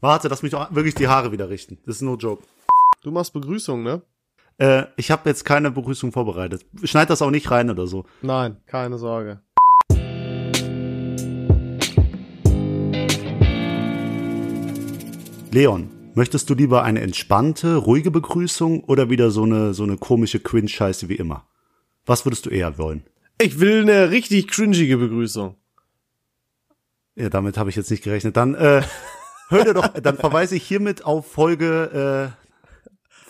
Warte, 0.00 0.28
lass 0.28 0.42
mich 0.42 0.52
doch 0.52 0.74
wirklich 0.74 0.94
die 0.94 1.08
Haare 1.08 1.32
wieder 1.32 1.48
richten. 1.48 1.78
Das 1.86 1.96
ist 1.96 2.02
no 2.02 2.16
joke. 2.16 2.42
Du 3.02 3.10
machst 3.10 3.32
Begrüßung, 3.32 3.82
ne? 3.82 4.02
Äh, 4.58 4.84
ich 4.96 5.10
habe 5.10 5.28
jetzt 5.28 5.44
keine 5.44 5.70
Begrüßung 5.70 6.12
vorbereitet. 6.12 6.64
Schneid 6.84 7.10
das 7.10 7.22
auch 7.22 7.30
nicht 7.30 7.50
rein 7.50 7.70
oder 7.70 7.86
so. 7.86 8.04
Nein, 8.22 8.56
keine 8.66 8.98
Sorge. 8.98 9.40
Leon, 15.50 15.90
möchtest 16.14 16.50
du 16.50 16.54
lieber 16.54 16.82
eine 16.82 17.00
entspannte, 17.00 17.76
ruhige 17.76 18.10
Begrüßung 18.10 18.84
oder 18.84 19.08
wieder 19.08 19.30
so 19.30 19.44
eine, 19.44 19.72
so 19.72 19.84
eine 19.84 19.96
komische 19.96 20.40
Cringe-Scheiße 20.40 21.08
wie 21.08 21.14
immer? 21.14 21.46
Was 22.06 22.26
würdest 22.26 22.46
du 22.46 22.50
eher 22.50 22.76
wollen? 22.76 23.04
Ich 23.40 23.60
will 23.60 23.82
eine 23.82 24.10
richtig 24.10 24.48
cringige 24.48 24.96
Begrüßung. 24.96 25.56
Ja, 27.16 27.28
damit 27.28 27.56
habe 27.56 27.70
ich 27.70 27.76
jetzt 27.76 27.90
nicht 27.90 28.02
gerechnet. 28.02 28.36
Dann 28.36 28.54
äh, 28.54 28.82
hör 29.54 29.64
dir 29.64 29.74
doch, 29.74 29.88
dann 29.88 30.16
verweise 30.16 30.56
ich 30.56 30.62
hiermit 30.64 31.04
auf 31.04 31.30
Folge 31.30 32.32
äh, 32.36 32.44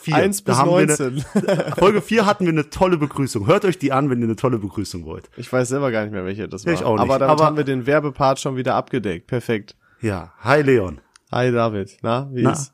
4. 0.00 0.14
1 0.16 0.42
bis 0.42 0.56
da 0.58 0.64
19. 0.66 1.16
Wir 1.16 1.24
eine, 1.64 1.76
Folge 1.78 2.02
4 2.02 2.26
hatten 2.26 2.44
wir 2.44 2.52
eine 2.52 2.68
tolle 2.68 2.96
Begrüßung. 2.98 3.46
Hört 3.46 3.64
euch 3.64 3.78
die 3.78 3.92
an, 3.92 4.10
wenn 4.10 4.18
ihr 4.20 4.24
eine 4.24 4.36
tolle 4.36 4.58
Begrüßung 4.58 5.04
wollt. 5.06 5.30
Ich 5.36 5.50
weiß 5.52 5.68
selber 5.68 5.90
gar 5.90 6.02
nicht 6.02 6.12
mehr, 6.12 6.24
welche 6.24 6.48
das 6.48 6.66
war. 6.66 6.72
ich 6.72 6.82
auch 6.84 6.94
nicht. 6.94 7.00
Aber 7.02 7.18
damit 7.18 7.32
Aber- 7.32 7.44
haben 7.46 7.56
wir 7.56 7.64
den 7.64 7.86
Werbepart 7.86 8.38
schon 8.40 8.56
wieder 8.56 8.74
abgedeckt. 8.74 9.26
Perfekt. 9.26 9.76
Ja, 10.00 10.32
hi 10.40 10.60
Leon. 10.62 11.00
Hi 11.32 11.50
David. 11.50 11.96
Na, 12.02 12.28
wie 12.32 12.42
Na? 12.42 12.52
ist? 12.52 12.72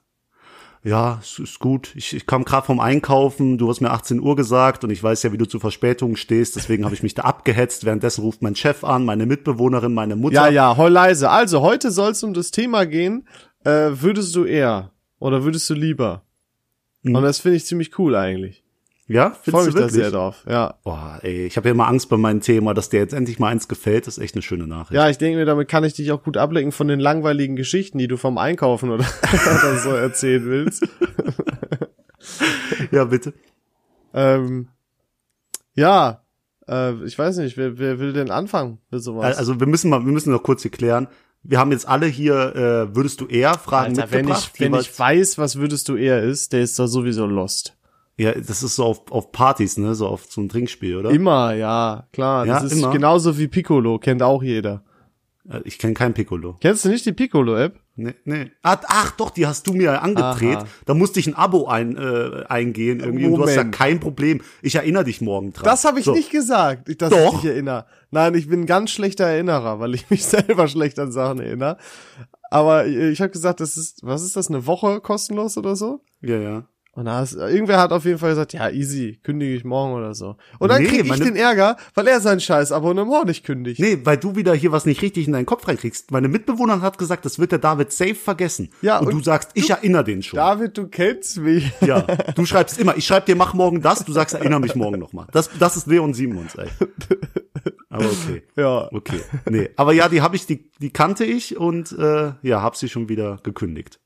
Ja, 0.82 1.18
es 1.20 1.38
ist 1.38 1.58
gut. 1.58 1.92
Ich, 1.94 2.16
ich 2.16 2.26
kam 2.26 2.44
gerade 2.44 2.64
vom 2.64 2.80
Einkaufen. 2.80 3.58
Du 3.58 3.68
hast 3.68 3.80
mir 3.80 3.90
18 3.90 4.18
Uhr 4.18 4.34
gesagt 4.34 4.82
und 4.82 4.90
ich 4.90 5.02
weiß 5.02 5.22
ja, 5.22 5.32
wie 5.32 5.36
du 5.36 5.44
zu 5.44 5.60
Verspätungen 5.60 6.16
stehst. 6.16 6.56
Deswegen 6.56 6.84
habe 6.84 6.94
ich 6.94 7.02
mich 7.02 7.14
da 7.14 7.22
abgehetzt. 7.22 7.84
Währenddessen 7.84 8.22
ruft 8.22 8.40
mein 8.40 8.56
Chef 8.56 8.82
an, 8.82 9.04
meine 9.04 9.26
Mitbewohnerin, 9.26 9.92
meine 9.92 10.16
Mutter. 10.16 10.34
Ja, 10.34 10.48
ja, 10.48 10.76
heul 10.78 10.90
leise. 10.90 11.28
Also, 11.28 11.60
heute 11.60 11.90
soll 11.90 12.12
es 12.12 12.22
um 12.22 12.32
das 12.32 12.50
Thema 12.50 12.86
gehen. 12.86 13.28
Äh, 13.64 13.90
würdest 13.92 14.34
du 14.34 14.44
eher 14.44 14.90
oder 15.18 15.44
würdest 15.44 15.68
du 15.68 15.74
lieber? 15.74 16.22
Mhm. 17.02 17.16
Und 17.16 17.22
das 17.24 17.40
finde 17.40 17.58
ich 17.58 17.66
ziemlich 17.66 17.98
cool 17.98 18.14
eigentlich. 18.16 18.59
Ja, 19.10 19.36
Ich 19.44 19.50
freue 19.50 19.66
mich 19.66 19.74
da 19.74 19.88
sehr 19.88 20.12
drauf. 20.12 20.44
Ja. 20.48 20.78
Boah, 20.84 21.18
ey, 21.22 21.44
ich 21.46 21.56
habe 21.56 21.68
ja 21.68 21.74
immer 21.74 21.88
Angst 21.88 22.08
bei 22.08 22.16
meinem 22.16 22.40
Thema, 22.40 22.74
dass 22.74 22.90
dir 22.90 23.00
jetzt 23.00 23.12
endlich 23.12 23.40
mal 23.40 23.48
eins 23.48 23.66
gefällt. 23.66 24.06
Das 24.06 24.18
ist 24.18 24.22
echt 24.22 24.36
eine 24.36 24.42
schöne 24.42 24.68
Nachricht. 24.68 24.92
Ja, 24.92 25.10
ich 25.10 25.18
denke 25.18 25.36
mir, 25.36 25.46
damit 25.46 25.66
kann 25.66 25.82
ich 25.82 25.94
dich 25.94 26.12
auch 26.12 26.22
gut 26.22 26.36
ablenken 26.36 26.70
von 26.70 26.86
den 26.86 27.00
langweiligen 27.00 27.56
Geschichten, 27.56 27.98
die 27.98 28.06
du 28.06 28.16
vom 28.16 28.38
Einkaufen 28.38 28.88
oder, 28.88 29.04
oder 29.32 29.78
so 29.78 29.90
erzählen 29.90 30.44
willst. 30.44 30.86
ja 32.92 33.04
bitte. 33.04 33.34
Ähm, 34.14 34.68
ja, 35.74 36.22
äh, 36.68 36.94
ich 37.04 37.18
weiß 37.18 37.38
nicht, 37.38 37.56
wer, 37.56 37.80
wer 37.80 37.98
will 37.98 38.12
denn 38.12 38.30
anfangen 38.30 38.78
mit 38.92 39.02
sowas? 39.02 39.36
Also 39.38 39.58
wir 39.58 39.66
müssen 39.66 39.90
mal, 39.90 40.04
wir 40.04 40.12
müssen 40.12 40.30
noch 40.32 40.44
kurz 40.44 40.62
hier 40.62 40.70
klären. 40.70 41.08
Wir 41.42 41.58
haben 41.58 41.72
jetzt 41.72 41.88
alle 41.88 42.06
hier, 42.06 42.54
äh, 42.54 42.94
würdest 42.94 43.20
du 43.20 43.26
eher 43.26 43.54
Fragen 43.54 43.98
Alter, 43.98 44.12
wenn 44.12 44.26
mitgebracht? 44.26 44.52
ich, 44.54 44.60
wenn 44.60 44.74
ich 44.74 44.96
weiß, 44.96 45.36
was 45.36 45.56
würdest 45.56 45.88
du 45.88 45.96
eher 45.96 46.22
ist, 46.22 46.52
der 46.52 46.60
ist 46.60 46.78
doch 46.78 46.86
sowieso 46.86 47.26
lost. 47.26 47.76
Ja, 48.20 48.32
das 48.32 48.62
ist 48.62 48.76
so 48.76 48.84
auf, 48.84 49.10
auf 49.10 49.32
Partys, 49.32 49.76
ne, 49.78 49.94
so 49.94 50.06
auf 50.06 50.26
so 50.28 50.40
ein 50.40 50.48
Trinkspiel, 50.48 50.96
oder? 50.96 51.10
Immer, 51.10 51.54
ja, 51.54 52.06
klar. 52.12 52.46
Ja, 52.46 52.54
das 52.60 52.72
ist 52.72 52.78
immer. 52.78 52.90
genauso 52.92 53.38
wie 53.38 53.48
Piccolo, 53.48 53.98
kennt 53.98 54.22
auch 54.22 54.42
jeder. 54.42 54.82
Äh, 55.48 55.60
Ich 55.64 55.78
kenne 55.78 55.94
kein 55.94 56.12
Piccolo. 56.14 56.56
Kennst 56.60 56.84
du 56.84 56.88
nicht 56.90 57.06
die 57.06 57.12
Piccolo-App? 57.12 57.78
Nee, 57.96 58.14
nee. 58.24 58.50
Ach, 58.62 58.78
ach 58.88 59.10
doch, 59.12 59.30
die 59.30 59.46
hast 59.46 59.66
du 59.66 59.72
mir 59.74 60.02
angedreht. 60.02 60.56
Aha. 60.56 60.66
Da 60.86 60.94
musste 60.94 61.20
ich 61.20 61.26
ein 61.26 61.34
Abo 61.34 61.66
ein, 61.66 61.96
äh, 61.96 62.44
eingehen 62.48 63.00
irgendwie. 63.00 63.26
Und 63.26 63.34
du 63.34 63.42
hast 63.42 63.50
ja 63.56 63.62
Moment. 63.62 63.74
kein 63.74 64.00
Problem. 64.00 64.40
Ich 64.62 64.74
erinnere 64.76 65.04
dich 65.04 65.20
morgen 65.20 65.52
dran. 65.52 65.64
Das 65.64 65.84
habe 65.84 65.98
ich 65.98 66.06
so. 66.06 66.12
nicht 66.12 66.30
gesagt, 66.30 66.88
ich- 66.88 66.96
dass 66.98 67.10
Doch. 67.10 67.34
ich 67.34 67.40
dich 67.40 67.50
erinnere. 67.50 67.84
Nein, 68.10 68.34
ich 68.34 68.48
bin 68.48 68.60
ein 68.62 68.66
ganz 68.66 68.90
schlechter 68.90 69.24
Erinnerer, 69.26 69.80
weil 69.80 69.94
ich 69.94 70.08
mich 70.08 70.24
selber 70.36 70.66
schlecht 70.68 70.98
an 70.98 71.12
Sachen 71.12 71.40
erinnere. 71.40 71.76
Aber 72.50 72.86
äh, 72.86 73.10
ich 73.10 73.20
habe 73.20 73.30
gesagt, 73.30 73.60
das 73.60 73.76
ist, 73.76 74.00
was 74.02 74.22
ist 74.22 74.36
das, 74.36 74.48
eine 74.48 74.66
Woche 74.66 75.00
kostenlos 75.00 75.56
oder 75.58 75.76
so? 75.76 76.00
Ja, 76.22 76.36
ja. 76.36 76.64
Und 77.00 77.06
da 77.06 77.22
ist, 77.22 77.32
irgendwer 77.32 77.78
hat 77.78 77.92
auf 77.92 78.04
jeden 78.04 78.18
Fall 78.18 78.28
gesagt, 78.28 78.52
ja, 78.52 78.68
easy, 78.68 79.18
kündige 79.22 79.54
ich 79.54 79.64
morgen 79.64 79.94
oder 79.94 80.12
so. 80.12 80.36
Und 80.58 80.68
dann 80.68 80.82
Nee, 80.82 80.88
krieg 80.88 81.00
ich 81.04 81.08
meine- 81.08 81.24
den 81.24 81.34
Ärger, 81.34 81.78
weil 81.94 82.06
er 82.08 82.20
sein 82.20 82.40
scheiß 82.40 82.72
Abonnement 82.72 83.24
nicht 83.24 83.42
kündigt. 83.42 83.80
Nee, 83.80 84.00
weil 84.04 84.18
du 84.18 84.36
wieder 84.36 84.52
hier 84.52 84.70
was 84.70 84.84
nicht 84.84 85.00
richtig 85.00 85.26
in 85.26 85.32
deinen 85.32 85.46
Kopf 85.46 85.66
reinkriegst. 85.66 86.10
Meine 86.10 86.28
Mitbewohnerin 86.28 86.82
hat 86.82 86.98
gesagt, 86.98 87.24
das 87.24 87.38
wird 87.38 87.52
der 87.52 87.58
David 87.58 87.90
safe 87.90 88.14
vergessen. 88.14 88.68
Ja, 88.82 88.98
und, 88.98 89.06
und 89.06 89.14
du 89.14 89.22
sagst, 89.24 89.52
ich 89.54 89.70
erinnere 89.70 90.04
den 90.04 90.22
schon. 90.22 90.36
David, 90.36 90.76
du 90.76 90.88
kennst 90.88 91.38
mich. 91.38 91.72
Ja, 91.80 92.02
du 92.02 92.44
schreibst 92.44 92.78
immer, 92.78 92.94
ich 92.98 93.06
schreib 93.06 93.24
dir, 93.24 93.34
mach 93.34 93.54
morgen 93.54 93.80
das, 93.80 94.04
du 94.04 94.12
sagst, 94.12 94.34
erinnere 94.34 94.60
mich 94.60 94.74
morgen 94.74 94.98
nochmal. 94.98 95.26
Das, 95.32 95.48
das 95.58 95.78
ist 95.78 95.86
Leon 95.86 96.12
Simons, 96.12 96.54
ey. 96.56 96.68
Aber 97.88 98.04
okay. 98.04 98.42
Ja. 98.56 98.88
Okay. 98.92 99.20
Nee. 99.48 99.70
Aber 99.76 99.94
ja, 99.94 100.10
die 100.10 100.20
habe 100.20 100.36
ich, 100.36 100.44
die, 100.44 100.70
die 100.80 100.90
kannte 100.90 101.24
ich 101.24 101.56
und 101.56 101.92
äh, 101.92 102.32
ja, 102.42 102.60
hab 102.60 102.76
sie 102.76 102.90
schon 102.90 103.08
wieder 103.08 103.38
gekündigt. 103.42 104.00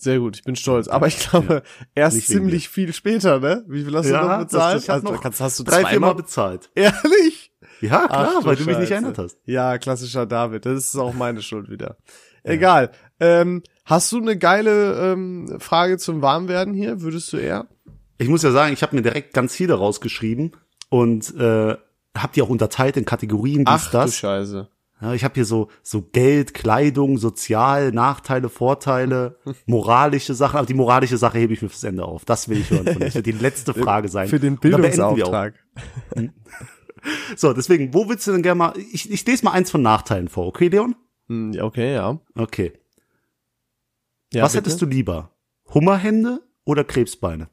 Sehr 0.00 0.18
gut, 0.18 0.36
ich 0.38 0.44
bin 0.44 0.56
stolz. 0.56 0.88
Aber 0.88 1.06
ich 1.08 1.18
glaube, 1.18 1.62
erst 1.94 2.16
Nicht 2.16 2.30
wegen 2.30 2.38
ziemlich 2.40 2.68
viel 2.70 2.94
später, 2.94 3.38
ne? 3.38 3.64
Wie 3.68 3.84
viel 3.84 3.94
hast 3.94 4.08
du 4.08 4.14
noch 4.14 4.38
bezahlt? 4.38 4.76
Das, 4.76 4.82
ich 4.84 4.88
hab 4.88 4.96
also, 4.96 5.12
noch 5.12 5.20
kannst, 5.22 5.40
hast 5.42 5.58
du 5.58 5.64
drei, 5.64 5.76
vier 5.76 5.84
Mal 5.84 5.90
zweimal? 5.90 6.14
bezahlt. 6.14 6.70
Ehrlich? 6.74 7.52
Ja, 7.82 8.06
klar, 8.06 8.34
Ach, 8.38 8.44
weil 8.44 8.56
du 8.56 8.64
mich 8.64 8.78
nicht 8.78 8.88
Scheiße. 8.88 8.94
erinnert 8.94 9.18
hast. 9.18 9.38
Ja, 9.44 9.76
klassischer 9.76 10.24
David. 10.24 10.64
Das 10.64 10.78
ist 10.78 10.96
auch 10.96 11.12
meine 11.12 11.42
Schuld 11.42 11.68
wieder. 11.70 11.98
Egal. 12.42 12.92
Ähm, 13.20 13.62
hast 13.84 14.10
du 14.12 14.18
eine 14.18 14.38
geile 14.38 15.12
ähm, 15.12 15.56
Frage 15.60 15.98
zum 15.98 16.22
Warmwerden 16.22 16.72
hier? 16.72 17.02
Würdest 17.02 17.30
du 17.34 17.36
eher? 17.36 17.66
Ich 18.16 18.28
muss 18.28 18.42
ja 18.42 18.50
sagen, 18.52 18.72
ich 18.72 18.82
habe 18.82 18.96
mir 18.96 19.02
direkt 19.02 19.34
ganz 19.34 19.54
viele 19.54 19.74
rausgeschrieben 19.74 20.52
und 20.88 21.34
äh, 21.38 21.76
hab 22.16 22.32
die 22.32 22.40
auch 22.40 22.48
unterteilt 22.48 22.96
in 22.96 23.04
Kategorien, 23.04 23.66
dies, 23.66 23.74
Ach 23.74 23.90
du 23.90 23.98
das. 23.98 24.16
Scheiße. 24.16 24.68
Ja, 25.00 25.14
ich 25.14 25.24
habe 25.24 25.34
hier 25.34 25.44
so 25.46 25.68
so 25.82 26.02
Geld, 26.02 26.52
Kleidung, 26.52 27.16
Sozial, 27.16 27.90
Nachteile, 27.92 28.48
Vorteile, 28.48 29.38
moralische 29.66 30.34
Sachen. 30.34 30.58
Aber 30.58 30.66
die 30.66 30.74
moralische 30.74 31.16
Sache 31.16 31.38
hebe 31.38 31.52
ich 31.54 31.62
mir 31.62 31.68
fürs 31.68 31.84
Ende 31.84 32.04
auf. 32.04 32.24
Das 32.24 32.48
will 32.48 32.58
ich 32.58 32.70
hören 32.70 32.84
von 32.84 32.94
dir. 32.98 33.06
Das 33.06 33.14
wird 33.14 33.26
die 33.26 33.32
letzte 33.32 33.72
Frage 33.72 34.08
sein. 34.08 34.28
Für 34.28 34.40
den. 34.40 34.58
Bildungsauftrag. 34.58 35.54
So, 37.36 37.52
deswegen, 37.52 37.94
wo 37.94 38.08
willst 38.08 38.26
du 38.26 38.32
denn 38.32 38.42
gerne 38.42 38.58
mal? 38.58 38.74
Ich, 38.92 39.10
ich 39.10 39.24
lese 39.26 39.44
mal 39.44 39.52
eins 39.52 39.70
von 39.70 39.82
Nachteilen 39.82 40.28
vor, 40.28 40.46
okay, 40.46 40.68
Leon? 40.68 40.94
Hm, 41.28 41.52
ja, 41.52 41.64
okay, 41.64 41.94
ja. 41.94 42.20
Okay. 42.34 42.72
ja 44.32 44.42
Was 44.42 44.52
bitte? 44.52 44.64
hättest 44.64 44.82
du 44.82 44.86
lieber? 44.86 45.30
Hummerhände 45.72 46.42
oder 46.64 46.84
Krebsbeine? 46.84 47.48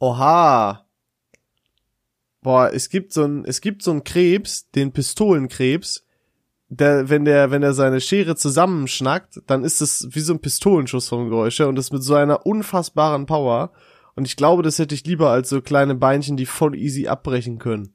Oha. 0.00 0.88
Boah, 2.40 2.72
es 2.72 2.88
gibt 2.88 3.12
so 3.12 3.24
ein, 3.24 3.44
es 3.44 3.60
gibt 3.60 3.82
so 3.82 3.90
einen 3.90 4.04
Krebs, 4.04 4.70
den 4.70 4.92
Pistolenkrebs, 4.92 6.05
der, 6.68 7.08
wenn 7.08 7.24
der, 7.24 7.50
wenn 7.50 7.62
er 7.62 7.74
seine 7.74 8.00
Schere 8.00 8.36
zusammenschnackt, 8.36 9.40
dann 9.46 9.64
ist 9.64 9.80
es 9.80 10.08
wie 10.10 10.20
so 10.20 10.32
ein 10.32 10.40
Pistolenschuss 10.40 11.08
vom 11.08 11.28
Geräusch 11.28 11.58
her 11.58 11.68
und 11.68 11.76
das 11.76 11.92
mit 11.92 12.02
so 12.02 12.14
einer 12.14 12.44
unfassbaren 12.44 13.26
Power. 13.26 13.72
Und 14.16 14.26
ich 14.26 14.36
glaube, 14.36 14.62
das 14.62 14.78
hätte 14.78 14.94
ich 14.94 15.04
lieber 15.04 15.30
als 15.30 15.48
so 15.48 15.60
kleine 15.60 15.94
Beinchen, 15.94 16.36
die 16.36 16.46
voll 16.46 16.74
easy 16.74 17.06
abbrechen 17.06 17.58
können. 17.58 17.94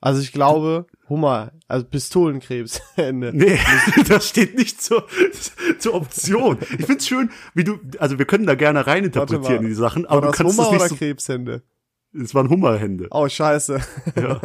Also 0.00 0.20
ich 0.20 0.32
glaube, 0.32 0.86
Hummer, 1.08 1.52
also 1.66 1.86
Pistolenkrebs, 1.86 2.80
Ende. 2.96 3.32
Nee, 3.34 3.58
das 4.08 4.28
steht 4.28 4.54
nicht 4.54 4.80
zur, 4.80 5.06
zur 5.78 5.94
Option. 5.94 6.58
Ich 6.78 6.86
find's 6.86 7.08
schön, 7.08 7.30
wie 7.54 7.64
du, 7.64 7.78
also 7.98 8.18
wir 8.18 8.26
können 8.26 8.46
da 8.46 8.54
gerne 8.54 8.86
reininterpretieren 8.86 9.66
die 9.66 9.74
Sachen, 9.74 10.04
aber 10.06 10.20
du 10.20 10.26
das 10.28 10.36
kannst 10.36 10.58
Hummer 10.58 10.68
es 10.68 10.72
nicht 10.72 10.80
oder 10.82 10.88
so, 10.90 10.96
Krebshände? 10.96 11.62
Es 12.20 12.34
waren 12.34 12.48
Hummerhände. 12.48 13.08
Oh, 13.10 13.28
scheiße. 13.28 13.80
Ja. 14.16 14.40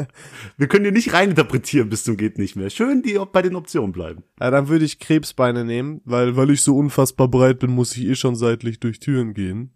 Wir 0.58 0.68
können 0.68 0.86
hier 0.86 0.92
nicht 0.92 1.14
reininterpretieren 1.14 1.90
bis 1.90 2.04
zum 2.04 2.18
geht 2.18 2.38
nicht 2.38 2.56
mehr. 2.56 2.70
Schön, 2.70 3.02
die 3.04 3.20
bei 3.32 3.42
den 3.42 3.56
Optionen 3.56 3.92
bleiben. 3.92 4.24
Ja, 4.40 4.50
dann 4.52 4.68
würde 4.70 4.86
ich 4.86 5.00
Krebsbeine 5.00 5.64
nehmen, 5.66 6.02
weil, 6.06 6.36
weil 6.36 6.50
ich 6.50 6.62
so 6.62 6.76
unfassbar 6.78 7.28
breit 7.28 7.60
bin, 7.60 7.72
muss 7.72 7.96
ich 7.96 8.06
eh 8.08 8.16
schon 8.16 8.36
seitlich 8.36 8.80
durch 8.80 9.00
Türen 9.00 9.34
gehen. 9.34 9.72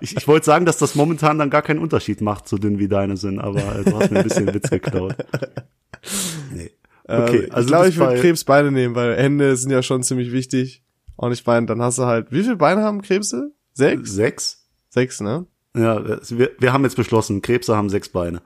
Ich, 0.00 0.16
ich 0.16 0.28
wollte 0.28 0.46
sagen, 0.46 0.66
dass 0.66 0.78
das 0.78 0.94
momentan 0.94 1.38
dann 1.38 1.50
gar 1.50 1.62
keinen 1.62 1.78
Unterschied 1.78 2.20
macht, 2.20 2.48
so 2.48 2.58
dünn 2.58 2.78
wie 2.78 2.88
deine 2.88 3.16
sind, 3.16 3.38
aber 3.38 3.60
äh, 3.78 3.84
du 3.84 3.96
hast 3.98 4.10
mir 4.10 4.18
ein 4.18 4.24
bisschen 4.24 4.52
Witz 4.52 4.68
geklaut. 4.70 5.16
Nee. 6.54 6.70
Okay, 7.04 7.44
Äh, 7.44 7.50
also 7.50 7.60
ich 7.60 7.66
glaube, 7.66 7.88
ich 7.88 7.96
würde 7.96 8.14
bei- 8.14 8.20
Krebsbeine 8.20 8.70
nehmen, 8.72 8.94
weil 8.94 9.16
Hände 9.16 9.56
sind 9.56 9.70
ja 9.70 9.82
schon 9.82 10.02
ziemlich 10.02 10.32
wichtig. 10.32 10.82
Und 11.16 11.32
ich 11.32 11.44
meine, 11.46 11.66
dann 11.66 11.80
hast 11.82 11.98
du 11.98 12.04
halt, 12.04 12.30
wie 12.32 12.42
viele 12.42 12.56
Beine 12.56 12.82
haben 12.82 13.02
Krebse? 13.02 13.52
Sechs? 13.74 14.12
Sechs? 14.12 14.61
Sechs, 14.92 15.20
ne? 15.22 15.46
Ja, 15.74 16.04
wir, 16.04 16.50
wir 16.58 16.72
haben 16.74 16.84
jetzt 16.84 16.96
beschlossen, 16.96 17.40
Krebse 17.40 17.74
haben 17.74 17.88
sechs 17.88 18.10
Beine. 18.10 18.42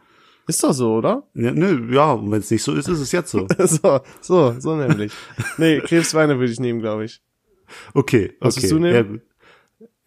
Ist 0.46 0.62
doch 0.62 0.72
so, 0.72 0.94
oder? 0.94 1.24
Ja, 1.34 1.50
nö, 1.50 1.92
ja, 1.92 2.12
und 2.12 2.30
wenn 2.30 2.38
es 2.38 2.52
nicht 2.52 2.62
so 2.62 2.72
ist, 2.72 2.88
ist 2.88 3.00
es 3.00 3.10
jetzt 3.10 3.32
so. 3.32 3.48
so, 3.58 4.00
so, 4.20 4.54
so 4.60 4.76
nämlich. 4.76 5.12
Nee, 5.58 5.80
Krebsbeine 5.84 6.38
würde 6.38 6.52
ich 6.52 6.60
nehmen, 6.60 6.78
glaube 6.78 7.04
ich. 7.04 7.20
Okay, 7.94 8.34
Was 8.38 8.56
okay. 8.56 8.68
du 8.68 8.78
nehmen? 8.78 9.22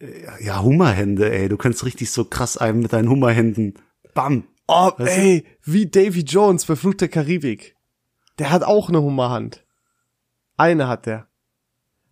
Ja. 0.00 0.38
Ja, 0.40 0.62
Hummerhände, 0.62 1.30
ey. 1.30 1.50
Du 1.50 1.58
kannst 1.58 1.84
richtig 1.84 2.10
so 2.10 2.24
krass 2.24 2.56
einem 2.56 2.80
mit 2.80 2.94
deinen 2.94 3.10
Hummerhänden. 3.10 3.74
Bam. 4.14 4.44
Oh, 4.66 4.92
Weißt 4.96 5.18
du? 5.18 5.20
ey, 5.20 5.46
wie 5.62 5.90
Davy 5.90 6.22
Jones 6.22 6.64
bei 6.64 6.74
der 6.74 7.08
Karibik. 7.08 7.76
Der 8.38 8.50
hat 8.50 8.62
auch 8.62 8.88
eine 8.88 9.02
Hummerhand. 9.02 9.66
Eine 10.56 10.88
hat 10.88 11.04
der. 11.04 11.26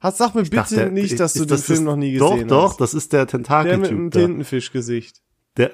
Hast, 0.01 0.19
sag 0.19 0.35
mir 0.35 0.43
bitte 0.43 0.57
dachte, 0.57 0.91
nicht, 0.91 1.19
dass 1.19 1.35
ist 1.35 1.41
du 1.41 1.45
den 1.45 1.49
das 1.57 1.65
Film 1.65 1.79
das- 1.79 1.85
noch 1.87 1.97
nie 1.97 2.17
doch, 2.19 2.33
gesehen 2.33 2.49
Doch, 2.49 2.71
hast. 2.71 2.81
das 2.81 2.95
ist 2.95 3.13
der 3.13 3.27
Der 3.27 3.39
mit 3.39 3.47
dem 3.47 3.47
Tentakeltyp. 3.47 4.11
Tintenfischgesicht. 4.13 5.23
Der, 5.57 5.73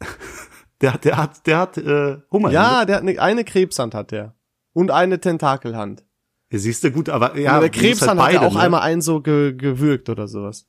der, 0.82 0.98
der 0.98 1.16
hat, 1.16 1.46
der 1.46 1.58
hat 1.58 1.78
äh, 1.78 2.18
Hummerhände. 2.30 2.54
Ja, 2.54 2.84
der 2.84 2.96
hat 2.96 3.02
eine, 3.02 3.18
eine 3.20 3.44
Krebshand 3.44 3.94
hat 3.94 4.10
der. 4.10 4.34
Und 4.74 4.90
eine 4.90 5.20
Tentakelhand. 5.20 6.04
Ja, 6.50 6.58
siehst 6.58 6.84
du, 6.84 6.90
gut, 6.90 7.08
aber 7.08 7.34
ja, 7.36 7.42
Ja, 7.54 7.60
der 7.60 7.70
du 7.70 7.78
musst 7.78 7.82
Krebs 7.82 8.00
halt 8.02 8.10
hat 8.10 8.16
ja 8.18 8.24
beide, 8.24 8.40
auch 8.42 8.54
ne? 8.54 8.60
einmal 8.60 8.80
einen 8.82 9.00
so 9.00 9.20
ge 9.22 9.54
gewürgt 9.54 10.08
oder 10.10 10.28
sowas. 10.28 10.66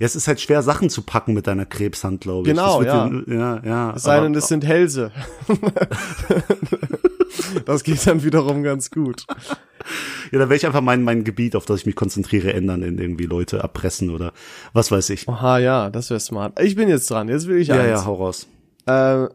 Ja, 0.00 0.06
es 0.06 0.16
ist 0.16 0.26
halt 0.26 0.40
schwer, 0.40 0.62
Sachen 0.62 0.88
zu 0.90 1.02
packen 1.02 1.34
mit 1.34 1.46
deiner 1.46 1.66
Krebshand, 1.66 2.20
glaube 2.22 2.48
ich. 2.48 2.54
Genau, 2.54 2.80
wird 2.80 3.28
dir- 3.28 3.34
ja, 3.36 3.62
ja. 3.64 3.92
Es 3.94 4.02
sei 4.02 4.18
denn, 4.20 4.34
es 4.34 4.48
sind 4.48 4.64
Hälse. 4.64 5.12
das 7.64 7.84
geht 7.84 8.06
dann 8.06 8.22
wiederum 8.24 8.62
ganz 8.62 8.90
gut. 8.90 9.24
Ja, 10.30 10.38
da 10.38 10.40
werde 10.40 10.56
ich 10.56 10.66
einfach 10.66 10.80
mein, 10.82 11.02
mein 11.02 11.24
Gebiet, 11.24 11.56
auf 11.56 11.64
das 11.66 11.80
ich 11.80 11.86
mich 11.86 11.96
konzentriere, 11.96 12.52
ändern 12.52 12.82
in 12.82 12.98
irgendwie 12.98 13.26
Leute 13.26 13.58
erpressen 13.58 14.10
oder 14.10 14.32
was 14.72 14.90
weiß 14.90 15.10
ich. 15.10 15.28
Aha, 15.28 15.58
ja, 15.58 15.90
das 15.90 16.10
wäre 16.10 16.20
smart. 16.20 16.60
Ich 16.60 16.76
bin 16.76 16.88
jetzt 16.88 17.10
dran. 17.10 17.28
Jetzt 17.28 17.46
will 17.46 17.58
ich 17.58 17.68
Ja, 17.68 17.76
eins. 17.76 17.88
ja, 18.00 18.04
hau 18.04 18.14
raus. 18.14 18.46
Äh, 18.86 19.26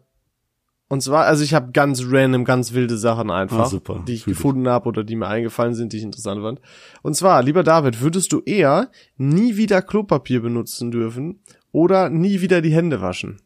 und 0.87 1.01
zwar, 1.01 1.25
also 1.25 1.43
ich 1.43 1.55
habe 1.55 1.71
ganz 1.71 2.03
random, 2.05 2.45
ganz 2.45 2.73
wilde 2.73 2.97
Sachen 2.97 3.31
einfach, 3.31 3.65
Ah, 3.65 3.65
super. 3.65 4.03
die 4.07 4.13
ich 4.13 4.23
Fühl 4.23 4.33
ich. 4.33 4.37
gefunden 4.37 4.67
habe 4.69 4.87
oder 4.87 5.03
die 5.03 5.15
mir 5.15 5.27
eingefallen 5.27 5.73
sind, 5.73 5.91
die 5.93 5.97
ich 5.97 6.03
interessant 6.03 6.41
fand. 6.41 6.61
Und 7.01 7.15
zwar, 7.15 7.41
lieber 7.41 7.63
David, 7.63 8.01
würdest 8.01 8.31
du 8.31 8.41
eher 8.45 8.91
nie 9.17 9.57
wieder 9.57 9.81
Klopapier 9.81 10.41
benutzen 10.41 10.91
dürfen 10.91 11.41
oder 11.71 12.09
nie 12.09 12.41
wieder 12.41 12.61
die 12.61 12.71
Hände 12.71 13.01
waschen? 13.01 13.41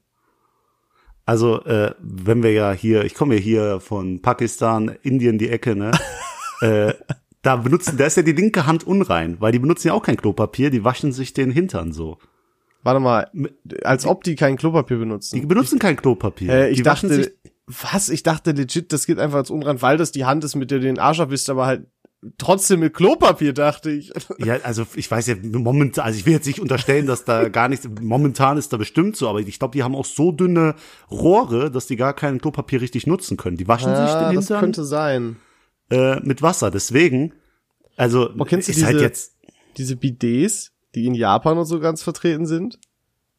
Also, 1.30 1.64
äh, 1.66 1.94
wenn 2.00 2.42
wir 2.42 2.54
ja 2.54 2.72
hier, 2.72 3.06
ich 3.06 3.14
komme 3.14 3.36
ja 3.36 3.40
hier 3.40 3.80
von 3.82 4.20
Pakistan, 4.20 4.98
Indien 5.04 5.38
die 5.38 5.50
Ecke, 5.50 5.76
ne? 5.76 5.92
äh, 6.62 6.96
da 7.44 7.58
benutzen, 7.58 7.98
da 7.98 8.08
ist 8.08 8.18
ja 8.18 8.24
die 8.24 8.32
linke 8.32 8.66
Hand 8.66 8.84
unrein, 8.84 9.38
weil 9.40 9.52
die 9.52 9.60
benutzen 9.60 9.90
ja 9.90 9.94
auch 9.94 10.02
kein 10.02 10.18
Klopapier, 10.18 10.72
die 10.72 10.84
waschen 10.84 11.12
sich 11.12 11.34
den 11.34 11.52
Hintern 11.52 11.94
so. 11.94 12.18
Warte 12.82 13.00
mal, 13.00 13.30
als 13.84 14.08
ob 14.08 14.24
die 14.24 14.34
kein 14.34 14.58
Klopapier 14.58 14.98
Die 14.98 15.02
benutzen. 15.02 15.48
benutzen 15.48 15.78
kein 15.78 15.98
Klopapier. 15.98 16.52
Äh, 16.52 16.70
ich 16.72 16.78
die 16.78 16.82
dachte, 16.82 17.32
was? 17.68 18.10
Ich 18.10 18.24
dachte 18.24 18.54
legit, 18.54 18.92
das 18.92 19.06
geht 19.06 19.20
einfach 19.20 19.38
als 19.38 19.52
unrein, 19.52 19.84
weil 19.84 19.98
das 19.98 20.12
die 20.12 20.26
Hand 20.26 20.44
ist, 20.44 20.56
mit 20.56 20.72
der 20.72 20.80
du 20.80 20.86
den 20.86 20.98
Arsch 20.98 21.20
abwischt, 21.20 21.52
aber 21.52 21.68
halt 21.68 21.86
trotzdem 22.38 22.82
mit 22.82 22.94
Klopapier, 22.94 23.54
dachte 23.54 23.92
ich. 23.92 24.12
ja, 24.40 24.56
also 24.64 24.86
ich 24.96 25.10
weiß 25.10 25.28
ja 25.28 25.36
momentan, 25.42 26.06
also 26.06 26.20
ich 26.20 26.26
will 26.26 26.34
jetzt 26.34 26.48
nicht 26.48 26.60
unterstellen, 26.60 27.06
dass 27.06 27.24
da 27.26 27.50
gar 27.50 27.70
nichts, 27.70 27.88
momentan 28.02 28.58
ist 28.58 28.74
da 28.74 28.78
bestimmt 28.78 29.16
so, 29.16 29.30
aber 29.30 29.40
ich 29.40 29.60
glaube, 29.60 29.74
die 29.74 29.84
haben 29.84 29.96
auch 29.96 30.06
so 30.06 30.32
dünne 30.32 30.76
Rohre, 31.10 31.72
dass 31.72 31.88
die 31.88 31.96
gar 31.96 32.14
kein 32.14 32.40
Klopapier 32.42 32.82
richtig 32.82 33.08
nutzen 33.08 33.38
können. 33.38 33.58
Die 33.58 33.68
waschen 33.68 33.96
sich 33.96 34.06
Ja, 34.06 34.30
den 34.30 34.36
das 34.36 34.48
Hintern 34.48 34.60
könnte 34.62 34.84
sein. 34.84 35.38
äh, 35.90 36.20
mit 36.22 36.42
Wasser. 36.42 36.72
Deswegen, 36.72 37.34
also 37.96 38.30
Boah, 38.36 38.46
kennst 38.46 38.68
du 38.68 38.72
ist 38.74 38.84
halt 38.84 38.96
diese- 38.96 39.06
jetzt 39.06 39.36
diese 39.78 39.96
Bidets, 39.96 40.72
die 40.96 41.06
in 41.06 41.14
Japan 41.14 41.58
und 41.58 41.66
so 41.66 41.80
ganz 41.80 42.04
vertreten 42.04 42.46
sind, 42.46 42.80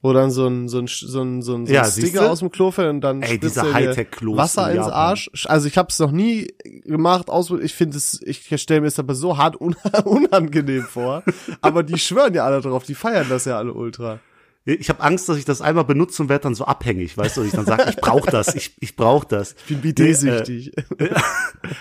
wo 0.03 0.13
dann 0.13 0.31
so 0.31 0.47
ein 0.47 0.69
so 0.69 0.79
ein 0.79 0.87
so 0.87 1.21
ein 1.21 1.43
so 1.43 1.55
ein, 1.55 1.67
so 1.67 1.73
ein 1.73 1.75
Ja, 1.75 1.85
Sticker 1.85 2.31
aus 2.31 2.41
dem 2.41 2.51
Klo 2.51 2.71
fällt 2.71 2.91
und 2.91 3.01
dann 3.03 3.23
Ey, 3.23 3.39
diese 3.39 3.63
dir 3.63 3.73
Hightech-Klos 3.75 4.37
Wasser 4.37 4.71
in 4.71 4.79
ins. 4.79 4.87
Arsch. 4.87 5.31
Also 5.47 5.67
ich 5.69 5.77
habe 5.77 5.89
es 5.91 5.99
noch 5.99 6.11
nie 6.11 6.49
gemacht, 6.85 7.29
aus 7.29 7.51
ich 7.51 7.75
finde 7.75 7.97
es 7.97 8.21
ich 8.23 8.49
stelle 8.61 8.81
mir 8.81 8.87
es 8.87 8.99
aber 8.99 9.15
so 9.15 9.37
hart 9.37 9.61
un 9.61 9.77
unangenehm 10.05 10.85
vor, 10.85 11.23
aber 11.61 11.83
die 11.83 11.99
schwören 11.99 12.35
ja 12.35 12.45
alle 12.45 12.61
drauf, 12.61 12.85
die 12.85 12.95
feiern 12.95 13.27
das 13.29 13.45
ja 13.45 13.59
alle 13.59 13.73
ultra. 13.75 14.21
Ich 14.67 14.91
habe 14.91 15.01
Angst, 15.03 15.27
dass 15.29 15.39
ich 15.39 15.47
das 15.47 15.63
einmal 15.63 15.85
benutze 15.85 16.23
und 16.23 16.29
werde 16.29 16.43
dann 16.43 16.55
so 16.55 16.65
abhängig, 16.67 17.17
weißt 17.17 17.37
du, 17.37 17.41
dass 17.41 17.49
ich 17.49 17.55
dann 17.57 17.65
sage, 17.65 17.87
ich 17.89 17.97
brauche 17.97 18.31
das, 18.31 18.55
ich, 18.55 18.75
ich 18.79 18.95
brauche 18.95 19.27
das. 19.27 19.53
Ich 19.63 19.69
bin 19.69 19.81
Bidet-süchtig. 19.81 20.73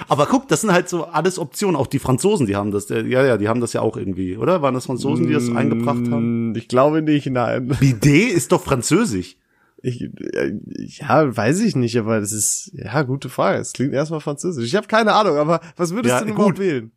Aber 0.08 0.26
guck, 0.28 0.48
das 0.48 0.62
sind 0.62 0.72
halt 0.72 0.88
so 0.90 1.06
alles 1.06 1.40
Optionen. 1.40 1.76
Auch 1.76 1.88
die 1.88 2.00
Franzosen, 2.00 2.48
die 2.48 2.56
haben 2.56 2.72
das, 2.72 2.90
äh, 2.90 3.02
ja, 3.06 3.26
ja, 3.26 3.38
die 3.38 3.48
haben 3.50 3.60
das 3.62 3.74
ja 3.74 3.82
auch 3.82 3.98
irgendwie, 3.98 4.38
oder? 4.38 4.62
Waren 4.62 4.74
das 4.74 4.86
Franzosen, 4.86 5.28
die 5.28 5.34
das 5.34 5.50
eingebracht 5.50 6.10
haben? 6.10 6.52
Mm, 6.52 6.56
Ich 6.56 6.68
glaube 6.68 7.02
nicht, 7.02 7.28
nein. 7.30 7.68
Bidet 7.80 8.32
ist 8.32 8.52
doch 8.52 8.64
französisch. 8.64 9.36
Ich, 9.82 10.02
äh, 10.02 10.54
ja, 10.78 11.36
weiß 11.36 11.60
ich 11.62 11.76
nicht, 11.76 11.98
aber 11.98 12.20
das 12.20 12.32
ist, 12.32 12.72
ja, 12.74 13.02
gute 13.04 13.30
Frage. 13.30 13.60
Es 13.60 13.74
klingt 13.74 13.94
erstmal 13.94 14.20
französisch. 14.22 14.66
Ich 14.66 14.76
habe 14.76 14.88
keine 14.88 15.14
Ahnung, 15.14 15.38
aber 15.38 15.62
was 15.78 15.94
würdest 15.94 16.14
Ja, 16.14 16.20
du 16.20 16.26
denn 16.28 16.36
gut. 16.36 16.60
wählen? 16.60 16.92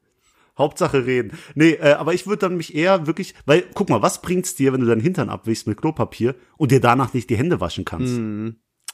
Hauptsache 0.59 1.07
reden. 1.07 1.33
Nee, 1.55 1.73
äh, 1.73 1.95
aber 1.95 2.15
ich 2.15 2.27
würde 2.27 2.41
dann 2.41 2.57
mich 2.57 2.75
eher 2.75 3.07
wirklich, 3.07 3.35
weil, 3.47 3.65
guck 3.75 3.89
mal, 3.89 4.03
was 4.03 4.21
bringt's 4.23 4.55
dir, 4.55 4.73
wenn 4.73 4.81
du 4.81 4.87
deinen 4.87 5.01
Hintern 5.01 5.31
abwischst 5.31 5.67
mit 5.67 5.79
Klopapier 5.81 6.35
und 6.57 6.71
dir 6.73 6.81
danach 6.81 7.15
nicht 7.15 7.31
die 7.31 7.37
Hände 7.37 7.61
waschen 7.61 7.85
kannst? 7.85 8.15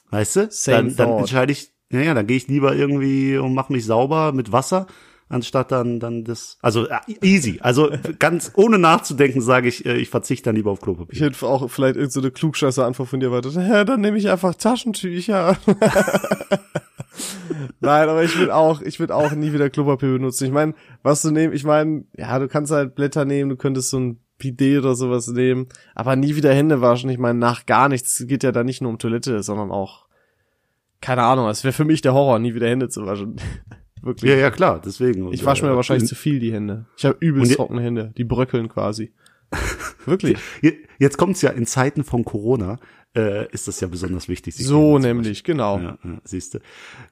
Weißt 0.09 0.35
du? 0.37 0.47
Same 0.51 0.77
dann, 0.77 0.95
dann 0.95 1.09
entscheide 1.19 1.51
ich, 1.51 1.73
ja, 1.91 2.01
ja, 2.01 2.13
dann 2.13 2.27
gehe 2.27 2.37
ich 2.37 2.47
lieber 2.47 2.75
irgendwie 2.75 3.37
und 3.37 3.53
mache 3.53 3.73
mich 3.73 3.85
sauber 3.85 4.31
mit 4.31 4.51
Wasser, 4.51 4.87
anstatt 5.29 5.71
dann, 5.71 5.99
dann 5.99 6.23
das, 6.23 6.57
also 6.61 6.87
äh, 6.87 6.97
easy. 7.21 7.59
Also 7.61 7.89
ganz 8.17 8.51
ohne 8.55 8.77
nachzudenken 8.79 9.41
sage 9.41 9.67
ich, 9.69 9.85
äh, 9.85 9.95
ich 9.97 10.09
verzichte 10.09 10.45
dann 10.45 10.55
lieber 10.55 10.71
auf 10.71 10.79
Ich 10.79 10.83
Klopapier. 10.83 11.27
hätte 11.27 11.45
auch 11.45 11.69
vielleicht 11.69 11.95
irgendeine 11.95 12.25
so 12.27 12.31
klugscheiße 12.31 12.83
Antwort 12.83 13.09
von 13.09 13.19
dir 13.19 13.27
erwartet. 13.27 13.53
Ja, 13.55 13.83
dann 13.85 14.01
nehme 14.01 14.17
ich 14.17 14.29
einfach 14.29 14.55
Taschentücher. 14.55 15.57
Nein, 17.81 18.09
aber 18.09 18.23
ich 18.23 18.37
will 18.37 18.51
auch, 18.51 18.81
ich 18.81 18.99
will 18.99 19.11
auch 19.11 19.31
nie 19.31 19.53
wieder 19.53 19.69
Klopapier 19.69 20.09
benutzen. 20.09 20.45
Ich 20.45 20.51
meine, 20.51 20.73
was 21.03 21.21
du 21.21 21.31
nehmen, 21.31 21.53
ich 21.53 21.63
meine, 21.63 22.03
ja, 22.17 22.37
du 22.39 22.47
kannst 22.47 22.71
halt 22.71 22.95
Blätter 22.95 23.25
nehmen, 23.25 23.49
du 23.49 23.55
könntest 23.55 23.89
so 23.89 23.99
ein 23.99 24.19
Bidet 24.37 24.79
oder 24.79 24.95
sowas 24.95 25.27
nehmen, 25.27 25.67
aber 25.95 26.15
nie 26.15 26.35
wieder 26.35 26.53
Hände 26.53 26.81
waschen. 26.81 27.09
Ich 27.09 27.17
meine, 27.17 27.39
nach 27.39 27.65
gar 27.65 27.89
nichts 27.89 28.23
geht 28.27 28.43
ja 28.43 28.51
da 28.51 28.63
nicht 28.63 28.81
nur 28.81 28.91
um 28.91 28.97
Toilette, 28.99 29.43
sondern 29.43 29.71
auch, 29.71 30.07
keine 31.01 31.23
Ahnung, 31.23 31.47
es 31.49 31.63
wäre 31.63 31.73
für 31.73 31.85
mich 31.85 32.01
der 32.01 32.13
Horror, 32.13 32.39
nie 32.39 32.53
wieder 32.55 32.67
Hände 32.69 32.89
zu 32.89 33.05
waschen. 33.05 33.35
Wirklich. 34.01 34.31
Ja, 34.31 34.37
ja, 34.37 34.51
klar, 34.51 34.81
deswegen. 34.83 35.31
Ich 35.33 35.45
wasche 35.45 35.65
mir 35.65 35.71
äh, 35.71 35.75
wahrscheinlich 35.75 36.03
in- 36.03 36.07
zu 36.09 36.15
viel 36.15 36.39
die 36.39 36.53
Hände. 36.53 36.85
Ich 36.97 37.05
habe 37.05 37.17
übelst 37.19 37.55
trockene 37.55 37.81
Hände, 37.81 38.13
die 38.17 38.23
bröckeln 38.23 38.69
quasi. 38.69 39.11
Wirklich. 40.05 40.37
Je- 40.61 40.77
Jetzt 40.99 41.17
kommt's 41.17 41.41
ja 41.41 41.49
in 41.51 41.65
Zeiten 41.65 42.03
von 42.03 42.23
Corona, 42.25 42.77
äh, 43.15 43.49
ist 43.51 43.67
das 43.67 43.79
ja 43.79 43.87
besonders 43.87 44.27
wichtig. 44.27 44.55
So 44.55 44.99
nämlich, 44.99 45.43
genau. 45.43 45.79
Ja, 45.79 45.97
ja 46.03 46.17
siehst 46.23 46.53
du. 46.53 46.59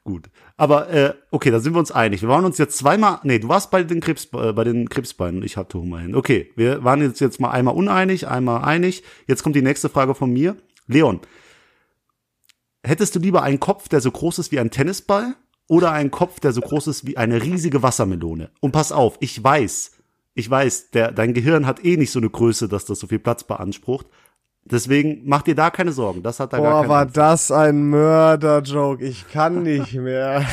Gut. 0.03 0.29
Aber 0.55 0.89
äh, 0.89 1.13
okay, 1.31 1.49
da 1.51 1.59
sind 1.59 1.73
wir 1.73 1.79
uns 1.79 1.91
einig. 1.91 2.21
Wir 2.21 2.29
waren 2.29 2.45
uns 2.45 2.57
jetzt 2.59 2.77
zweimal, 2.77 3.19
nee, 3.23 3.39
du 3.39 3.47
warst 3.47 3.71
bei 3.71 3.83
den 3.83 3.99
Krebs, 4.01 4.27
äh, 4.33 4.53
bei 4.53 4.63
den 4.63 4.87
Krebsbeinen, 4.89 5.41
ich 5.43 5.57
hatte 5.57 5.79
Hummer 5.79 5.99
hin. 5.99 6.15
Okay, 6.15 6.51
wir 6.55 6.83
waren 6.83 7.01
jetzt 7.01 7.19
jetzt 7.21 7.39
mal 7.39 7.49
einmal 7.51 7.73
uneinig, 7.75 8.27
einmal 8.27 8.63
einig. 8.63 9.03
Jetzt 9.25 9.41
kommt 9.41 9.55
die 9.55 9.61
nächste 9.63 9.89
Frage 9.89 10.13
von 10.13 10.31
mir. 10.31 10.55
Leon, 10.87 11.21
hättest 12.83 13.15
du 13.15 13.19
lieber 13.19 13.41
einen 13.43 13.59
Kopf, 13.59 13.89
der 13.89 14.01
so 14.01 14.11
groß 14.11 14.39
ist 14.39 14.51
wie 14.51 14.59
ein 14.59 14.71
Tennisball 14.71 15.35
oder 15.67 15.91
einen 15.91 16.11
Kopf, 16.11 16.39
der 16.39 16.51
so 16.51 16.61
groß 16.61 16.87
ist 16.87 17.05
wie 17.05 17.17
eine 17.17 17.41
riesige 17.41 17.83
Wassermelone? 17.83 18.49
Und 18.59 18.71
pass 18.71 18.91
auf, 18.91 19.17
ich 19.19 19.43
weiß, 19.43 19.91
ich 20.33 20.49
weiß, 20.49 20.91
der, 20.91 21.11
dein 21.11 21.33
Gehirn 21.33 21.65
hat 21.65 21.83
eh 21.83 21.97
nicht 21.97 22.11
so 22.11 22.19
eine 22.19 22.29
Größe, 22.29 22.67
dass 22.67 22.85
das 22.85 22.99
so 22.99 23.07
viel 23.07 23.19
Platz 23.19 23.43
beansprucht. 23.43 24.07
Deswegen 24.65 25.21
mach 25.25 25.43
dir 25.43 25.55
da 25.55 25.69
keine 25.69 25.93
Sorgen. 25.93 26.23
Das 26.23 26.39
hat 26.39 26.53
da 26.53 26.57
gar 26.59 26.71
Boah, 26.71 26.81
keinen 26.81 26.89
war 26.89 27.01
Einfluss. 27.01 27.13
das 27.15 27.51
ein 27.51 27.89
Mörder-Joke. 27.89 29.03
Ich 29.03 29.27
kann 29.29 29.63
nicht 29.63 29.93
mehr. 29.93 30.45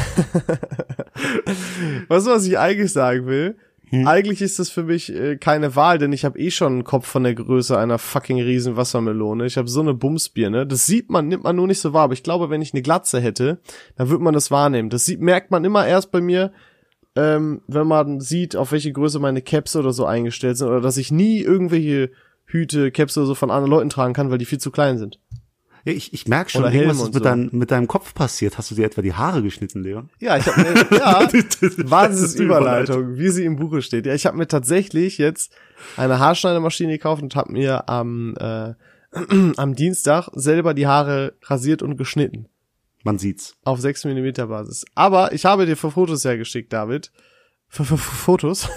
weißt 2.09 2.27
du, 2.27 2.31
was 2.31 2.47
ich 2.47 2.59
eigentlich 2.59 2.93
sagen 2.93 3.27
will? 3.27 3.57
Hm? 3.95 4.09
Eigentlich 4.09 4.43
ist 4.43 4.59
das 4.59 4.71
für 4.71 4.83
mich 4.83 5.15
äh, 5.15 5.37
keine 5.37 5.77
Wahl, 5.77 5.99
denn 5.99 6.13
ich 6.13 6.25
habe 6.25 6.39
eh 6.39 6.51
schon 6.51 6.73
einen 6.73 6.85
Kopf 6.85 7.07
von 7.07 7.23
der 7.23 7.35
Größe 7.35 7.79
einer 7.79 7.99
fucking 7.99 8.41
riesen 8.41 8.77
Wassermelone. 8.77 9.47
Ich 9.47 9.57
habe 9.57 9.69
so 9.69 9.81
eine 9.81 9.95
Bumsbirne. 9.95 10.67
Das 10.67 10.87
sieht 10.87 11.11
man, 11.11 11.29
nimmt 11.29 11.45
man 11.45 11.55
nur 11.55 11.69
nicht 11.69 11.79
so 11.79 11.93
wahr. 11.93 12.05
Aber 12.05 12.13
ich 12.13 12.25
glaube, 12.25 12.51
wenn 12.51 12.61
ich 12.61 12.75
eine 12.75 12.83
Glatze 12.83 13.21
hätte, 13.21 13.61
dann 13.97 14.09
würde 14.09 14.25
man 14.25 14.35
das 14.35 14.51
wahrnehmen. 14.51 14.91
Das 14.91 15.05
sieht, 15.05 15.21
merkt 15.21 15.53
man 15.53 15.65
immer 15.65 15.87
erst 15.87 16.11
bei 16.11 16.21
mir, 16.21 16.53
ähm, 17.15 17.63
wenn 17.69 17.87
man 17.87 18.21
sieht, 18.21 18.57
auf 18.57 18.73
welche 18.73 18.93
Größe 18.93 19.21
meine 19.21 19.43
Caps 19.43 19.77
oder 19.77 19.93
so 19.93 20.07
eingestellt 20.07 20.57
sind. 20.57 20.67
Oder 20.67 20.81
dass 20.81 20.97
ich 20.97 21.13
nie 21.13 21.41
irgendwelche 21.41 22.11
Hüte, 22.47 22.91
Caps 22.91 23.17
oder 23.17 23.27
so 23.27 23.37
von 23.37 23.53
anderen 23.53 23.71
Leuten 23.71 23.91
tragen 23.91 24.13
kann, 24.13 24.31
weil 24.31 24.39
die 24.39 24.45
viel 24.45 24.59
zu 24.59 24.73
klein 24.73 24.99
sind. 24.99 25.21
Ja, 25.85 25.93
ich, 25.93 26.15
ich 26.15 26.27
merke 26.27 26.51
schon, 26.51 26.65
irgendwas 26.65 26.81
Helm 26.81 26.91
ist 26.91 27.05
mit, 27.05 27.15
so. 27.15 27.21
dein, 27.21 27.49
mit 27.53 27.71
deinem 27.71 27.87
Kopf 27.87 28.15
passiert. 28.15 28.57
Hast 28.57 28.71
du 28.71 28.75
dir 28.75 28.87
etwa 28.87 29.03
die 29.03 29.13
Haare 29.13 29.43
geschnitten, 29.43 29.83
Leon? 29.83 30.09
Ja, 30.19 30.37
ich 30.39 30.47
habe 30.47 30.63
mir, 30.63 30.99
ja, 30.99 31.21
Wahnsinns 31.21 31.59
Das 31.91 32.21
ist 32.21 32.39
die 32.39 32.45
Überleitung, 32.45 33.19
wie 33.19 33.29
sie 33.29 33.45
im 33.45 33.57
Buche 33.57 33.83
steht. 33.83 34.07
Ja, 34.07 34.15
ich 34.15 34.25
habe 34.25 34.37
mir 34.37 34.49
tatsächlich 34.49 35.19
jetzt 35.19 35.53
eine 35.97 36.19
Haarschneidemaschine 36.19 36.93
gekauft 36.93 37.23
und 37.23 37.37
habe 37.37 37.53
mir 37.53 37.89
am 37.89 38.35
äh, 38.39 38.75
am 39.57 39.75
Dienstag 39.75 40.29
selber 40.33 40.75
die 40.75 40.87
Haare 40.87 41.35
rasiert 41.43 41.83
und 41.83 41.97
geschnitten 41.97 42.49
Man 43.03 43.19
sieht's. 43.19 43.57
auf 43.65 43.81
6 43.81 44.07
mm 44.07 44.33
Basis. 44.49 44.85
Aber 44.95 45.33
ich 45.33 45.45
habe 45.45 45.67
dir 45.67 45.77
für 45.77 45.91
Fotos 45.91 46.25
hergeschickt, 46.25 46.73
David. 46.73 47.13
Fotos. 47.83 48.69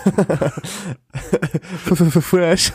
Fresh, 2.21 2.71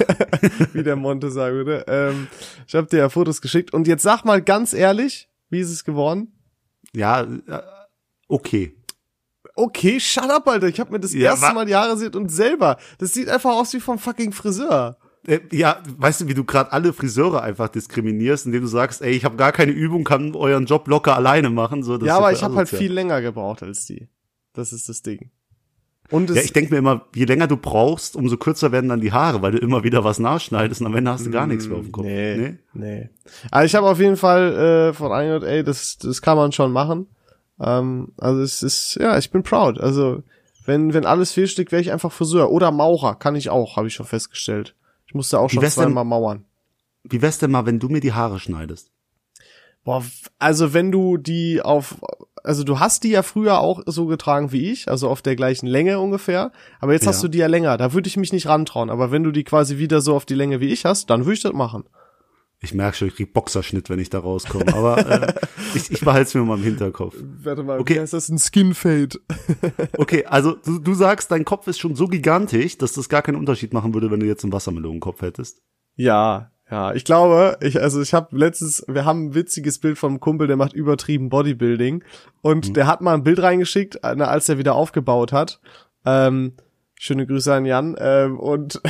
wie 0.72 0.82
der 0.82 0.96
Monte 0.96 1.30
sagen 1.30 1.56
würde. 1.56 1.84
Ähm, 1.88 2.28
ich 2.66 2.74
habe 2.74 2.86
dir 2.86 2.98
ja 2.98 3.08
Fotos 3.08 3.40
geschickt 3.40 3.72
und 3.72 3.86
jetzt 3.88 4.02
sag 4.02 4.24
mal 4.24 4.40
ganz 4.40 4.72
ehrlich, 4.72 5.28
wie 5.50 5.60
ist 5.60 5.70
es 5.70 5.84
geworden? 5.84 6.32
Ja, 6.94 7.22
äh, 7.22 7.62
okay. 8.28 8.76
Okay, 9.54 10.00
shut 10.00 10.30
up, 10.30 10.48
Alter. 10.48 10.68
Ich 10.68 10.80
habe 10.80 10.92
mir 10.92 11.00
das 11.00 11.12
Ja, 11.12 11.30
erste 11.30 11.52
Mal 11.52 11.66
die 11.66 11.74
Haare 11.74 12.10
und 12.16 12.30
selber. 12.30 12.78
Das 12.98 13.12
sieht 13.12 13.28
einfach 13.28 13.50
aus 13.50 13.72
wie 13.74 13.80
vom 13.80 13.98
fucking 13.98 14.32
Friseur. 14.32 14.96
Äh, 15.26 15.40
ja, 15.52 15.82
weißt 15.98 16.22
du, 16.22 16.28
wie 16.28 16.34
du 16.34 16.44
gerade 16.44 16.72
alle 16.72 16.92
Friseure 16.92 17.42
einfach 17.42 17.68
diskriminierst, 17.68 18.46
indem 18.46 18.62
du 18.62 18.66
sagst, 18.68 19.02
ey, 19.02 19.12
ich 19.12 19.24
habe 19.24 19.36
gar 19.36 19.52
keine 19.52 19.72
Übung, 19.72 20.04
kann 20.04 20.34
euren 20.34 20.66
Job 20.66 20.88
locker 20.88 21.16
alleine 21.16 21.50
machen. 21.50 21.82
So, 21.82 21.98
ja, 21.98 22.16
aber 22.16 22.32
ich 22.32 22.42
habe 22.42 22.54
halt 22.56 22.68
viel 22.68 22.92
länger 22.92 23.20
gebraucht 23.20 23.62
als 23.62 23.86
die. 23.86 24.08
Das 24.52 24.72
ist 24.72 24.88
das 24.88 25.02
Ding. 25.02 25.30
Und 26.12 26.31
Ja, 26.31 26.40
ich 26.42 26.52
denke 26.52 26.73
mir 26.73 26.78
immer, 26.78 27.07
je 27.14 27.25
länger 27.25 27.47
du 27.49 27.57
brauchst, 27.57 28.14
umso 28.14 28.37
kürzer 28.37 28.71
werden 28.71 28.88
dann 28.88 29.00
die 29.00 29.12
Haare, 29.12 29.42
weil 29.42 29.52
du 29.52 29.59
immer 29.59 29.83
wieder 29.83 30.04
was 30.04 30.19
nachschneidest 30.19 30.81
und 30.81 30.87
am 30.87 30.95
Ende 30.95 31.11
hast 31.11 31.26
du 31.26 31.31
gar 31.31 31.47
nichts 31.47 31.66
mehr 31.66 31.78
auf 31.78 31.85
dem 31.85 31.92
Kopf. 31.92 32.04
Mm, 32.04 32.09
Nee, 32.09 32.54
nee. 32.75 33.09
Also 33.50 33.66
ich 33.66 33.75
habe 33.75 33.88
auf 33.88 33.99
jeden 33.99 34.16
Fall 34.16 34.90
äh, 34.90 34.92
von 34.92 35.11
ey, 35.42 35.64
das, 35.64 35.99
das 35.99 36.23
kann 36.23 36.37
man 36.37 36.52
schon 36.52 36.71
machen. 36.71 37.07
Ähm, 37.61 38.12
also 38.19 38.40
es 38.42 38.62
ist, 38.62 38.97
ja, 39.00 39.19
ich 39.19 39.31
bin 39.31 39.42
proud. 39.42 39.81
Also 39.81 40.23
Wenn, 40.64 40.95
wenn 40.95 41.07
alles 41.07 41.33
fehlsteckt, 41.33 41.73
wäre 41.73 41.83
ich 41.83 41.90
einfach 41.90 42.12
Friseur. 42.12 42.50
Oder 42.50 42.71
Maurer, 42.71 43.16
kann 43.16 43.35
ich 43.35 43.50
auch, 43.50 43.76
habe 43.76 43.88
ich 43.88 43.95
schon 43.95 44.07
festgestellt. 44.07 44.76
Ich 45.07 45.14
musste 45.14 45.38
auch 45.40 45.50
schon 45.50 45.62
zweimal 45.69 46.04
mauern. 46.04 46.45
Wie 47.04 47.21
wär's 47.21 47.38
denn 47.38 47.50
mal, 47.50 47.66
wenn 47.66 47.78
du 47.81 47.88
mir 47.88 48.00
die 48.00 48.12
Haare 48.12 48.38
schneidest? 48.38 48.90
Boah, 49.84 50.04
also 50.38 50.72
wenn 50.74 50.92
du 50.92 51.16
die 51.16 51.60
auf, 51.62 51.96
also 52.44 52.62
du 52.62 52.78
hast 52.78 53.02
die 53.04 53.10
ja 53.10 53.22
früher 53.22 53.58
auch 53.60 53.82
so 53.86 54.06
getragen 54.06 54.52
wie 54.52 54.70
ich, 54.70 54.88
also 54.88 55.08
auf 55.08 55.22
der 55.22 55.34
gleichen 55.36 55.66
Länge 55.66 55.98
ungefähr, 55.98 56.52
aber 56.80 56.92
jetzt 56.92 57.04
Ja. 57.04 57.08
hast 57.10 57.22
du 57.24 57.28
die 57.28 57.38
ja 57.38 57.48
länger, 57.48 57.76
da 57.76 57.92
würde 57.92 58.06
ich 58.08 58.16
mich 58.16 58.32
nicht 58.32 58.46
rantrauen, 58.46 58.90
aber 58.90 59.10
wenn 59.10 59.24
du 59.24 59.32
die 59.32 59.44
quasi 59.44 59.78
wieder 59.78 60.00
so 60.00 60.14
auf 60.14 60.24
die 60.24 60.34
Länge 60.34 60.60
wie 60.60 60.68
ich 60.68 60.84
hast, 60.84 61.10
dann 61.10 61.22
würde 61.24 61.34
ich 61.34 61.42
das 61.42 61.52
machen. 61.52 61.84
Ich 62.64 62.72
merke 62.74 62.96
schon, 62.96 63.08
ich 63.08 63.16
krieg 63.16 63.32
Boxerschnitt, 63.32 63.90
wenn 63.90 63.98
ich 63.98 64.08
da 64.08 64.20
rauskomme. 64.20 64.72
Aber 64.72 64.98
äh, 65.04 65.34
ich, 65.74 65.90
ich 65.90 66.00
behalte 66.00 66.28
es 66.28 66.34
mir 66.34 66.42
mal 66.44 66.58
im 66.58 66.62
Hinterkopf. 66.62 67.16
Warte 67.42 67.64
mal, 67.64 67.80
Okay. 67.80 67.96
wie 67.96 68.00
heißt 68.00 68.12
das? 68.12 68.28
Ein 68.28 68.38
Skinfade. 68.38 69.18
Okay, 69.98 70.26
also 70.26 70.52
du, 70.54 70.78
du 70.78 70.94
sagst, 70.94 71.32
dein 71.32 71.44
Kopf 71.44 71.66
ist 71.66 71.80
schon 71.80 71.96
so 71.96 72.06
gigantisch, 72.06 72.78
dass 72.78 72.92
das 72.92 73.08
gar 73.08 73.22
keinen 73.22 73.34
Unterschied 73.34 73.72
machen 73.74 73.94
würde, 73.94 74.12
wenn 74.12 74.20
du 74.20 74.26
jetzt 74.26 74.44
einen 74.44 74.52
Wassermelonenkopf 74.52 75.22
hättest. 75.22 75.60
Ja, 75.96 76.51
ja, 76.72 76.94
ich 76.94 77.04
glaube, 77.04 77.58
ich 77.60 77.82
also 77.82 78.00
ich 78.00 78.14
habe 78.14 78.34
letztens, 78.34 78.82
wir 78.88 79.04
haben 79.04 79.26
ein 79.26 79.34
witziges 79.34 79.78
Bild 79.78 79.98
vom 79.98 80.20
Kumpel, 80.20 80.46
der 80.46 80.56
macht 80.56 80.72
übertrieben 80.72 81.28
Bodybuilding 81.28 82.02
und 82.40 82.78
der 82.78 82.86
hat 82.86 83.02
mal 83.02 83.12
ein 83.12 83.24
Bild 83.24 83.42
reingeschickt, 83.42 83.96
äh, 83.96 84.22
als 84.22 84.48
er 84.48 84.56
wieder 84.56 84.74
aufgebaut 84.74 85.32
hat. 85.32 85.60
Ähm, 86.06 86.54
schöne 86.98 87.26
Grüße 87.26 87.52
an 87.52 87.66
Jan 87.66 87.94
ähm, 87.98 88.40
und 88.40 88.80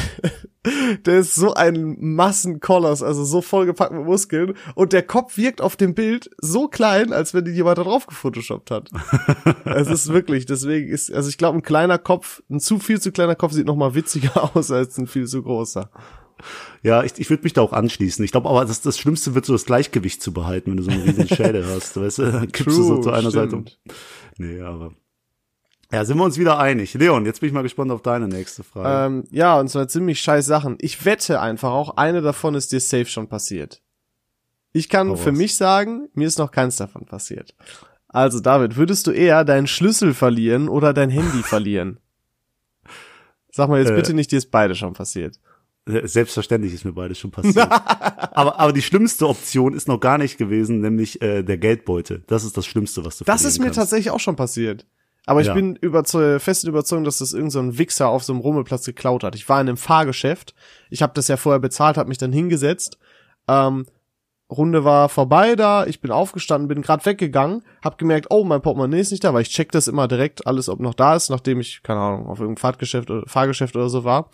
der 1.06 1.18
ist 1.18 1.34
so 1.34 1.54
ein 1.54 1.96
Massenkoloss, 1.98 3.02
also 3.02 3.24
so 3.24 3.42
vollgepackt 3.42 3.90
mit 3.90 4.04
Muskeln 4.04 4.54
und 4.76 4.92
der 4.92 5.02
Kopf 5.02 5.36
wirkt 5.36 5.60
auf 5.60 5.74
dem 5.74 5.96
Bild 5.96 6.30
so 6.40 6.68
klein, 6.68 7.12
als 7.12 7.34
wenn 7.34 7.46
die 7.46 7.50
jemand 7.50 7.78
da 7.78 7.82
drauf 7.82 8.06
gefotoshoppt 8.06 8.70
hat. 8.70 8.90
es 9.64 9.88
ist 9.88 10.12
wirklich, 10.12 10.46
deswegen 10.46 10.88
ist 10.88 11.12
also 11.12 11.28
ich 11.28 11.36
glaube 11.36 11.58
ein 11.58 11.62
kleiner 11.62 11.98
Kopf, 11.98 12.44
ein 12.48 12.60
zu 12.60 12.78
viel 12.78 13.00
zu 13.00 13.10
kleiner 13.10 13.34
Kopf 13.34 13.54
sieht 13.54 13.66
noch 13.66 13.74
mal 13.74 13.96
witziger 13.96 14.54
aus 14.56 14.70
als 14.70 14.96
ein 14.98 15.08
viel 15.08 15.26
zu 15.26 15.42
großer. 15.42 15.90
Ja, 16.82 17.02
ich, 17.04 17.12
ich 17.18 17.30
würde 17.30 17.42
mich 17.44 17.52
da 17.52 17.61
auch 17.62 17.72
anschließen. 17.72 18.25
Ich 18.25 18.32
glaube 18.32 18.49
aber, 18.49 18.64
das, 18.64 18.80
das 18.82 18.99
Schlimmste 18.99 19.34
wird 19.34 19.46
so 19.46 19.52
das 19.52 19.64
Gleichgewicht 19.64 20.22
zu 20.22 20.32
behalten, 20.32 20.70
wenn 20.70 20.76
du 20.78 20.82
so 20.82 20.90
einen 20.90 21.02
riesen 21.02 21.28
Schädel 21.37 21.66
hast. 21.66 21.96
Weißt 22.00 22.18
du, 22.18 22.32
dann 22.32 22.50
kippst 22.52 22.76
du 22.78 22.82
so 22.82 23.00
zu 23.00 23.11
einer 23.11 23.30
Seite 23.30 23.56
um. 23.56 23.66
stimmt. 23.66 23.78
Nee, 24.38 24.61
aber. 24.61 24.92
Ja, 25.92 26.04
sind 26.06 26.16
wir 26.16 26.25
uns 26.25 26.38
wieder 26.38 26.58
einig. 26.58 26.94
Leon, 26.94 27.26
jetzt 27.26 27.40
bin 27.40 27.49
ich 27.49 27.52
mal 27.52 27.62
gespannt 27.62 27.90
auf 27.90 28.00
deine 28.02 28.26
nächste 28.26 28.64
Frage. 28.64 29.14
Ähm, 29.14 29.25
ja, 29.30 29.61
und 29.61 29.68
zwar 29.68 29.88
ziemlich 29.88 30.20
scheiß 30.20 30.46
Sachen. 30.46 30.78
Ich 30.80 31.04
wette 31.04 31.40
einfach 31.40 31.70
auch, 31.70 31.96
eine 31.99 32.22
davon 32.22 32.54
ist 32.54 32.72
dir 32.72 32.80
safe 32.80 33.04
schon 33.06 33.28
passiert. 33.28 33.82
Ich 34.72 34.88
kann 34.88 35.11
Hau 35.11 35.16
für 35.16 35.32
mich 35.32 35.54
sagen, 35.56 36.08
mir 36.14 36.26
ist 36.26 36.38
noch 36.38 36.50
keins 36.50 36.76
davon 36.76 37.04
passiert. 37.04 37.54
Also 38.08 38.40
David, 38.40 38.76
würdest 38.76 39.06
du 39.06 39.11
eher 39.11 39.44
deinen 39.44 39.66
Schlüssel 39.66 40.14
verlieren 40.14 40.68
oder 40.70 40.94
dein 40.94 41.11
Handy 41.11 41.42
verlieren? 41.42 41.99
Sag 43.50 43.68
mal 43.68 43.78
jetzt 43.80 43.90
Äh. 43.90 43.96
bitte 43.96 44.14
nicht, 44.14 44.32
dir 44.32 44.38
ist 44.38 44.50
beide 44.50 44.75
schon 44.75 44.94
passiert. 44.94 45.38
Selbstverständlich 45.86 46.72
ist 46.74 46.84
mir 46.84 46.92
beides 46.92 47.18
schon 47.18 47.32
passiert. 47.32 47.66
aber, 48.32 48.58
aber 48.60 48.72
die 48.72 48.82
schlimmste 48.82 49.28
Option 49.28 49.74
ist 49.74 49.88
noch 49.88 49.98
gar 49.98 50.16
nicht 50.16 50.38
gewesen, 50.38 50.80
nämlich 50.80 51.20
äh, 51.22 51.42
der 51.42 51.58
Geldbeutel. 51.58 52.22
Das 52.28 52.44
ist 52.44 52.56
das 52.56 52.66
Schlimmste, 52.66 53.04
was 53.04 53.18
du 53.18 53.24
Das 53.24 53.44
ist 53.44 53.58
mir 53.58 53.64
kannst. 53.66 53.78
tatsächlich 53.80 54.10
auch 54.12 54.20
schon 54.20 54.36
passiert. 54.36 54.86
Aber 55.26 55.40
ich 55.40 55.48
Ja. 55.48 55.54
bin 55.54 55.74
überzeu 55.76 56.38
fest 56.38 56.64
überzeugt, 56.68 57.06
dass 57.06 57.18
das 57.18 57.32
irgendein 57.32 57.50
so 57.50 57.58
ein 57.60 57.78
Wichser 57.78 58.08
auf 58.08 58.22
so 58.24 58.32
einem 58.32 58.40
Rummelplatz 58.42 58.84
geklaut 58.86 59.24
hat. 59.24 59.34
Ich 59.34 59.48
war 59.48 59.60
in 59.60 59.68
einem 59.68 59.76
Fahrgeschäft. 59.76 60.54
Ich 60.90 61.02
habe 61.02 61.12
das 61.14 61.28
ja 61.28 61.36
vorher 61.36 61.60
bezahlt, 61.60 61.96
habe 61.96 62.08
mich 62.08 62.18
dann 62.18 62.32
hingesetzt. 62.32 62.98
Ähm, 63.48 63.86
Runde 64.50 64.84
war 64.84 65.08
vorbei 65.08 65.56
da, 65.56 65.86
ich 65.86 66.00
bin 66.00 66.10
aufgestanden, 66.10 66.68
bin 66.68 66.82
gerade 66.82 67.06
weggegangen, 67.06 67.62
hab 67.82 67.96
gemerkt, 67.98 68.26
oh, 68.30 68.44
mein 68.44 68.60
Portemonnaie 68.60 69.00
ist 69.00 69.10
nicht 69.10 69.24
da, 69.24 69.32
weil 69.32 69.42
ich 69.42 69.48
check 69.48 69.72
das 69.72 69.88
immer 69.88 70.08
direkt 70.08 70.46
alles, 70.46 70.68
ob 70.68 70.78
noch 70.80 70.92
da 70.94 71.16
ist, 71.16 71.30
nachdem 71.30 71.58
ich, 71.60 71.82
keine 71.82 72.00
Ahnung, 72.00 72.26
auf 72.26 72.38
irgendeinem 72.38 72.60
Fahrtgeschäft 72.60 73.10
oder 73.10 73.26
Fahrgeschäft 73.26 73.74
oder 73.76 73.88
so 73.88 74.04
war. 74.04 74.28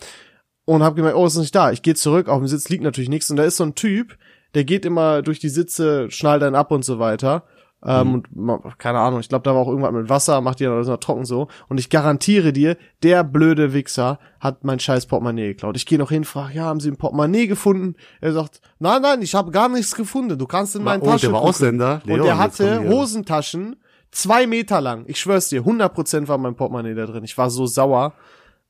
Und 0.69 0.83
hab 0.83 0.97
gemerkt, 0.97 1.17
oh, 1.17 1.25
ist 1.25 1.39
nicht 1.39 1.55
da. 1.55 1.73
Ich 1.73 1.81
gehe 1.81 1.95
zurück, 1.95 2.29
auf 2.29 2.41
dem 2.41 2.47
Sitz 2.47 2.69
liegt 2.69 2.85
natürlich 2.85 3.09
nichts. 3.09 3.31
Und 3.31 3.39
da 3.39 3.45
ist 3.45 3.57
so 3.57 3.65
ein 3.65 3.75
Typ, 3.75 4.19
der 4.53 4.65
geht 4.65 4.85
immer 4.85 5.23
durch 5.23 5.39
die 5.39 5.49
Sitze, 5.49 6.11
schnallt 6.11 6.43
dann 6.43 6.55
ab 6.55 6.71
und 6.71 6.85
so 6.85 6.99
weiter. 6.99 7.45
Ähm, 7.83 8.13
und 8.13 8.37
ma- 8.37 8.61
keine 8.77 8.99
Ahnung, 8.99 9.21
ich 9.21 9.31
glaube, 9.31 9.45
da 9.45 9.55
war 9.55 9.63
auch 9.63 9.69
irgendwas 9.69 9.93
mit 9.93 10.11
Wasser, 10.11 10.43
macht 10.43 10.61
die 10.61 10.65
dann 10.65 10.75
alles 10.75 10.89
noch 10.89 10.99
trocken 10.99 11.25
so. 11.25 11.49
Und 11.71 11.81
ich 11.81 11.89
garantiere 11.89 12.53
dir, 12.53 12.77
der 13.03 13.25
blöde 13.25 13.73
Wichser 13.73 14.19
hat 14.41 14.63
mein 14.63 14.79
scheiß 14.79 15.07
Portemonnaie 15.07 15.49
geklaut. 15.49 15.75
Ich 15.75 15.87
gehe 15.87 15.99
noch 15.99 16.11
hin, 16.11 16.25
frage, 16.25 16.57
ja, 16.57 16.65
haben 16.65 16.81
Sie 16.81 16.91
ein 16.91 16.99
Portemonnaie 16.99 17.47
gefunden? 17.47 17.95
Er 18.21 18.35
sagt, 18.35 18.61
nein, 18.79 19.01
nein, 19.01 19.23
ich 19.23 19.35
habe 19.35 19.53
gar 19.53 19.71
nichts 19.71 19.95
gefunden. 19.95 20.37
Du 20.39 20.47
kannst 20.47 20.77
in 20.77 20.85
meine 20.85 21.03
oh, 21.03 21.07
Tasche 21.07 21.29
der 21.29 21.33
war 21.33 21.41
gucken. 21.41 21.49
Ausländer. 21.49 22.03
Und 22.05 22.09
Leon, 22.09 22.27
der 22.27 22.35
jetzt 22.35 22.61
hatte 22.61 22.89
Hosentaschen 22.91 23.77
zwei 24.11 24.47
Meter 24.47 24.83
lang. 24.83 25.05
Ich 25.07 25.19
schwör's 25.19 25.49
dir, 25.49 25.63
100% 25.63 26.29
war 26.29 26.37
mein 26.37 26.57
Portemonnaie 26.57 26.95
da 26.95 27.07
drin. 27.07 27.25
Ich 27.25 27.39
war 27.39 27.49
so 27.49 27.65
sauer. 27.65 28.13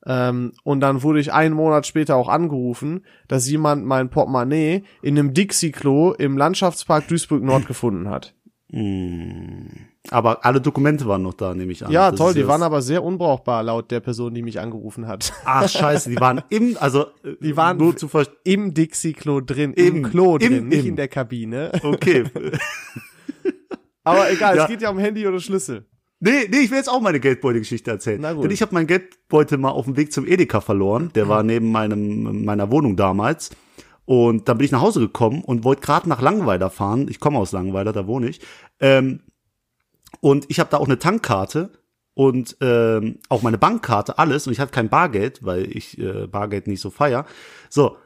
Ähm, 0.07 0.53
und 0.65 0.81
dann 0.81 1.03
wurde 1.03 1.21
ich 1.21 1.33
einen 1.33 1.55
Monat 1.55 1.87
später 1.87 2.17
auch 2.17 2.29
angerufen, 2.29 3.05
dass 3.27 3.49
jemand 3.49 3.85
mein 3.85 4.11
Portemonnaie 4.11 4.85
in 5.03 5.19
einem 5.19 5.35
Dixie-Klo 5.35 6.13
im 6.13 6.39
Landschaftspark 6.39 7.09
Duisburg 7.09 7.43
Nord 7.43 7.67
gefunden 7.67 8.09
hat. 8.09 8.35
Aber 10.11 10.45
alle 10.45 10.61
Dokumente 10.61 11.07
waren 11.07 11.23
noch 11.23 11.35
da, 11.35 11.55
nehme 11.55 11.73
ich 11.73 11.85
an. 11.85 11.91
Ja, 11.91 12.11
Das 12.11 12.19
toll, 12.19 12.35
die 12.35 12.47
waren 12.47 12.63
aber 12.63 12.83
sehr 12.83 13.03
unbrauchbar, 13.03 13.63
laut 13.63 13.91
der 13.91 14.01
Person, 14.01 14.35
die 14.35 14.43
mich 14.43 14.61
angerufen 14.61 15.07
hat. 15.07 15.33
Ach, 15.45 15.69
scheiße, 15.69 16.11
die 16.11 16.21
waren 16.21 16.43
im, 16.51 16.77
also, 16.79 17.07
Die 17.41 17.57
waren- 17.57 17.79
nur 17.79 17.97
zu 17.97 18.09
Im 18.45 18.75
Dixie-Klo 18.75 19.41
drin, 19.41 19.73
im, 19.73 19.97
Im- 19.97 20.03
Klo 20.05 20.37
drin, 20.39 20.53
im- 20.53 20.69
nicht 20.69 20.85
in 20.87 20.97
der 20.97 21.09
Kabine. 21.09 21.73
Okay. 21.83 22.25
Aber 24.05 24.31
egal, 24.31 24.57
Ja. 24.57 24.63
es 24.65 24.69
geht 24.69 24.81
ja 24.83 24.91
um 24.91 24.99
Handy 24.99 25.27
oder 25.27 25.41
Schlüssel. 25.41 25.87
Nee, 26.21 26.49
nee, 26.51 26.59
ich 26.59 26.71
will 26.71 26.79
jetzt 26.79 26.91
auch 26.91 27.01
meine 27.01 27.21
Geldbeutelgeschichte 27.21 27.91
erzählen. 27.91 28.21
Na 28.21 28.33
gut. 28.33 28.45
Denn 28.45 28.51
ich 28.51 28.61
habe 28.63 28.75
meinen 28.75 28.89
Geldbeutel 28.89 29.57
mal 29.57 29.71
auf 29.71 29.85
dem 29.85 29.97
Weg 29.97 30.13
zum 30.13 30.27
Edeka 30.27 30.61
verloren. 30.61 31.11
Der 31.15 31.29
war 31.29 31.43
neben 31.43 31.71
meinem 31.71 32.45
meiner 32.45 32.71
Wohnung 32.71 32.97
damals. 32.97 33.51
Und 34.05 34.49
dann 34.49 34.59
bin 34.59 34.65
ich 34.65 34.73
nach 34.73 34.81
Hause 34.81 35.01
gekommen 35.01 35.43
und 35.43 35.65
wollte 35.65 35.83
gerade 35.83 36.09
nach 36.09 36.23
Langweiler 36.23 36.71
fahren. 36.71 37.09
Ich 37.09 37.21
komme 37.21 37.39
aus 37.39 37.53
Langweiler, 37.53 37.93
da 37.93 38.07
wohne 38.07 38.29
ich. 38.29 38.41
Ähm, 38.81 39.21
und 40.21 40.47
ich 40.49 40.59
habe 40.61 40.71
da 40.71 40.79
auch 40.79 40.87
eine 40.87 40.99
Tankkarte 40.99 41.71
und 42.15 42.57
ähm, 42.61 43.19
auch 43.29 43.43
meine 43.43 43.59
Bankkarte, 43.59 44.19
alles. 44.19 44.47
Und 44.47 44.55
ich 44.55 44.61
hatte 44.61 44.73
kein 44.73 44.89
Bargeld, 44.89 45.45
weil 45.45 45.71
ich 45.71 45.99
äh, 45.99 46.27
Bargeld 46.27 46.67
nicht 46.67 46.81
so 46.81 46.91
feier. 46.91 47.27
So, 47.69 47.97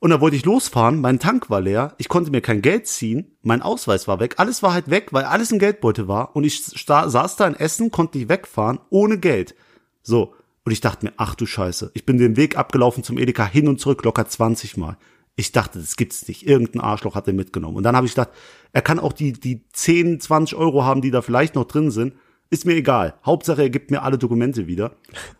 und 0.00 0.10
dann 0.10 0.20
wollte 0.20 0.36
ich 0.36 0.44
losfahren, 0.44 1.00
mein 1.00 1.18
Tank 1.18 1.50
war 1.50 1.60
leer, 1.60 1.94
ich 1.98 2.08
konnte 2.08 2.30
mir 2.30 2.40
kein 2.40 2.62
Geld 2.62 2.86
ziehen, 2.86 3.36
mein 3.42 3.62
Ausweis 3.62 4.06
war 4.06 4.20
weg, 4.20 4.34
alles 4.38 4.62
war 4.62 4.72
halt 4.72 4.90
weg, 4.90 5.08
weil 5.12 5.24
alles 5.24 5.50
im 5.50 5.58
Geldbeutel 5.58 6.08
war 6.08 6.36
und 6.36 6.44
ich 6.44 6.64
saß 6.64 7.36
da 7.36 7.46
in 7.46 7.54
Essen, 7.54 7.90
konnte 7.90 8.18
nicht 8.18 8.28
wegfahren, 8.28 8.78
ohne 8.90 9.18
Geld. 9.18 9.54
So, 10.02 10.34
und 10.64 10.72
ich 10.72 10.80
dachte 10.80 11.06
mir, 11.06 11.12
ach 11.16 11.34
du 11.34 11.46
Scheiße, 11.46 11.90
ich 11.94 12.04
bin 12.04 12.18
den 12.18 12.36
Weg 12.36 12.56
abgelaufen 12.56 13.02
zum 13.02 13.18
Edeka 13.18 13.46
hin 13.46 13.68
und 13.68 13.80
zurück 13.80 14.04
locker 14.04 14.26
20 14.26 14.76
Mal. 14.76 14.96
Ich 15.38 15.52
dachte, 15.52 15.78
das 15.78 15.96
gibt's 15.96 16.26
nicht. 16.26 16.46
Irgendein 16.46 16.82
Arschloch 16.82 17.14
hat 17.14 17.28
den 17.28 17.36
mitgenommen. 17.36 17.76
Und 17.76 17.84
dann 17.84 17.94
habe 17.94 18.06
ich 18.08 18.12
gedacht, 18.12 18.30
er 18.72 18.82
kann 18.82 18.98
auch 18.98 19.12
die, 19.12 19.32
die 19.32 19.68
10, 19.72 20.20
20 20.20 20.58
Euro 20.58 20.84
haben, 20.84 21.00
die 21.00 21.12
da 21.12 21.22
vielleicht 21.22 21.54
noch 21.54 21.64
drin 21.64 21.92
sind. 21.92 22.14
Ist 22.50 22.66
mir 22.66 22.74
egal. 22.74 23.14
Hauptsache, 23.24 23.62
er 23.62 23.70
gibt 23.70 23.92
mir 23.92 24.02
alle 24.02 24.18
Dokumente 24.18 24.66
wieder. 24.66 24.96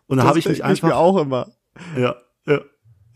Und 0.06 0.18
dann 0.18 0.26
habe 0.26 0.38
ich 0.38 0.48
mich 0.48 0.62
einfach 0.62 0.88
mir 0.88 0.96
auch 0.96 1.16
immer. 1.16 1.48
ja, 1.96 2.14
ja. 2.46 2.60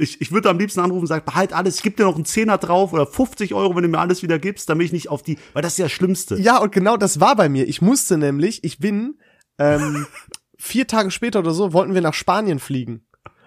Ich, 0.02 0.20
ich 0.20 0.32
würde 0.32 0.50
am 0.50 0.58
liebsten 0.58 0.80
anrufen 0.80 1.02
und 1.02 1.06
sagen, 1.06 1.24
behalt 1.24 1.52
alles, 1.52 1.76
ich 1.76 1.82
gebe 1.82 1.96
dir 1.96 2.04
noch 2.04 2.16
einen 2.16 2.24
Zehner 2.24 2.58
drauf 2.58 2.92
oder 2.92 3.06
50 3.06 3.54
Euro, 3.54 3.74
wenn 3.76 3.82
du 3.82 3.88
mir 3.88 3.98
alles 3.98 4.22
wieder 4.22 4.38
gibst, 4.38 4.68
damit 4.68 4.86
ich 4.86 4.92
nicht 4.92 5.08
auf 5.08 5.22
die, 5.22 5.38
weil 5.52 5.62
das 5.62 5.72
ist 5.72 5.78
ja 5.78 5.84
das 5.86 5.92
Schlimmste. 5.92 6.36
Ja, 6.36 6.58
und 6.58 6.72
genau 6.72 6.96
das 6.96 7.20
war 7.20 7.36
bei 7.36 7.48
mir. 7.48 7.68
Ich 7.68 7.80
musste 7.80 8.18
nämlich, 8.18 8.64
ich 8.64 8.78
bin 8.78 9.18
ähm, 9.58 10.06
vier 10.58 10.86
Tage 10.86 11.10
später 11.10 11.38
oder 11.38 11.52
so, 11.52 11.72
wollten 11.72 11.94
wir 11.94 12.00
nach 12.00 12.14
Spanien 12.14 12.58
fliegen. 12.58 13.04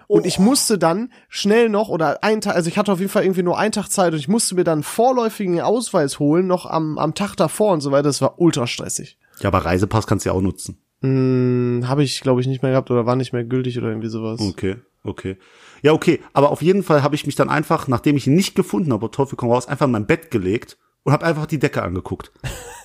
Und 0.08 0.26
ich 0.26 0.38
musste 0.38 0.78
dann 0.78 1.12
schnell 1.30 1.70
noch, 1.70 1.90
oder 1.90 2.24
einen 2.24 2.42
Tag, 2.42 2.56
also 2.56 2.70
ich 2.70 2.78
hatte 2.78 2.92
auf 2.92 3.00
jeden 3.00 3.12
Fall 3.12 3.24
irgendwie 3.24 3.44
nur 3.44 3.58
einen 3.58 3.72
Tag 3.72 3.90
Zeit 3.90 4.14
und 4.14 4.20
ich 4.20 4.28
musste 4.28 4.56
mir 4.56 4.64
dann 4.64 4.84
vorläufigen 4.84 5.60
Ausweis 5.62 6.20
holen, 6.20 6.46
noch 6.48 6.66
am, 6.68 6.98
am 6.98 7.16
Tag 7.16 7.36
davor 7.36 7.74
und 7.74 7.82
so 7.82 7.92
weiter. 7.92 8.04
Das 8.04 8.22
war 8.22 8.40
ultra 8.40 8.68
stressig. 8.68 9.18
Ja, 9.40 9.50
aber 9.50 9.66
Reisepass 9.66 10.06
kannst 10.08 10.26
du 10.26 10.30
ja 10.30 10.36
auch 10.36 10.42
nutzen. 10.42 10.78
Hm, 11.02 11.86
Habe 11.88 12.04
ich, 12.04 12.22
glaube 12.22 12.42
ich, 12.42 12.48
nicht 12.48 12.62
mehr 12.62 12.72
gehabt 12.72 12.92
oder 12.92 13.06
war 13.06 13.16
nicht 13.16 13.34
mehr 13.34 13.44
gültig 13.44 13.78
oder 13.78 13.90
irgendwie 13.90 14.10
sowas. 14.10 14.40
Okay, 14.40 14.78
okay. 15.04 15.38
Ja, 15.86 15.94
okay. 15.94 16.20
Aber 16.34 16.50
auf 16.50 16.64
jeden 16.64 16.82
Fall 16.82 17.04
habe 17.04 17.14
ich 17.14 17.28
mich 17.28 17.36
dann 17.36 17.48
einfach, 17.48 17.88
nachdem 17.88 18.18
ich 18.18 18.26
ihn 18.26 18.34
nicht 18.34 18.56
gefunden 18.56 18.92
habe, 18.92 19.12
Teufel 19.12 19.36
komm 19.36 19.52
raus, 19.52 19.68
einfach 19.68 19.86
in 19.86 19.92
mein 19.92 20.08
Bett 20.08 20.32
gelegt 20.32 20.80
und 21.04 21.14
habe 21.14 21.24
einfach 21.24 21.46
die 21.46 21.60
Decke 21.60 21.84
angeguckt. 21.84 22.32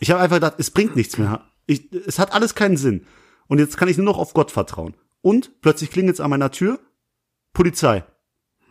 Ich 0.00 0.10
habe 0.10 0.20
einfach 0.20 0.36
gedacht, 0.36 0.56
es 0.58 0.70
bringt 0.70 0.96
nichts 0.96 1.16
mehr. 1.16 1.46
Ich, 1.64 1.90
es 1.92 2.18
hat 2.18 2.34
alles 2.34 2.54
keinen 2.54 2.76
Sinn. 2.76 3.06
Und 3.48 3.58
jetzt 3.58 3.78
kann 3.78 3.88
ich 3.88 3.96
nur 3.96 4.04
noch 4.04 4.18
auf 4.18 4.34
Gott 4.34 4.50
vertrauen. 4.50 4.92
Und 5.22 5.62
plötzlich 5.62 5.90
klingelt 5.90 6.16
es 6.16 6.20
an 6.20 6.28
meiner 6.28 6.50
Tür. 6.50 6.78
Polizei. 7.54 8.04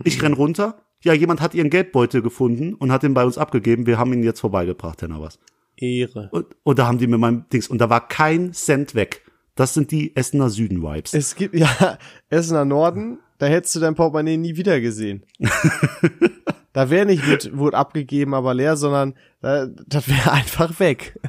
Ich 0.04 0.22
renn 0.22 0.34
runter. 0.34 0.80
Ja, 1.04 1.14
jemand 1.14 1.42
hat 1.42 1.56
ihren 1.56 1.72
Geldbeutel 1.72 2.22
gefunden 2.22 2.76
und 2.76 2.92
hat 2.92 3.04
ihn 3.04 3.16
bei 3.16 3.26
uns 3.26 3.40
abgegeben. 3.40 3.88
Wir 3.88 3.98
haben 3.98 4.14
ihn 4.14 4.22
jetzt 4.22 4.42
vorbeigebracht, 4.42 5.02
Herr 5.02 5.10
Navas. 5.10 5.40
Ehre. 5.76 6.30
Und, 6.32 6.46
und 6.62 6.78
da 6.78 6.86
haben 6.86 7.00
die 7.00 7.08
mir 7.08 7.18
mein 7.18 7.50
Dings, 7.50 7.68
und 7.68 7.80
da 7.80 7.90
war 7.90 8.08
kein 8.08 8.54
Cent 8.54 8.94
weg. 8.94 9.26
Das 9.56 9.74
sind 9.74 9.90
die 9.90 10.16
Essener 10.16 10.52
Süden-Vibes. 10.52 11.16
Es 11.16 11.36
gibt, 11.36 11.56
ja, 11.60 11.98
Essener 12.30 12.66
Norden, 12.66 13.18
da 13.40 13.48
hättest 13.48 13.76
du 13.76 13.80
dein 13.80 13.96
Portemonnaie 13.96 14.38
nie 14.38 14.56
wieder 14.56 14.80
gesehen. 14.80 15.26
da 16.74 16.90
wäre 16.90 17.06
nicht 17.06 17.28
mit, 17.28 17.58
wurde 17.58 17.78
abgegeben, 17.78 18.34
aber 18.34 18.54
leer, 18.54 18.78
sondern 18.78 19.16
da, 19.42 19.66
das 19.66 20.08
wäre 20.08 20.32
einfach 20.32 20.80
weg. 20.80 21.20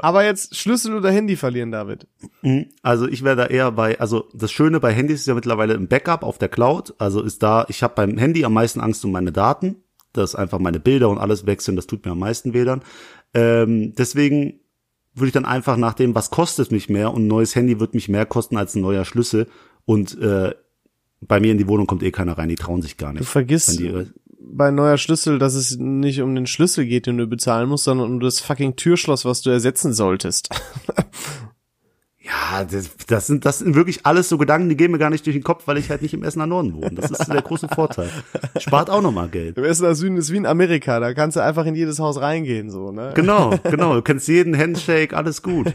Aber 0.00 0.24
jetzt 0.24 0.56
Schlüssel 0.56 0.94
oder 0.94 1.10
Handy 1.10 1.36
verlieren, 1.36 1.70
David. 1.70 2.06
Mhm. 2.42 2.66
Also 2.82 3.06
ich 3.06 3.22
wäre 3.22 3.36
da 3.36 3.46
eher 3.46 3.70
bei, 3.72 3.98
also 4.00 4.28
das 4.32 4.52
Schöne 4.52 4.80
bei 4.80 4.92
Handys 4.92 5.20
ist 5.20 5.26
ja 5.26 5.34
mittlerweile 5.34 5.74
ein 5.74 5.88
Backup 5.88 6.22
auf 6.22 6.38
der 6.38 6.48
Cloud. 6.48 6.94
Also 6.98 7.22
ist 7.22 7.42
da, 7.42 7.66
ich 7.68 7.82
habe 7.82 7.94
beim 7.94 8.16
Handy 8.16 8.44
am 8.44 8.54
meisten 8.54 8.80
Angst 8.80 9.04
um 9.04 9.12
meine 9.12 9.32
Daten, 9.32 9.76
dass 10.12 10.34
einfach 10.34 10.58
meine 10.58 10.80
Bilder 10.80 11.10
und 11.10 11.18
alles 11.18 11.46
wechseln, 11.46 11.76
das 11.76 11.86
tut 11.86 12.04
mir 12.04 12.12
am 12.12 12.18
meisten 12.20 12.54
weh 12.54 12.64
dann. 12.64 12.82
Ähm, 13.34 13.94
deswegen 13.96 14.60
würde 15.14 15.26
ich 15.28 15.32
dann 15.32 15.44
einfach 15.44 15.76
nach 15.76 15.94
dem, 15.94 16.14
was 16.14 16.30
kostet 16.30 16.70
mich 16.70 16.88
mehr 16.88 17.12
und 17.12 17.24
ein 17.24 17.28
neues 17.28 17.54
Handy 17.54 17.80
wird 17.80 17.94
mich 17.94 18.08
mehr 18.08 18.24
kosten 18.24 18.56
als 18.56 18.74
ein 18.74 18.82
neuer 18.82 19.04
Schlüssel 19.04 19.48
und 19.84 20.18
äh, 20.20 20.54
bei 21.20 21.40
mir 21.40 21.52
in 21.52 21.58
die 21.58 21.68
Wohnung 21.68 21.86
kommt 21.86 22.02
eh 22.02 22.10
keiner 22.10 22.36
rein, 22.36 22.48
die 22.48 22.56
trauen 22.56 22.82
sich 22.82 22.96
gar 22.96 23.12
nicht. 23.12 23.20
Du 23.22 23.26
vergisst 23.26 23.80
bei 24.44 24.70
neuer 24.70 24.98
Schlüssel, 24.98 25.38
dass 25.38 25.54
es 25.54 25.76
nicht 25.78 26.20
um 26.20 26.34
den 26.34 26.46
Schlüssel 26.46 26.84
geht, 26.84 27.06
den 27.06 27.16
du 27.16 27.26
bezahlen 27.26 27.68
musst, 27.68 27.84
sondern 27.84 28.10
um 28.10 28.20
das 28.20 28.40
fucking 28.40 28.76
Türschloss, 28.76 29.24
was 29.24 29.42
du 29.42 29.50
ersetzen 29.50 29.92
solltest. 29.92 30.48
ja, 32.32 32.64
das, 32.64 32.90
das 33.06 33.26
sind 33.26 33.44
das 33.44 33.58
sind 33.58 33.74
wirklich 33.74 34.06
alles 34.06 34.28
so 34.28 34.38
Gedanken, 34.38 34.68
die 34.68 34.76
gehen 34.76 34.90
mir 34.90 34.98
gar 34.98 35.10
nicht 35.10 35.26
durch 35.26 35.36
den 35.36 35.42
Kopf, 35.42 35.66
weil 35.66 35.76
ich 35.76 35.90
halt 35.90 36.02
nicht 36.02 36.14
im 36.14 36.22
Essener 36.22 36.46
Norden 36.46 36.74
wohne. 36.74 36.92
Das 36.94 37.10
ist 37.10 37.26
der 37.26 37.42
große 37.42 37.68
Vorteil. 37.68 38.08
Spart 38.58 38.90
auch 38.90 39.02
nochmal 39.02 39.28
Geld. 39.28 39.58
Im 39.58 39.64
Essener 39.64 39.94
Süden 39.94 40.16
ist 40.16 40.32
wie 40.32 40.36
in 40.38 40.46
Amerika, 40.46 41.00
da 41.00 41.12
kannst 41.14 41.36
du 41.36 41.40
einfach 41.42 41.66
in 41.66 41.74
jedes 41.74 41.98
Haus 41.98 42.20
reingehen, 42.20 42.70
so, 42.70 42.92
ne? 42.92 43.12
Genau, 43.14 43.54
genau. 43.64 43.94
Du 43.94 44.02
kennst 44.02 44.28
jeden 44.28 44.56
Handshake, 44.56 45.16
alles 45.16 45.42
gut. 45.42 45.72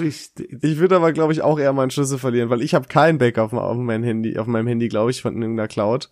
Ich, 0.00 0.30
Ich 0.62 0.78
würde 0.78 0.96
aber, 0.96 1.12
glaube 1.12 1.32
ich, 1.32 1.42
auch 1.42 1.58
eher 1.58 1.72
meinen 1.72 1.90
Schlüssel 1.90 2.18
verlieren, 2.18 2.50
weil 2.50 2.62
ich 2.62 2.74
habe 2.74 2.88
kein 2.88 3.18
Backup 3.18 3.52
auf 3.52 3.76
meinem 3.76 4.04
Handy, 4.04 4.38
auf 4.38 4.46
meinem 4.46 4.66
Handy, 4.68 4.88
glaube 4.88 5.10
ich, 5.10 5.22
von 5.22 5.40
irgendeiner 5.40 5.68
Cloud. 5.68 6.08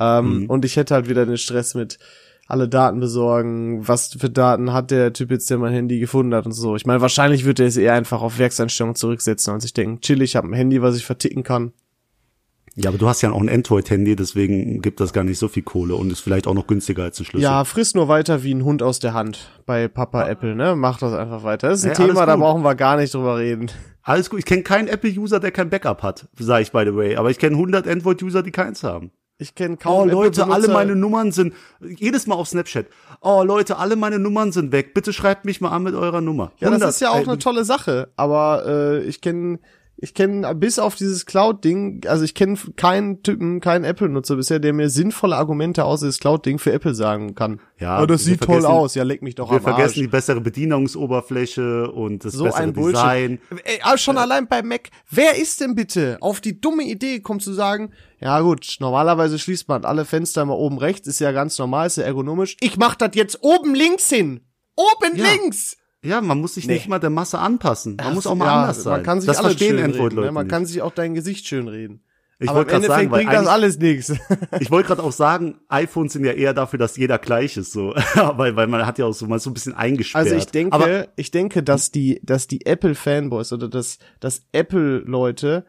Ähm, 0.00 0.46
Und 0.48 0.64
ich 0.64 0.76
hätte 0.76 0.94
halt 0.94 1.08
wieder 1.08 1.26
den 1.26 1.38
Stress 1.38 1.74
mit 1.74 1.98
alle 2.50 2.66
Daten 2.66 2.98
besorgen, 2.98 3.86
was 3.86 4.16
für 4.18 4.30
Daten 4.30 4.72
hat 4.72 4.90
der 4.90 5.12
Typ 5.12 5.30
jetzt, 5.30 5.50
der 5.50 5.58
mein 5.58 5.74
Handy 5.74 6.00
gefunden 6.00 6.34
hat 6.34 6.46
und 6.46 6.52
so. 6.52 6.76
Ich 6.76 6.86
meine, 6.86 7.02
wahrscheinlich 7.02 7.44
würde 7.44 7.64
er 7.64 7.68
es 7.68 7.76
eher 7.76 7.92
einfach 7.92 8.22
auf 8.22 8.38
Werkseinstellungen 8.38 8.96
zurücksetzen 8.96 9.52
und 9.52 9.60
sich 9.60 9.74
denken, 9.74 10.00
chill, 10.00 10.22
ich 10.22 10.34
habe 10.34 10.48
ein 10.48 10.54
Handy, 10.54 10.80
was 10.80 10.96
ich 10.96 11.04
verticken 11.04 11.42
kann. 11.42 11.72
ja, 12.74 12.88
aber 12.88 12.96
du 12.96 13.06
hast 13.06 13.20
ja 13.20 13.30
auch 13.32 13.40
ein 13.40 13.50
Android-Handy, 13.50 14.16
deswegen 14.16 14.80
gibt 14.80 14.98
das 15.00 15.12
gar 15.12 15.24
nicht 15.24 15.38
so 15.38 15.48
viel 15.48 15.62
Kohle 15.62 15.94
und 15.94 16.10
ist 16.10 16.20
vielleicht 16.20 16.46
auch 16.46 16.54
noch 16.54 16.66
günstiger 16.66 17.02
als 17.02 17.20
ein 17.20 17.26
Schlüssel. 17.26 17.44
Ja, 17.44 17.64
friss 17.64 17.94
nur 17.94 18.08
weiter 18.08 18.42
wie 18.42 18.54
ein 18.54 18.64
Hund 18.64 18.82
aus 18.82 18.98
der 18.98 19.12
Hand 19.12 19.50
bei 19.66 19.86
Papa 19.86 20.26
Apple, 20.26 20.54
ne? 20.56 20.74
Mach 20.74 20.98
das 20.98 21.12
einfach 21.12 21.42
weiter. 21.42 21.68
Das 21.68 21.80
ist 21.80 21.84
ein 21.84 21.90
alles 21.96 22.06
Thema, 22.14 22.24
da 22.24 22.36
brauchen 22.36 22.62
wir 22.64 22.74
gar 22.74 22.96
nicht 22.96 23.12
drüber 23.12 23.36
reden. 23.36 23.70
Alles 24.02 24.30
gut. 24.30 24.38
Ich 24.38 24.46
kenne 24.46 24.62
keinen 24.62 24.88
Apple-User, 24.88 25.38
der 25.38 25.50
kein 25.50 25.68
Backup 25.68 26.02
hat, 26.02 26.28
sage 26.38 26.62
ich 26.62 26.72
by 26.72 26.84
the 26.86 26.94
way. 26.94 27.16
Aber 27.16 27.30
ich 27.30 27.38
kenne 27.38 27.56
100 27.56 27.86
Android-User, 27.86 28.42
die 28.42 28.52
keins 28.52 28.82
haben. 28.82 29.10
Ich 29.40 29.54
kenne 29.54 29.76
Oh, 29.76 29.82
kaum 29.82 30.08
Leute, 30.08 30.48
alle 30.48 30.66
meine 30.66 30.96
Nummern 30.96 31.30
sind, 31.30 31.54
jedes 31.80 32.26
Mal 32.26 32.34
auf 32.34 32.48
Snapchat. 32.48 32.86
Oh, 33.20 33.44
Leute, 33.44 33.76
alle 33.76 33.94
meine 33.94 34.18
Nummern 34.18 34.50
sind 34.50 34.72
weg. 34.72 34.94
Bitte 34.94 35.12
schreibt 35.12 35.44
mich 35.44 35.60
mal 35.60 35.70
an 35.70 35.84
mit 35.84 35.94
eurer 35.94 36.20
Nummer. 36.20 36.50
Ja, 36.58 36.70
das 36.70 36.82
100, 36.82 36.90
ist 36.90 37.00
ja 37.00 37.10
auch 37.10 37.28
eine 37.28 37.38
tolle 37.38 37.64
Sache, 37.64 38.08
aber 38.16 38.64
äh, 38.66 39.02
ich 39.04 39.20
kenne 39.20 39.60
ich 40.00 40.14
kenne 40.14 40.54
bis 40.54 40.78
auf 40.78 40.94
dieses 40.94 41.26
Cloud-Ding, 41.26 42.02
also 42.06 42.24
ich 42.24 42.34
kenne 42.34 42.56
keinen 42.76 43.22
Typen, 43.22 43.60
keinen 43.60 43.84
Apple-Nutzer 43.84 44.36
bisher, 44.36 44.60
der 44.60 44.72
mir 44.72 44.90
sinnvolle 44.90 45.36
Argumente 45.36 45.84
außer 45.84 46.06
das 46.06 46.18
Cloud-Ding 46.20 46.58
für 46.60 46.72
Apple 46.72 46.94
sagen 46.94 47.34
kann. 47.34 47.60
Ja, 47.78 48.00
oh, 48.02 48.06
das 48.06 48.20
wir 48.26 48.32
sieht 48.32 48.40
toll 48.40 48.60
vergessen- 48.60 48.66
aus, 48.70 48.94
ja, 48.94 49.02
leck 49.02 49.22
mich 49.22 49.34
doch 49.34 49.50
Wir 49.50 49.56
am 49.56 49.62
vergessen 49.62 49.84
Arsch. 49.88 49.94
die 49.94 50.06
bessere 50.08 50.40
Bedienungsoberfläche 50.40 51.90
und 51.90 52.24
das 52.24 52.32
so 52.34 52.44
bessere 52.44 52.62
ein 52.62 52.72
Bullshit. 52.72 52.94
Design. 52.96 53.38
Ey, 53.64 53.80
aber 53.82 53.98
schon 53.98 54.18
allein 54.18 54.46
bei 54.48 54.62
Mac, 54.62 54.90
wer 55.10 55.36
ist 55.36 55.60
denn 55.60 55.74
bitte 55.74 56.18
auf 56.20 56.40
die 56.40 56.60
dumme 56.60 56.84
Idee 56.84 57.16
gekommen 57.16 57.40
zu 57.40 57.52
sagen, 57.52 57.90
ja 58.20 58.40
gut, 58.40 58.76
normalerweise 58.80 59.38
schließt 59.38 59.68
man 59.68 59.84
alle 59.84 60.04
Fenster 60.04 60.42
immer 60.42 60.56
oben 60.56 60.78
rechts, 60.78 61.06
ist 61.06 61.20
ja 61.20 61.32
ganz 61.32 61.58
normal, 61.58 61.86
ist 61.86 61.96
ja 61.96 62.04
ergonomisch. 62.04 62.56
Ich 62.60 62.76
mach 62.76 62.94
das 62.96 63.10
jetzt 63.14 63.38
oben 63.42 63.74
links 63.74 64.08
hin. 64.08 64.40
Oben 64.76 65.16
Ja. 65.16 65.24
links! 65.32 65.76
Ja, 66.04 66.20
man 66.20 66.40
muss 66.40 66.54
sich 66.54 66.66
Nee. 66.66 66.74
nicht 66.74 66.88
mal 66.88 66.98
der 67.00 67.10
Masse 67.10 67.38
anpassen. 67.38 67.96
Man 67.96 68.14
muss 68.14 68.26
auch 68.26 68.34
mal 68.36 68.46
Ja, 68.46 68.60
anders 68.62 68.82
sein. 68.84 68.92
Man 68.92 69.02
kann 69.02 69.20
sich 69.20 69.26
das 69.26 69.38
alles 69.38 69.52
verstehen 69.54 69.76
schön 69.78 69.84
Android-Leute 69.84 70.16
reden, 70.16 70.26
ne? 70.26 70.32
Man 70.32 70.46
nicht. 70.46 70.50
kann 70.52 70.66
sich 70.66 70.80
auch 70.82 70.92
dein 70.92 71.14
Gesicht 71.14 71.46
schön 71.46 71.66
reden. 71.68 72.02
Ich 72.40 72.48
wollte 72.50 72.70
gerade 72.70 72.86
sagen, 72.86 73.10
weil 73.10 73.24
bringt 73.24 73.32
das 73.32 73.48
alles 73.48 73.78
nichts. 73.80 74.12
Ich 74.60 74.70
wollte 74.70 74.86
gerade 74.86 75.02
auch 75.02 75.10
sagen, 75.10 75.58
iPhones 75.68 76.12
sind 76.12 76.24
ja 76.24 76.30
eher 76.32 76.54
dafür, 76.54 76.78
dass 76.78 76.96
jeder 76.96 77.18
gleich 77.18 77.56
ist, 77.56 77.72
so, 77.72 77.94
weil, 78.14 78.54
weil 78.54 78.68
man 78.68 78.86
hat 78.86 78.98
ja 78.98 79.06
auch 79.06 79.12
so 79.12 79.26
mal 79.26 79.40
so 79.40 79.50
ein 79.50 79.54
bisschen 79.54 79.74
eingesperrt. 79.74 80.24
Also 80.24 80.36
ich 80.36 80.46
denke, 80.46 80.72
Aber 80.72 81.08
ich 81.16 81.32
denke, 81.32 81.64
dass 81.64 81.90
die, 81.90 82.20
dass 82.22 82.46
die 82.46 82.64
Apple 82.64 82.94
Fanboys 82.94 83.52
oder 83.52 83.68
dass, 83.68 83.98
dass 84.20 84.42
Apple 84.52 84.98
Leute 84.98 85.64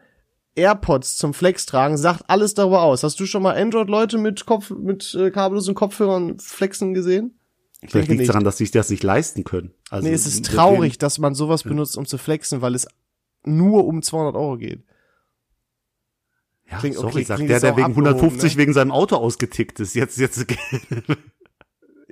AirPods 0.54 1.16
zum 1.16 1.34
Flex 1.34 1.66
tragen, 1.66 1.96
sagt 1.96 2.24
alles 2.28 2.54
darüber 2.54 2.82
aus. 2.82 3.02
Hast 3.02 3.18
du 3.18 3.26
schon 3.26 3.42
mal 3.42 3.56
Android 3.56 3.88
Leute 3.88 4.18
mit 4.18 4.46
Kopf, 4.46 4.70
mit 4.70 5.12
äh, 5.14 5.30
kabellosen 5.32 5.74
Kopfhörern 5.74 6.38
flexen 6.38 6.94
gesehen? 6.94 7.36
Vielleicht 7.86 8.08
liegt 8.08 8.22
es 8.22 8.26
daran, 8.28 8.44
dass 8.44 8.58
sich 8.58 8.70
das 8.70 8.90
nicht 8.90 9.02
leisten 9.02 9.44
können. 9.44 9.72
Also 9.90 10.06
nee, 10.06 10.14
es 10.14 10.26
ist 10.26 10.44
traurig, 10.46 10.98
dass 10.98 11.18
man 11.18 11.34
sowas 11.34 11.62
benutzt, 11.62 11.96
um 11.96 12.06
zu 12.06 12.18
flexen, 12.18 12.62
weil 12.62 12.74
es 12.74 12.86
nur 13.44 13.86
um 13.86 14.02
200 14.02 14.34
Euro 14.34 14.56
geht. 14.58 14.84
Ja, 16.70 16.78
Klingt- 16.78 16.96
sorry, 16.96 17.08
okay, 17.08 17.24
sagt 17.24 17.40
der, 17.40 17.60
der 17.60 17.76
wegen 17.76 17.86
abgehoben, 17.86 18.06
150 18.06 18.54
ne? 18.54 18.62
wegen 18.62 18.72
seinem 18.72 18.92
Auto 18.92 19.16
ausgetickt 19.16 19.80
ist. 19.80 19.94
Jetzt, 19.94 20.18
jetzt, 20.18 20.46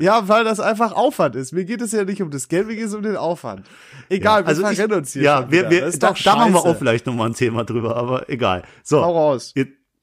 Ja, 0.01 0.29
weil 0.29 0.45
das 0.45 0.61
einfach 0.61 0.93
Aufwand 0.93 1.35
ist. 1.35 1.53
Mir 1.53 1.65
geht 1.65 1.81
es 1.81 1.93
ja 1.93 2.05
nicht 2.05 2.23
um 2.23 2.31
das 2.31 2.49
Geld, 2.49 2.69
mir 2.69 2.77
geht 2.77 2.87
es 2.87 2.95
um 2.95 3.03
den 3.03 3.17
Aufwand. 3.17 3.67
Egal, 4.09 4.45
also 4.45 4.63
wir 4.63 4.69
verrennen 4.69 4.99
uns 4.99 5.13
hier. 5.13 5.23
ja, 5.23 5.51
wir, 5.51 5.69
wir, 5.71 5.91
da, 5.91 6.13
da 6.13 6.37
machen 6.37 6.53
wir 6.55 6.65
auch 6.65 6.77
vielleicht 6.77 7.07
nochmal 7.07 7.29
ein 7.31 7.35
Thema 7.35 7.65
drüber, 7.65 7.97
aber 7.97 8.29
egal. 8.29 8.63
So. 8.85 9.03
Hau 9.03 9.13
raus. 9.13 9.53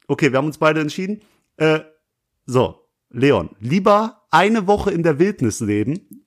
Okay, 0.08 0.32
wir 0.32 0.38
haben 0.38 0.47
uns 0.47 0.58
beide 0.58 0.82
entschieden. 0.82 1.21
Äh, 1.58 1.80
so, 2.45 2.85
Leon, 3.15 3.49
lieber 3.60 4.23
eine 4.30 4.67
Woche 4.67 4.91
in 4.91 5.04
der 5.04 5.19
Wildnis 5.19 5.62
leben 5.62 6.25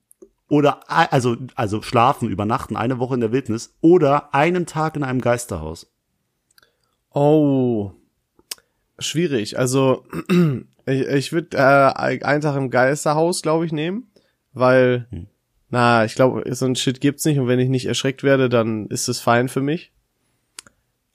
oder 0.48 0.90
also 1.12 1.36
also 1.54 1.82
schlafen, 1.82 2.30
übernachten, 2.30 2.76
eine 2.76 2.98
Woche 2.98 3.14
in 3.14 3.20
der 3.20 3.32
Wildnis 3.32 3.76
oder 3.82 4.34
einen 4.34 4.64
Tag 4.64 4.96
in 4.96 5.04
einem 5.04 5.20
Geisterhaus. 5.20 5.92
Oh, 7.12 7.92
schwierig. 8.98 9.58
Also 9.58 10.04
ich, 10.86 11.00
ich 11.06 11.32
würde 11.32 11.56
äh, 11.58 12.22
einen 12.24 12.40
Tag 12.40 12.56
im 12.56 12.70
Geisterhaus, 12.70 13.42
glaube 13.42 13.66
ich, 13.66 13.72
nehmen, 13.72 14.10
weil 14.52 15.06
Hm. 15.10 15.26
na, 15.68 16.06
ich 16.06 16.14
glaube, 16.14 16.42
so 16.54 16.64
ein 16.64 16.76
Shit 16.76 17.02
gibt's 17.02 17.26
nicht 17.26 17.38
und 17.38 17.48
wenn 17.48 17.60
ich 17.60 17.68
nicht 17.68 17.86
erschreckt 17.86 18.22
werde, 18.22 18.48
dann 18.48 18.86
ist 18.86 19.08
es 19.08 19.20
fein 19.20 19.50
für 19.50 19.60
mich. 19.60 19.92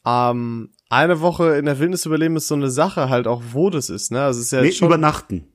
Ähm, 0.05 0.69
eine 0.89 1.21
Woche 1.21 1.55
in 1.55 1.65
der 1.65 1.79
Wildnis 1.79 2.05
überleben 2.05 2.35
ist 2.35 2.47
so 2.47 2.55
eine 2.55 2.69
Sache 2.69 3.09
halt 3.09 3.25
auch, 3.25 3.41
wo 3.53 3.71
das 3.71 3.89
ist, 3.89 4.11
ne? 4.11 4.21
Also 4.21 4.39
es 4.39 4.47
ist 4.47 4.51
ja 4.51 4.61
nee, 4.61 4.71
schon 4.71 4.87
übernachten. 4.87 5.47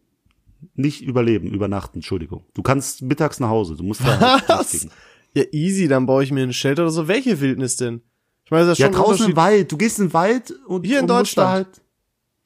Nicht 0.75 1.03
überleben, 1.03 1.49
übernachten, 1.51 1.99
Entschuldigung. 1.99 2.45
Du 2.55 2.63
kannst 2.63 3.03
mittags 3.03 3.39
nach 3.41 3.49
Hause, 3.49 3.77
du 3.77 3.85
musst 3.85 4.01
da 4.01 4.41
halt 4.49 4.89
ja 5.35 5.45
easy, 5.53 5.89
dann 5.89 6.07
baue 6.07 6.25
ich 6.25 6.33
mir 6.33 6.43
ein 6.43 6.53
Shelter 6.53 6.83
oder 6.83 6.91
so. 6.91 7.07
Welche 7.09 7.41
Wildnis 7.41 7.77
denn? 7.77 8.03
Ich 8.45 8.51
meine, 8.51 8.65
das 8.65 8.73
ist 8.73 8.79
ja 8.79 8.87
schon 8.87 8.95
draußen 8.97 9.31
im. 9.31 9.37
Wald, 9.37 9.71
du 9.71 9.77
gehst 9.77 9.99
in 9.99 10.07
den 10.07 10.15
Wald 10.15 10.53
und 10.67 10.85
Hier 10.87 10.99
in 10.99 11.03
und 11.03 11.11
Deutschland. 11.11 11.49
Halt, 11.51 11.83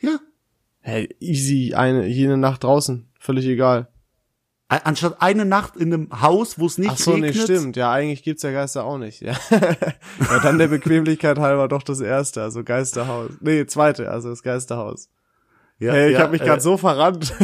ja, 0.01 0.19
Hey, 0.81 1.15
easy, 1.21 1.75
eine 1.75 2.07
jede 2.09 2.37
Nacht 2.37 2.65
draußen, 2.65 3.09
völlig 3.21 3.47
egal. 3.47 3.89
anstatt 4.69 5.23
eine 5.23 5.45
Nacht 5.45 5.77
in 5.77 5.93
einem 5.95 6.21
Haus, 6.21 6.59
wo 6.59 6.67
es 6.67 6.77
nicht 6.77 6.91
Ach 6.91 6.99
so, 6.99 7.17
nee, 7.17 7.29
regnet. 7.29 7.45
stimmt. 7.45 7.77
Ja, 7.77 7.93
eigentlich 7.93 8.25
gibt's 8.25 8.43
ja 8.43 8.51
Geister 8.51 8.85
auch 8.85 8.99
nicht. 8.99 9.21
Ja. 9.21 9.37
ja, 9.51 10.39
dann 10.43 10.59
der 10.59 10.67
Bequemlichkeit 10.67 11.39
halber 11.39 11.69
doch 11.69 11.85
das 11.85 12.01
erste, 12.01 12.43
also 12.43 12.65
Geisterhaus. 12.65 13.31
Nee, 13.41 13.65
zweite, 13.67 14.11
also 14.11 14.31
das 14.31 14.43
Geisterhaus. 14.43 15.09
Ja, 15.83 15.93
hey, 15.93 16.11
ich 16.11 16.15
ja, 16.15 16.21
hab 16.25 16.31
mich 16.31 16.41
äh, 16.41 16.45
gerade 16.45 16.63
so 16.63 16.77
verrannt. 16.77 17.35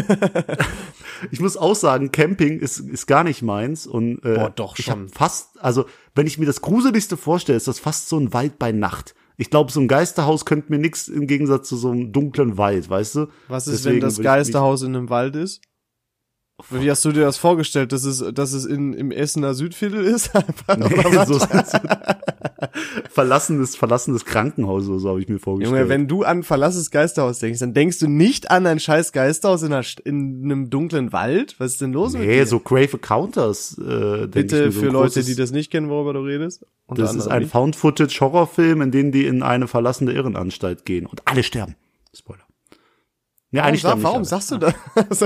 Ich 1.30 1.40
muss 1.40 1.56
auch 1.56 1.74
sagen, 1.74 2.12
Camping 2.12 2.60
ist, 2.60 2.78
ist 2.78 3.06
gar 3.06 3.24
nicht 3.24 3.42
meins 3.42 3.86
und 3.86 4.24
äh, 4.24 4.34
Boah, 4.34 4.50
doch 4.50 4.76
schon. 4.76 5.08
fast, 5.08 5.60
also 5.60 5.86
wenn 6.14 6.26
ich 6.26 6.38
mir 6.38 6.46
das 6.46 6.60
Gruseligste 6.60 7.16
vorstelle, 7.16 7.56
ist 7.56 7.68
das 7.68 7.78
fast 7.78 8.08
so 8.08 8.18
ein 8.18 8.32
Wald 8.32 8.58
bei 8.58 8.72
Nacht. 8.72 9.14
Ich 9.36 9.50
glaube, 9.50 9.70
so 9.70 9.80
ein 9.80 9.88
Geisterhaus 9.88 10.44
könnte 10.44 10.72
mir 10.72 10.78
nix 10.78 11.08
im 11.08 11.26
Gegensatz 11.26 11.68
zu 11.68 11.76
so 11.76 11.90
einem 11.90 12.12
dunklen 12.12 12.58
Wald, 12.58 12.90
weißt 12.90 13.14
du? 13.16 13.26
Was 13.46 13.66
ist, 13.66 13.84
Deswegen 13.84 13.96
wenn 13.96 14.00
das 14.02 14.20
Geisterhaus 14.20 14.82
in 14.82 14.96
einem 14.96 15.10
Wald 15.10 15.36
ist? 15.36 15.60
Wie 16.70 16.90
hast 16.90 17.04
du 17.04 17.12
dir 17.12 17.20
das 17.20 17.38
vorgestellt, 17.38 17.92
dass 17.92 18.04
es, 18.04 18.24
dass 18.34 18.52
es 18.52 18.64
in, 18.64 18.92
im 18.92 19.12
Essener 19.12 19.54
Südviertel 19.54 20.04
ist? 20.04 20.30
Nee, 20.76 21.24
so, 21.24 21.38
so, 21.38 21.46
verlassenes, 23.10 23.76
verlassenes 23.76 24.24
Krankenhaus 24.24 24.88
oder 24.88 24.98
so 24.98 25.08
habe 25.10 25.20
ich 25.20 25.28
mir 25.28 25.38
vorgestellt. 25.38 25.76
Junge, 25.76 25.88
wenn 25.88 26.08
du 26.08 26.24
an 26.24 26.42
verlassenes 26.42 26.90
Geisterhaus 26.90 27.38
denkst, 27.38 27.60
dann 27.60 27.74
denkst 27.74 27.98
du 27.98 28.08
nicht 28.08 28.50
an 28.50 28.66
ein 28.66 28.80
scheiß 28.80 29.12
Geisterhaus 29.12 29.62
in, 29.62 29.72
einer, 29.72 29.84
in 30.04 30.42
einem 30.44 30.70
dunklen 30.70 31.12
Wald? 31.12 31.54
Was 31.58 31.72
ist 31.72 31.80
denn 31.80 31.92
los 31.92 32.12
mit 32.12 32.22
nee, 32.22 32.38
dir? 32.38 32.46
so 32.46 32.60
Grave 32.60 32.94
Encounters, 32.94 33.78
äh, 33.78 34.26
Bitte 34.26 34.66
mir, 34.66 34.72
so 34.72 34.80
für 34.80 34.86
Leute, 34.88 35.22
die 35.22 35.34
das 35.34 35.52
nicht 35.52 35.70
kennen, 35.70 35.88
worüber 35.88 36.12
du 36.12 36.20
redest. 36.20 36.66
Unter 36.86 37.02
Das 37.02 37.14
ist 37.14 37.28
ein. 37.28 37.46
Found-Footage-Horrorfilm, 37.46 38.82
in 38.82 38.90
dem 38.90 39.12
die 39.12 39.26
in 39.26 39.42
eine 39.42 39.68
verlassene 39.68 40.12
Irrenanstalt 40.12 40.84
gehen 40.84 41.06
und 41.06 41.22
alle 41.26 41.42
sterben. 41.42 41.76
Spoiler. 42.14 42.47
Ja, 43.50 43.62
Warum, 43.62 43.68
eigentlich 43.68 43.84
warum 43.84 44.04
alle. 44.16 44.24
sagst 44.26 44.50
du 44.50 44.58
das? 44.58 44.74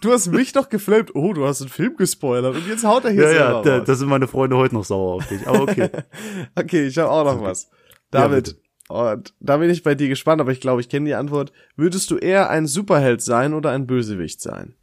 du 0.00 0.12
hast 0.12 0.28
mich 0.28 0.52
doch 0.52 0.68
geflamed. 0.68 1.14
Oh, 1.14 1.32
du 1.32 1.44
hast 1.46 1.60
einen 1.60 1.70
Film 1.70 1.96
gespoilert 1.96 2.54
und 2.54 2.68
jetzt 2.68 2.84
haut 2.84 3.04
er 3.04 3.10
hier 3.10 3.22
Ja, 3.24 3.28
ja, 3.30 3.36
selber 3.38 3.62
da, 3.64 3.76
raus. 3.78 3.86
da 3.86 3.94
sind 3.96 4.08
meine 4.08 4.28
Freunde 4.28 4.56
heute 4.56 4.74
noch 4.76 4.84
sauer 4.84 5.14
auf 5.16 5.26
dich. 5.26 5.46
Aber 5.48 5.62
okay. 5.62 5.90
Okay, 6.54 6.86
ich 6.86 6.96
habe 6.98 7.10
auch 7.10 7.24
noch 7.24 7.42
was. 7.42 7.64
Ja, 8.14 8.28
David, 8.28 8.44
bitte. 8.44 8.58
und 8.88 9.34
da 9.40 9.56
bin 9.56 9.70
ich 9.70 9.82
bei 9.82 9.94
dir 9.96 10.08
gespannt, 10.08 10.40
aber 10.40 10.52
ich 10.52 10.60
glaube, 10.60 10.80
ich 10.80 10.88
kenne 10.88 11.06
die 11.06 11.14
Antwort. 11.14 11.52
Würdest 11.76 12.10
du 12.12 12.18
eher 12.18 12.50
ein 12.50 12.66
Superheld 12.66 13.20
sein 13.20 13.52
oder 13.54 13.70
ein 13.70 13.86
Bösewicht 13.88 14.40
sein? 14.40 14.74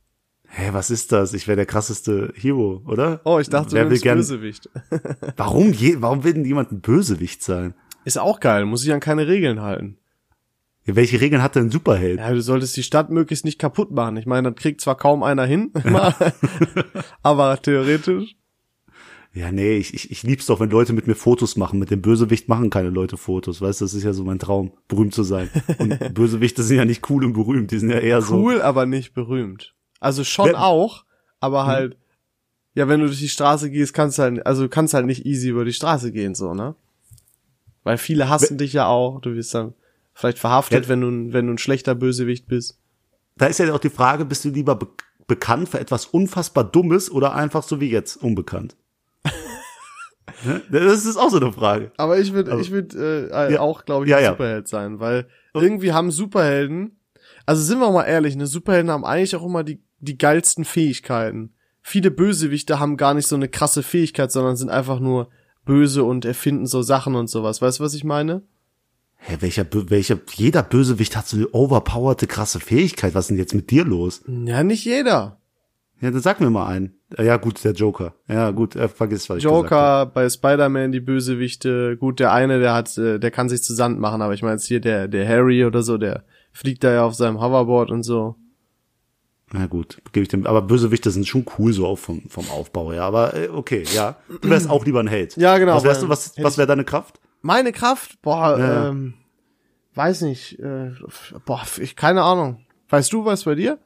Hä, 0.51 0.69
was 0.73 0.89
ist 0.89 1.12
das? 1.12 1.34
Ich 1.34 1.47
wäre 1.47 1.58
der 1.58 1.67
krasseste 1.67 2.34
Hero, 2.36 2.82
oder? 2.88 3.21
Oh, 3.23 3.38
ich 3.39 3.49
dachte, 3.49 3.71
Wer 3.73 3.84
du 3.84 3.91
bist 3.91 4.03
Bösewicht. 4.03 4.67
Warum, 5.38 5.71
je, 5.71 5.97
warum 6.01 6.23
will 6.23 6.34
denn 6.34 6.43
jemand 6.43 6.71
ein 6.71 6.82
Bösewicht 6.82 7.43
sein? 7.43 7.75
Ist 8.03 8.17
auch 8.17 8.39
geil, 8.39 8.65
muss 8.65 8.82
sich 8.82 8.91
an 8.91 8.99
keine 8.99 9.27
Regeln 9.27 9.62
halten. 9.62 9.97
Ja, 10.89 10.95
welche 10.95 11.21
Regeln 11.21 11.43
hat 11.43 11.54
denn 11.56 11.67
ein 11.67 11.71
Superheld? 11.71 12.17
Ja, 12.17 12.32
du 12.32 12.41
solltest 12.41 12.75
die 12.75 12.82
Stadt 12.82 13.12
möglichst 13.12 13.45
nicht 13.45 13.60
kaputt 13.60 13.91
machen. 13.91 14.17
Ich 14.17 14.25
meine, 14.25 14.52
das 14.52 14.60
kriegt 14.60 14.82
zwar 14.82 14.97
kaum 14.97 15.21
einer 15.21 15.45
hin, 15.45 15.71
immer, 15.84 16.15
aber 17.21 17.62
theoretisch. 17.62 18.36
Ja, 19.32 19.52
nee, 19.52 19.78
ich, 19.78 19.93
ich, 19.93 20.10
ich 20.10 20.23
lieb's 20.23 20.47
doch, 20.47 20.60
wenn 20.60 20.71
Leute 20.71 20.93
mit 20.93 21.06
mir 21.06 21.13
Fotos 21.13 21.58
machen. 21.58 21.78
Mit 21.78 21.91
dem 21.91 22.02
Bösewicht 22.02 22.49
machen 22.49 22.71
keine 22.71 22.89
Leute 22.89 23.17
Fotos. 23.17 23.62
Weißt 23.62 23.82
du, 23.82 23.86
das 23.86 23.93
ist 23.93 24.02
ja 24.02 24.13
so 24.13 24.23
mein 24.23 24.39
Traum, 24.39 24.71
berühmt 24.88 25.13
zu 25.13 25.21
sein. 25.21 25.52
Und 25.78 25.99
Bösewichte 26.15 26.63
sind 26.63 26.78
ja 26.78 26.86
nicht 26.86 27.08
cool 27.12 27.23
und 27.23 27.34
berühmt, 27.34 27.69
die 27.69 27.78
sind 27.78 27.91
ja 27.91 27.99
eher 27.99 28.23
so. 28.23 28.38
Cool, 28.38 28.60
aber 28.60 28.88
nicht 28.88 29.13
berühmt. 29.13 29.75
Also 29.99 30.23
schon 30.23 30.47
Wer- 30.47 30.63
auch, 30.63 31.06
aber 31.39 31.67
halt, 31.67 31.97
ja, 32.73 32.88
wenn 32.88 32.99
du 32.99 33.06
durch 33.06 33.19
die 33.19 33.30
Straße 33.30 33.69
gehst, 33.69 33.93
kannst 33.93 34.17
du 34.17 34.23
halt, 34.23 34.43
also 34.47 34.63
du 34.63 34.69
kannst 34.69 34.95
halt 34.95 35.06
nicht 35.06 35.28
easy 35.28 35.49
über 35.49 35.65
die 35.65 35.73
Straße 35.73 36.12
gehen, 36.12 36.34
so, 36.34 36.56
ne? 36.56 36.73
Weil 37.84 37.99
viele 37.99 38.28
hassen 38.30 38.58
dich 38.58 38.73
ja 38.73 38.88
auch, 38.88 39.21
du 39.21 39.36
wirst 39.36 39.54
dann 39.54 39.75
vielleicht 40.19 40.39
verhaftet, 40.39 40.84
Ja. 40.86 40.89
wenn 40.89 41.01
du, 41.01 41.08
ein- 41.10 41.34
wenn 41.34 41.47
du 41.47 41.53
ein 41.53 41.58
schlechter 41.58 41.95
Bösewicht 41.95 42.47
bist. 42.47 42.79
Da 43.38 43.45
ist 43.47 43.60
ja 43.60 43.73
auch 43.73 43.79
die 43.79 43.89
Frage, 43.89 44.25
bist 44.25 44.43
du 44.45 44.49
lieber 44.49 44.75
be 44.75 44.88
bekannt 45.27 45.69
für 45.69 45.79
etwas 45.79 46.08
unfassbar 46.08 46.63
Dummes 46.63 47.12
oder 47.12 47.36
einfach 47.36 47.62
so 47.62 47.79
wie 47.79 47.89
jetzt 47.91 48.15
unbekannt? 48.17 48.75
Das 50.71 51.05
ist 51.05 51.17
auch 51.17 51.29
so 51.29 51.38
eine 51.38 51.51
Frage. 51.51 51.91
Aber 51.97 52.17
ich 52.19 52.34
würde, 52.34 52.51
Also- 52.51 52.63
ich 52.63 52.71
würde 52.71 53.29
äh, 53.34 53.53
Ja. 53.53 53.60
auch, 53.62 53.86
glaube 53.86 54.05
ich, 54.05 54.15
ein 54.15 54.23
ja. 54.23 54.32
Superheld 54.32 54.67
sein, 54.67 54.99
weil 54.99 55.27
irgendwie 55.53 55.91
haben 55.91 56.12
Superhelden, 56.12 56.99
also 57.45 57.62
sind 57.62 57.79
wir 57.79 57.91
mal 57.91 58.03
ehrlich, 58.05 58.36
ne, 58.36 58.47
Superhelden 58.47 58.91
haben 58.91 59.03
eigentlich 59.05 59.36
auch 59.36 59.45
immer 59.45 59.63
die, 59.63 59.84
die 59.99 60.17
geilsten 60.17 60.65
Fähigkeiten. 60.65 61.53
Viele 61.82 62.12
Bösewichte 62.12 62.79
haben 62.79 62.95
gar 62.97 63.13
nicht 63.13 63.27
so 63.27 63.36
eine 63.36 63.49
krasse 63.49 63.84
Fähigkeit, 63.84 64.32
sondern 64.32 64.55
sind 64.55 64.69
einfach 64.69 64.99
nur 64.99 65.29
böse 65.65 66.03
und 66.03 66.25
erfinden 66.25 66.67
so 66.67 66.82
Sachen 66.84 67.15
und 67.15 67.29
sowas. 67.29 67.62
Weißt 67.62 67.79
du, 67.79 67.84
was 67.84 67.93
ich 67.93 68.03
meine? 68.03 68.43
Hä, 69.21 69.38
welcher, 69.41 69.65
welcher, 69.71 70.17
jeder 70.34 70.63
Bösewicht 70.63 71.15
hat 71.15 71.27
so 71.27 71.38
eine 71.38 71.47
overpowerte 71.51 72.25
krasse 72.25 72.60
Fähigkeit. 72.60 73.13
Was 73.15 73.25
ist 73.25 73.29
denn 73.29 73.38
jetzt 73.38 73.53
mit 73.53 73.69
dir 73.69 73.84
los? 73.86 74.21
Ja, 74.27 74.63
nicht 74.63 74.86
jeder. 74.86 75.38
Ja, 76.01 76.12
dann 76.12 76.21
sag 76.21 76.39
mir 76.39 76.49
mal 76.49 76.67
einen. 76.67 76.93
Äh, 77.17 77.25
Ja, 77.25 77.36
gut, 77.38 77.63
der 77.65 77.73
Joker. 77.73 78.13
Ja, 78.29 78.51
gut, 78.51 78.75
äh, 78.77 78.88
vergiss, 78.88 79.29
was 79.29 79.38
ich 79.39 79.43
gesagt 79.43 79.53
habe. 79.53 79.63
Joker, 79.65 80.05
bei 80.13 80.29
Spider-Man 80.29 80.93
die 80.93 81.01
Bösewichte, 81.01 81.97
gut, 81.97 82.21
der 82.21 82.32
eine, 82.32 82.60
der 82.60 82.73
hat, 82.73 82.97
äh, 82.97 83.19
der 83.19 83.32
kann 83.32 83.49
sich 83.49 83.62
zu 83.62 83.73
Sand 83.73 83.99
machen, 83.99 84.21
aber 84.21 84.34
ich 84.34 84.41
meine 84.41 84.53
jetzt 84.53 84.65
hier 84.65 84.79
der, 84.79 85.10
der 85.10 85.27
Harry 85.27 85.65
oder 85.65 85.84
so, 85.84 85.97
der 85.97 86.23
fliegt 86.53 86.84
da 86.86 86.93
ja 86.93 87.03
auf 87.03 87.15
seinem 87.15 87.41
Hoverboard 87.41 87.91
und 87.91 88.03
so. 88.03 88.36
Na 89.51 89.65
gut, 89.65 89.99
gebe 90.13 90.21
ich 90.23 90.29
dem. 90.29 90.45
Aber 90.47 90.62
Bösewichte 90.62 91.12
sind 91.12 91.27
schon 91.27 91.45
cool 91.58 91.73
so 91.73 91.86
auch 91.88 91.97
vom, 91.97 92.21
vom 92.29 92.49
Aufbau, 92.51 92.93
ja. 92.93 93.01
Aber 93.05 93.34
äh, 93.34 93.49
okay, 93.49 93.84
ja. 93.93 94.15
Du 94.41 94.49
wärst 94.49 94.69
auch 94.69 94.86
lieber 94.86 95.01
ein 95.01 95.08
Held. 95.08 95.36
Ja, 95.36 95.58
genau, 95.58 95.75
Was 95.75 95.84
wärst 95.84 96.03
du, 96.03 96.08
was, 96.10 96.34
was 96.38 96.58
wäre 96.58 96.67
deine 96.67 96.86
Kraft? 96.86 97.19
Meine 97.41 97.71
Kraft, 97.71 98.21
boah, 98.21 98.58
Ja. 98.60 98.89
ähm, 98.89 99.13
weiß 99.95 100.21
nicht, 100.21 100.60
äh, 100.60 100.91
boah, 101.45 101.62
ich, 101.80 101.95
keine 101.95 102.23
Ahnung. 102.23 102.65
Weißt 102.89 103.13
du 103.13 103.25
was 103.25 103.43
bei 103.45 103.56
dir? 103.56 103.78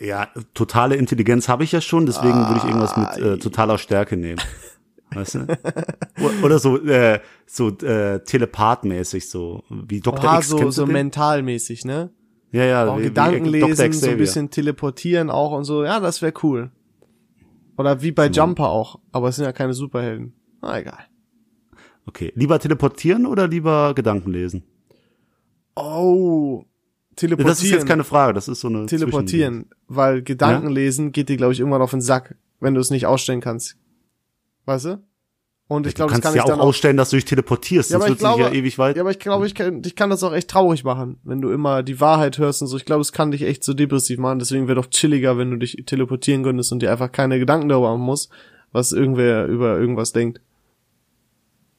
Ja, 0.00 0.28
totale 0.54 0.96
Intelligenz 0.96 1.48
habe 1.48 1.62
ich 1.64 1.72
ja 1.72 1.80
schon, 1.82 2.06
deswegen 2.06 2.34
würde 2.46 2.56
ich 2.58 2.64
irgendwas 2.64 2.96
mit 2.96 3.06
Ah, 3.08 3.16
äh, 3.34 3.38
totaler 3.38 3.76
Stärke 3.76 4.16
nehmen. 4.16 4.40
Weißt 5.12 5.34
du? 5.36 5.46
Oder 6.42 6.58
so, 6.58 6.78
äh, 6.78 7.20
so 7.46 7.68
äh, 7.68 8.20
telepathmäßig, 8.24 9.28
so 9.28 9.62
wie 9.68 10.00
Dr. 10.00 10.24
Oha, 10.24 10.38
X. 10.38 10.48
so, 10.48 10.70
so 10.70 10.86
mentalmäßig, 10.86 11.84
ne? 11.84 12.10
Ja, 12.52 12.64
ja, 12.64 12.88
Auch 12.88 12.98
wie, 12.98 13.02
Gedanken 13.04 13.52
wie 13.52 13.60
Dr. 13.60 13.68
lesen, 13.68 13.92
so 13.92 14.10
ein 14.10 14.16
bisschen 14.16 14.50
teleportieren 14.50 15.28
auch 15.30 15.52
und 15.52 15.64
so. 15.64 15.84
Ja, 15.84 16.00
das 16.00 16.22
wäre 16.22 16.32
cool. 16.42 16.70
Oder 17.76 18.00
wie 18.00 18.12
bei 18.12 18.28
Jumper 18.28 18.70
auch, 18.70 18.98
aber 19.12 19.28
es 19.28 19.36
sind 19.36 19.44
ja 19.44 19.52
keine 19.52 19.74
Superhelden. 19.74 20.32
Na 20.62 20.78
egal. 20.78 21.04
Okay, 22.06 22.32
lieber 22.34 22.58
teleportieren 22.58 23.26
oder 23.26 23.48
lieber 23.48 23.94
Gedanken 23.94 24.30
lesen? 24.30 24.62
Oh, 25.74 26.64
teleportieren. 27.16 27.48
Das 27.48 27.62
ist 27.62 27.70
jetzt 27.70 27.86
keine 27.86 28.04
Frage, 28.04 28.32
das 28.32 28.48
ist 28.48 28.60
so 28.60 28.68
eine 28.68 28.86
teleportieren, 28.86 29.66
weil 29.88 30.22
Gedanken 30.22 30.70
lesen 30.70 31.12
geht 31.12 31.28
dir 31.28 31.36
glaube 31.36 31.52
ich 31.52 31.60
irgendwann 31.60 31.82
auf 31.82 31.90
den 31.90 32.00
Sack, 32.00 32.36
wenn 32.60 32.74
du 32.74 32.80
es 32.80 32.90
nicht 32.90 33.06
ausstellen 33.06 33.40
kannst. 33.40 33.76
Weißt 34.64 34.86
du? 34.86 35.02
Und 35.68 35.86
ich 35.86 35.96
glaube, 35.96 36.12
das 36.12 36.20
kannst 36.20 36.26
kann 36.26 36.34
ja 36.36 36.42
ich 36.42 36.44
auch 36.44 36.48
dann 36.48 36.60
auch 36.60 36.68
ausstellen, 36.68 36.96
dass 36.96 37.10
du 37.10 37.16
dich 37.16 37.24
teleportierst, 37.24 37.90
Ja, 37.90 37.98
sonst 37.98 38.08
wird 38.08 38.22
ich 38.22 38.28
sich 38.28 38.38
ja 38.38 38.52
ewig 38.52 38.78
weit. 38.78 38.96
Ja, 38.96 39.02
aber 39.02 39.10
ich 39.10 39.18
glaube, 39.18 39.46
ich 39.48 39.54
kann, 39.56 39.82
ich 39.84 39.96
kann 39.96 40.10
das 40.10 40.22
auch 40.22 40.32
echt 40.32 40.48
traurig 40.48 40.84
machen, 40.84 41.18
wenn 41.24 41.40
du 41.40 41.50
immer 41.50 41.82
die 41.82 42.00
Wahrheit 42.00 42.38
hörst 42.38 42.62
und 42.62 42.68
so. 42.68 42.76
Ich 42.76 42.84
glaube, 42.84 43.00
es 43.00 43.12
kann 43.12 43.32
dich 43.32 43.42
echt 43.42 43.64
so 43.64 43.74
depressiv 43.74 44.18
machen. 44.18 44.38
Deswegen 44.38 44.68
wäre 44.68 44.80
doch 44.80 44.86
chilliger, 44.86 45.38
wenn 45.38 45.50
du 45.50 45.56
dich 45.56 45.82
teleportieren 45.84 46.44
könntest 46.44 46.70
und 46.70 46.82
dir 46.82 46.92
einfach 46.92 47.10
keine 47.10 47.40
Gedanken 47.40 47.68
darüber 47.68 47.90
machen 47.90 48.06
musst, 48.06 48.30
was 48.70 48.92
irgendwer 48.92 49.46
über 49.46 49.76
irgendwas 49.76 50.12
denkt. 50.12 50.40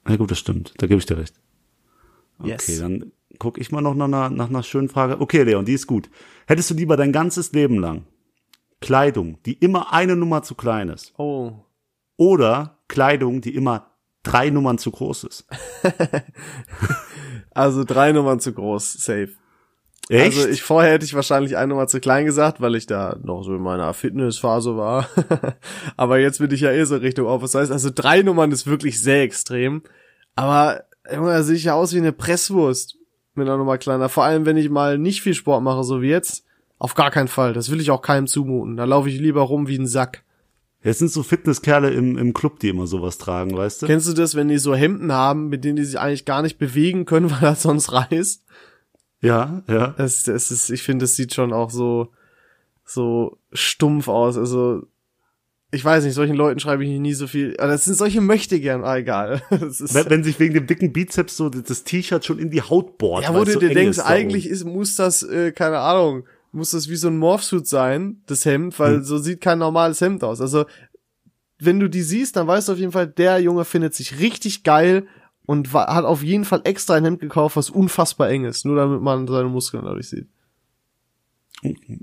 Ja 0.07 0.15
gut, 0.15 0.31
das 0.31 0.39
stimmt. 0.39 0.73
Da 0.77 0.87
gebe 0.87 0.99
ich 0.99 1.05
dir 1.05 1.17
recht. 1.17 1.35
Okay, 2.39 2.49
Yes. 2.51 2.79
dann 2.79 3.11
guck 3.39 3.57
ich 3.57 3.71
mal 3.71 3.81
noch 3.81 3.93
nach 3.95 4.05
einer, 4.05 4.29
nach 4.29 4.49
einer 4.49 4.63
schönen 4.63 4.89
Frage. 4.89 5.19
Okay, 5.21 5.43
Leon, 5.43 5.65
die 5.65 5.73
ist 5.73 5.87
gut. 5.87 6.09
Hättest 6.47 6.69
du 6.69 6.75
lieber 6.75 6.95
dein 6.97 7.11
ganzes 7.11 7.51
Leben 7.51 7.79
lang 7.79 8.05
Kleidung, 8.79 9.39
die 9.45 9.53
immer 9.53 9.91
eine 9.93 10.15
Nummer 10.15 10.43
zu 10.43 10.53
klein 10.55 10.89
ist, 10.89 11.13
Oh. 11.17 11.53
oder 12.15 12.77
Kleidung, 12.87 13.41
die 13.41 13.55
immer 13.55 13.91
drei 14.23 14.49
Nummern 14.51 14.77
zu 14.77 14.91
groß 14.91 15.23
ist? 15.25 15.47
Also 17.51 17.83
drei 17.83 18.11
Nummern 18.11 18.39
zu 18.39 18.53
groß, 18.53 18.93
safe. 18.93 19.29
Echt? 20.09 20.37
Also 20.37 20.47
ich 20.47 20.61
vorher 20.61 20.93
hätte 20.93 21.05
ich 21.05 21.15
wahrscheinlich 21.15 21.57
eine 21.57 21.69
Nummer 21.69 21.87
zu 21.87 21.99
klein 21.99 22.25
gesagt, 22.25 22.61
weil 22.61 22.75
ich 22.75 22.85
da 22.85 23.17
noch 23.23 23.41
so 23.43 23.55
in 23.55 23.61
meiner 23.61 23.93
Fitnessphase 23.93 24.77
war. 24.77 25.09
Aber 25.97 26.19
jetzt 26.19 26.37
bin 26.39 26.51
ich 26.51 26.61
ja 26.61 26.71
eh 26.71 26.83
so 26.85 26.95
Richtung 26.97 27.27
auf. 27.27 27.41
Das 27.41 27.55
heißt, 27.55 27.71
also 27.71 27.89
drei 27.93 28.21
Nummern 28.21 28.51
ist 28.51 28.67
wirklich 28.67 29.01
sehr 29.01 29.23
extrem. 29.23 29.81
Aber 30.37 30.83
Junge, 31.11 31.31
da 31.31 31.43
sehe 31.43 31.55
ich 31.55 31.63
ja 31.63 31.73
aus 31.73 31.93
wie 31.93 31.97
eine 31.97 32.13
Presswurst 32.13 32.97
mit 33.33 33.47
einer 33.47 33.57
Nummer 33.57 33.77
kleiner. 33.77 34.07
Vor 34.07 34.23
allem, 34.23 34.45
wenn 34.45 34.55
ich 34.55 34.69
mal 34.69 34.97
nicht 34.97 35.21
viel 35.21 35.33
Sport 35.33 35.63
mache, 35.63 35.83
so 35.83 36.01
wie 36.01 36.09
jetzt. 36.09 36.45
Auf 36.79 36.93
gar 36.93 37.09
keinen 37.09 37.27
Fall. 37.27 37.53
Das 37.53 37.71
will 37.71 37.81
ich 37.81 37.89
auch 37.89 38.03
keinem 38.03 38.27
zumuten. 38.27 38.77
Da 38.77 38.83
laufe 38.83 39.09
ich 39.09 39.19
lieber 39.19 39.41
rum 39.41 39.67
wie 39.67 39.79
ein 39.79 39.87
Sack. 39.87 40.23
Jetzt 40.83 40.99
sind 40.99 41.11
so 41.11 41.23
Fitnesskerle 41.23 41.89
im, 41.89 42.19
im 42.19 42.33
Club, 42.33 42.59
die 42.59 42.69
immer 42.69 42.85
sowas 42.85 43.17
tragen, 43.17 43.57
weißt 43.57 43.81
du? 43.81 43.87
Kennst 43.87 44.07
du 44.07 44.13
das, 44.13 44.35
wenn 44.35 44.47
die 44.47 44.59
so 44.59 44.75
Hemden 44.75 45.11
haben, 45.11 45.49
mit 45.49 45.63
denen 45.63 45.75
die 45.75 45.85
sich 45.85 45.99
eigentlich 45.99 46.25
gar 46.25 46.43
nicht 46.43 46.59
bewegen 46.59 47.05
können, 47.05 47.31
weil 47.31 47.41
das 47.41 47.63
sonst 47.63 47.91
reißt? 47.91 48.43
Ja, 49.21 49.63
ja. 49.67 49.95
Das, 49.97 50.21
das 50.21 50.51
ist, 50.51 50.69
ich 50.69 50.83
finde, 50.83 51.03
das 51.03 51.15
sieht 51.15 51.33
schon 51.33 51.51
auch 51.51 51.71
so, 51.71 52.09
so 52.85 53.39
stumpf 53.51 54.07
aus. 54.07 54.37
Also, 54.37 54.83
ich 55.71 55.83
weiß 55.83 56.05
nicht, 56.05 56.13
solchen 56.13 56.35
Leuten 56.35 56.59
schreibe 56.59 56.85
ich 56.85 56.99
nie 56.99 57.13
so 57.13 57.27
viel. 57.27 57.55
Aber 57.59 57.67
das 57.67 57.83
sind 57.85 57.95
solche 57.95 58.21
Möchtegern, 58.21 58.83
ah, 58.85 58.97
egal. 58.97 59.41
Wenn, 59.49 60.09
wenn 60.09 60.23
sich 60.23 60.39
wegen 60.39 60.53
dem 60.53 60.65
dicken 60.65 60.93
Bizeps 60.93 61.35
so 61.35 61.49
das 61.49 61.83
T-Shirt 61.83 62.23
schon 62.23 62.39
in 62.39 62.49
die 62.49 62.61
Haut 62.61 62.97
bohrt. 62.97 63.23
ja, 63.23 63.33
wo 63.33 63.43
du 63.43 63.51
so 63.51 63.59
dir 63.59 63.73
denkst, 63.73 63.97
ist 63.97 64.03
eigentlich 64.03 64.47
ist, 64.47 64.63
muss 64.63 64.95
das, 64.95 65.23
äh, 65.23 65.51
keine 65.51 65.79
Ahnung, 65.79 66.23
muss 66.53 66.71
das 66.71 66.87
wie 66.89 66.95
so 66.95 67.09
ein 67.09 67.17
Morphsuit 67.17 67.67
sein, 67.67 68.21
das 68.27 68.45
Hemd, 68.45 68.79
weil 68.79 68.95
Hm. 68.97 69.03
so 69.03 69.17
sieht 69.17 69.41
kein 69.41 69.59
normales 69.59 69.99
Hemd 69.99 70.23
aus. 70.23 70.39
Also, 70.39 70.65
wenn 71.59 71.79
du 71.79 71.89
die 71.89 72.01
siehst, 72.01 72.37
dann 72.37 72.47
weißt 72.47 72.69
du 72.69 72.73
auf 72.73 72.79
jeden 72.79 72.91
Fall, 72.93 73.07
der 73.07 73.39
Junge 73.39 73.65
findet 73.65 73.93
sich 73.93 74.19
richtig 74.19 74.63
geil 74.63 75.05
und 75.45 75.73
hat 75.73 76.05
auf 76.05 76.23
jeden 76.23 76.45
Fall 76.45 76.61
extra 76.63 76.95
ein 76.95 77.03
Hemd 77.03 77.19
gekauft, 77.19 77.57
was 77.57 77.69
unfassbar 77.69 78.29
eng 78.29 78.45
ist, 78.45 78.65
nur 78.65 78.77
damit 78.77 79.01
man 79.01 79.27
seine 79.27 79.49
Muskeln 79.49 79.83
dadurch 79.83 80.09
sieht. 80.09 80.27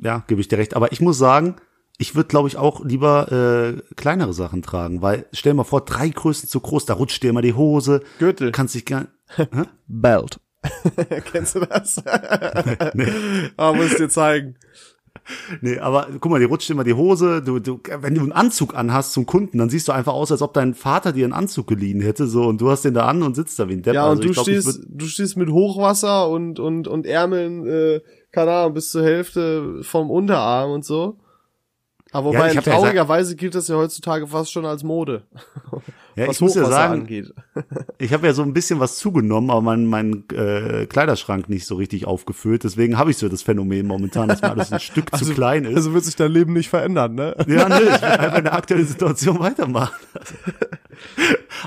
Ja, 0.03 0.25
gebe 0.27 0.41
ich 0.41 0.49
dir 0.49 0.59
recht. 0.59 0.75
Aber 0.75 0.93
ich 0.93 1.01
muss 1.01 1.17
sagen, 1.19 1.57
ich 1.99 2.15
würde, 2.15 2.29
glaube 2.29 2.49
ich, 2.49 2.57
auch 2.57 2.85
lieber 2.85 3.31
äh, 3.31 3.95
kleinere 3.95 4.33
Sachen 4.33 4.63
tragen, 4.63 5.01
weil 5.01 5.27
stell 5.33 5.53
dir 5.53 5.59
mal 5.59 5.65
vor, 5.65 5.83
drei 5.83 6.09
Größen 6.09 6.49
zu 6.49 6.61
groß, 6.61 6.87
da 6.87 6.95
rutscht 6.95 7.23
dir 7.23 7.31
immer 7.31 7.43
die 7.43 7.55
Hose. 7.55 8.03
Gürtel. 8.19 8.53
Kannst 8.53 8.75
dich 8.75 8.85
gar 8.85 9.07
Belt. 9.87 10.41
Kennst 11.33 11.55
du 11.55 11.61
das? 11.61 12.03
nee. 12.95 13.07
Aber 13.57 13.77
muss 13.77 13.93
ich 13.93 13.97
dir 13.97 14.09
zeigen. 14.09 14.57
Nee, 15.61 15.79
aber 15.79 16.09
guck 16.21 16.31
mal, 16.31 16.41
dir 16.41 16.49
rutscht 16.49 16.69
immer 16.71 16.85
die 16.85 16.95
Hose. 16.95 17.43
Du, 17.43 17.59
du, 17.59 17.81
wenn 18.01 18.15
du 18.15 18.23
einen 18.23 18.33
Anzug 18.33 18.75
anhast 18.75 19.13
zum 19.13 19.25
Kunden, 19.25 19.59
dann 19.59 19.71
siehst 19.71 19.89
du 19.89 19.93
einfach 19.93 20.13
aus, 20.13 20.33
als 20.33 20.43
ob 20.43 20.53
dein 20.53 20.75
Vater 20.75 21.13
dir 21.13 21.25
einen 21.25 21.33
Anzug 21.33 21.67
geliehen 21.67 22.01
hätte, 22.01 22.27
so 22.27 22.45
und 22.45 22.61
du 22.61 22.71
hast 22.71 22.85
den 22.85 22.95
da 22.95 23.07
an 23.07 23.23
und 23.23 23.35
sitzt 23.35 23.59
da 23.59 23.69
wie 23.69 23.75
ein 23.75 23.83
Depp. 23.83 23.95
Ja, 23.95 24.05
also 24.05 24.17
und 24.17 24.25
du 24.25 24.29
ich 24.29 24.35
glaub, 24.35 24.45
stehst, 24.45 24.81
du 24.87 25.07
stehst 25.07 25.37
mit 25.37 25.49
Hochwasser 25.49 26.29
und, 26.29 26.59
und, 26.59 26.89
und 26.89 27.07
Ärmeln, 27.07 27.67
äh, 27.67 28.01
keine 28.33 28.53
Ahnung, 28.53 28.75
bis 28.75 28.91
zur 28.91 29.05
Hälfte 29.05 29.83
vom 29.83 30.11
Unterarm 30.11 30.73
und 30.73 30.85
so. 30.85 31.19
Aber 32.15 32.33
Ja, 32.33 32.39
wobei, 32.39 32.53
ja 32.53 32.61
traurigerweise 32.61 33.35
gilt 33.35 33.57
das 33.57 33.67
ja 33.67 33.75
heutzutage 33.75 34.29
fast 34.29 34.53
schon 34.53 34.65
als 34.65 34.85
Mode. 34.85 35.23
ja, 36.15 36.29
was 36.29 36.37
ich 36.37 36.43
muss 36.43 36.55
ja 36.55 36.65
sagen, 36.65 37.01
angeht. 37.01 37.35
ich 37.99 38.13
habe 38.13 38.29
ja 38.29 38.33
so 38.33 38.43
ein 38.43 38.53
bisschen 38.53 38.79
was 38.79 38.99
zugenommen, 38.99 39.51
aber 39.51 39.63
mein, 39.63 39.87
mein 39.87 40.23
äh, 40.33 40.87
Kleiderschrank 40.87 41.49
nicht 41.49 41.67
so 41.67 41.75
richtig 41.75 42.07
aufgefüllt. 42.07 42.63
Deswegen 42.63 42.99
habe 42.99 43.11
ich 43.11 43.17
so 43.17 43.29
das 43.29 43.43
Phänomen 43.43 43.89
momentan, 43.89 44.29
dass 44.29 44.43
mir 44.43 44.51
alles 44.53 44.73
ein 44.73 44.79
Stück 44.79 45.13
zu 45.17 45.35
klein 45.35 45.65
ist. 45.65 45.75
Also 45.75 45.93
wird 45.93 46.05
sich 46.05 46.15
dein 46.15 46.31
Leben 46.31 46.53
nicht 46.53 46.69
verändern, 46.69 47.17
ne? 47.17 47.35
Ja, 47.49 47.69
nö, 47.69 47.81
ich 47.81 48.01
will 48.01 48.09
einfach 48.09 48.39
in 48.39 48.45
der 48.45 48.55
aktuellen 48.55 48.87
Situation 48.87 49.41
weitermachen. 49.41 49.97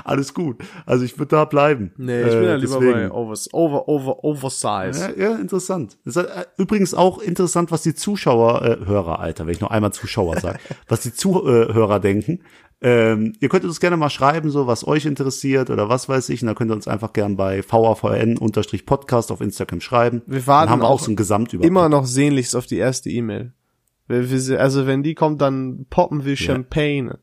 Alles 0.04 0.34
gut. 0.34 0.56
Also 0.86 1.04
ich 1.04 1.18
würde 1.18 1.30
da 1.36 1.44
bleiben. 1.44 1.92
Nee, 1.96 2.20
ich 2.22 2.26
bin 2.28 2.42
Äh, 2.42 2.46
ja 2.46 2.54
lieber 2.56 2.78
deswegen. 2.80 2.92
bei 2.92 3.10
Overs, 3.10 3.52
Over, 3.52 3.88
Over, 3.88 4.24
Oversize. 4.24 5.14
Ja, 5.16 5.30
ja, 5.30 5.36
interessant. 5.36 5.98
Das 6.04 6.16
ist 6.16 6.24
äh, 6.24 6.44
übrigens 6.56 6.94
auch 6.94 7.18
interessant, 7.18 7.70
was 7.70 7.82
die 7.82 7.94
Zuschauer, 7.94 8.62
äh, 8.62 8.86
Hörer, 8.86 9.20
Alter, 9.20 9.46
wenn 9.46 9.52
ich 9.54 9.60
noch 9.60 9.70
einmal 9.70 9.92
Zuschauer 9.92 10.38
sage, 10.40 10.58
was 10.88 11.00
die 11.00 11.12
Zuhörer 11.12 12.00
denken. 12.00 12.40
Ähm, 12.80 13.32
ihr 13.40 13.48
könnt 13.48 13.64
uns 13.64 13.80
gerne 13.80 13.96
mal 13.96 14.08
schreiben, 14.08 14.50
so 14.50 14.68
was 14.68 14.86
euch 14.86 15.04
interessiert 15.04 15.68
oder 15.68 15.88
was 15.88 16.08
weiß 16.08 16.28
ich. 16.28 16.42
Und 16.42 16.46
da 16.46 16.54
könnt 16.54 16.70
ihr 16.70 16.74
uns 16.74 16.86
einfach 16.86 17.12
gern 17.12 17.36
bei 17.36 17.60
VAVN-Podcast 17.68 19.32
auf 19.32 19.40
Instagram 19.40 19.80
schreiben. 19.80 20.22
Wir 20.26 20.46
warten 20.46 20.66
Dann 20.66 20.72
haben 20.74 20.82
wir 20.82 20.88
auch 20.88 21.00
so 21.00 21.10
ein 21.10 21.16
Gesamtüberblick. 21.16 21.68
Immer 21.68 21.88
noch 21.88 22.06
sehnlichst 22.06 22.54
auf 22.54 22.66
die 22.66 22.76
erste 22.78 23.10
E-Mail. 23.10 23.52
Also 24.08 24.86
wenn 24.86 25.02
die 25.02 25.14
kommt, 25.14 25.40
dann 25.42 25.86
poppen 25.90 26.24
wir 26.24 26.36
Champagne. 26.36 27.18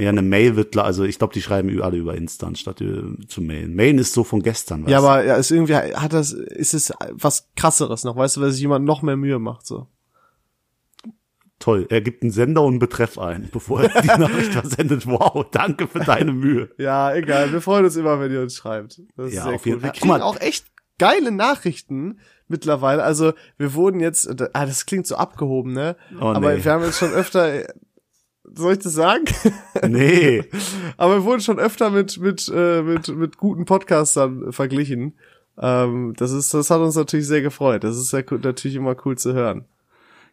Ja, 0.00 0.08
eine 0.08 0.22
Mail 0.22 0.56
wird, 0.56 0.76
also 0.76 1.04
ich 1.04 1.18
glaube, 1.18 1.34
die 1.34 1.42
schreiben 1.42 1.80
alle 1.82 1.98
über 1.98 2.14
Insta 2.14 2.46
anstatt 2.46 2.80
äh, 2.80 3.02
zu 3.28 3.42
mailen. 3.42 3.74
Mailen 3.74 3.98
ist 3.98 4.14
so 4.14 4.24
von 4.24 4.42
gestern. 4.42 4.86
Ja, 4.88 4.96
weißt 4.96 5.04
du? 5.04 5.08
aber 5.08 5.24
ja, 5.24 5.36
ist 5.36 5.50
irgendwie 5.50 5.74
hat 5.74 6.12
das 6.12 6.32
ist 6.32 6.74
es 6.74 6.92
was 7.10 7.48
krasseres 7.56 8.04
noch, 8.04 8.16
weißt 8.16 8.36
du, 8.36 8.40
weil 8.40 8.50
sich 8.50 8.60
jemand 8.60 8.84
noch 8.84 9.02
mehr 9.02 9.16
Mühe 9.16 9.38
macht 9.38 9.66
so. 9.66 9.88
Toll. 11.58 11.86
Er 11.90 12.00
gibt 12.00 12.22
einen 12.22 12.32
Sender 12.32 12.62
und 12.62 12.72
einen 12.72 12.78
Betreff 12.78 13.18
ein, 13.18 13.50
bevor 13.52 13.82
er 13.82 14.00
die 14.00 14.06
Nachricht 14.18 14.52
versendet. 14.52 15.06
Wow, 15.06 15.44
danke 15.50 15.86
für 15.86 16.00
deine 16.00 16.32
Mühe. 16.32 16.70
Ja, 16.78 17.14
egal, 17.14 17.52
wir 17.52 17.60
freuen 17.60 17.84
uns 17.84 17.96
immer, 17.96 18.18
wenn 18.18 18.32
ihr 18.32 18.40
uns 18.40 18.56
schreibt. 18.56 19.02
Das 19.14 19.26
ist 19.26 19.34
Ja, 19.34 19.42
sehr 19.42 19.54
auf 19.56 19.66
jeden 19.66 19.76
cool. 19.76 19.82
Wir 19.82 19.88
Fall. 19.88 20.00
Guck 20.00 20.10
kriegen 20.10 20.22
auch 20.22 20.40
echt 20.40 20.64
geile 20.98 21.30
Nachrichten 21.30 22.18
mittlerweile. 22.48 23.02
Also, 23.02 23.34
wir 23.58 23.74
wurden 23.74 24.00
jetzt 24.00 24.26
ah, 24.54 24.64
das 24.64 24.86
klingt 24.86 25.06
so 25.06 25.16
abgehoben, 25.16 25.72
ne? 25.72 25.96
Oh, 26.18 26.24
aber 26.24 26.54
nee. 26.54 26.64
wir 26.64 26.72
haben 26.72 26.82
jetzt 26.82 26.98
schon 26.98 27.12
öfter 27.12 27.66
soll 28.54 28.74
ich 28.74 28.78
das 28.80 28.94
sagen? 28.94 29.24
Nee. 29.88 30.44
Aber 30.96 31.16
wir 31.16 31.24
wurden 31.24 31.40
schon 31.40 31.58
öfter 31.58 31.90
mit 31.90 32.18
mit 32.18 32.50
äh, 32.54 32.82
mit 32.82 33.08
mit 33.08 33.36
guten 33.38 33.64
Podcastern 33.64 34.52
verglichen. 34.52 35.14
Ähm, 35.58 36.14
das 36.16 36.32
ist 36.32 36.52
das 36.52 36.70
hat 36.70 36.80
uns 36.80 36.96
natürlich 36.96 37.26
sehr 37.26 37.42
gefreut. 37.42 37.84
Das 37.84 37.96
ist 37.96 38.12
ja 38.12 38.22
natürlich 38.30 38.76
immer 38.76 38.96
cool 39.04 39.16
zu 39.16 39.32
hören. 39.32 39.64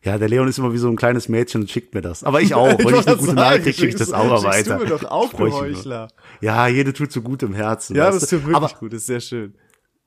Ja, 0.04 0.18
der 0.18 0.30
Leon 0.30 0.48
ist 0.48 0.58
immer 0.58 0.74
wie 0.74 0.78
so 0.78 0.90
ein 0.90 0.96
kleines 0.96 1.28
Mädchen 1.28 1.62
und 1.62 1.72
schickt 1.72 1.94
mir 1.94 2.02
das. 2.02 2.24
Aber 2.24 2.42
ich 2.42 2.54
auch. 2.56 2.68
Wenn 2.68 2.80
ich 2.80 2.86
eine 2.86 2.96
wollte 2.96 3.12
gute 3.12 3.26
sagen, 3.26 3.36
Nachricht 3.36 3.80
kriege, 3.80 3.90
ich 3.90 3.96
das 3.96 4.14
auch 4.14 4.44
weiter. 4.44 4.78
Du 4.78 4.84
mir 4.84 4.90
doch 4.90 5.04
auch, 5.06 5.34
du 5.34 5.48
ich. 5.48 5.54
Heuchler. 5.54 6.10
Ja, 6.42 6.68
jede 6.68 6.94
tut 6.94 7.12
so 7.12 7.22
gut 7.22 7.44
im 7.44 7.54
Herzen. 7.54 7.96
Ja, 7.96 8.12
das 8.12 8.28
tut 8.28 8.46
wirklich 8.46 8.56
aber, 8.56 8.70
gut, 8.80 8.94
das 8.94 9.02
ist 9.02 9.08
sehr 9.08 9.20
schön. 9.22 9.56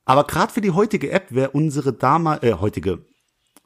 aber 0.05 0.23
gerade 0.23 0.51
für 0.53 0.61
die 0.61 0.71
heutige 0.71 1.11
App 1.11 1.27
wäre 1.29 1.51
unsere 1.51 1.93
damalige, 1.93 2.47
äh, 2.47 2.53
heutige, 2.53 2.99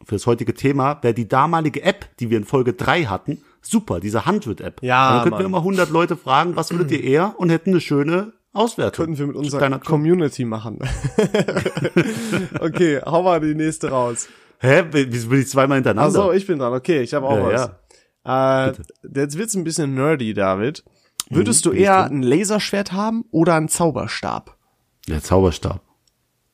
für 0.04 0.16
das 0.16 0.26
heutige 0.26 0.54
Thema, 0.54 1.00
wäre 1.02 1.14
die 1.14 1.28
damalige 1.28 1.84
App, 1.84 2.10
die 2.20 2.30
wir 2.30 2.38
in 2.38 2.44
Folge 2.44 2.74
3 2.74 3.06
hatten, 3.06 3.42
super, 3.66 4.00
diese 4.00 4.26
Handwit-App. 4.26 4.82
Ja, 4.84 5.16
Dann 5.16 5.24
könnten 5.24 5.40
wir 5.40 5.46
immer 5.46 5.58
100 5.60 5.90
Leute 5.90 6.16
fragen, 6.18 6.56
was 6.56 6.72
würdet 6.72 6.92
ihr 6.92 7.04
eher 7.04 7.36
und 7.38 7.50
hätten 7.50 7.72
eine 7.72 7.82
schöne 7.82 8.34
Auswertung. 8.54 9.06
Könnten 9.06 9.20
wir 9.20 9.28
mit 9.28 9.36
unserer 9.36 9.60
deiner- 9.62 9.80
Community 9.80 10.46
machen. 10.46 10.80
okay, 12.60 13.02
hau 13.06 13.24
mal 13.24 13.40
die 13.40 13.56
nächste 13.56 13.90
raus. 13.90 14.28
Hä? 14.60 14.84
Wieso 14.92 15.30
bin 15.30 15.42
ich 15.42 15.50
zweimal 15.50 15.78
hintereinander? 15.78 16.20
Also 16.22 16.32
ich 16.32 16.48
bin 16.48 16.60
dran. 16.60 16.74
Okay, 16.74 17.02
ich 17.02 17.14
habe 17.14 17.28
auch 17.28 17.38
Ja, 17.52 17.76
was. 18.24 18.74
Äh, 18.74 18.82
jetzt 19.20 19.38
wird's 19.38 19.56
ein 19.56 19.64
bisschen 19.64 19.94
nerdy, 19.94 20.34
David. 20.34 20.84
Würdest 21.30 21.66
du 21.66 21.72
eher 21.72 22.06
ein 22.06 22.22
Laserschwert 22.24 22.92
haben 22.94 23.26
oder 23.32 23.56
einen 23.56 23.68
Zauberstab? 23.68 24.58
Der 25.08 25.22
Zauberstab. 25.22 25.82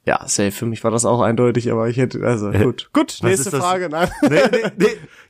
Ja, 0.06 0.28
safe. 0.28 0.52
Für 0.52 0.66
mich 0.66 0.84
war 0.84 0.90
das 0.92 1.06
auch 1.06 1.22
eindeutig, 1.22 1.72
aber 1.72 1.88
ich 1.88 1.98
hätte, 1.98 2.26
also 2.26 2.52
gut. 2.52 2.90
Gut, 2.92 3.14
was 3.22 3.24
nächste? 3.24 3.52
Frage. 3.60 3.88
Nein. 3.90 4.10
Nee, 4.24 4.30
nee, 4.52 4.72
nee. 4.78 4.88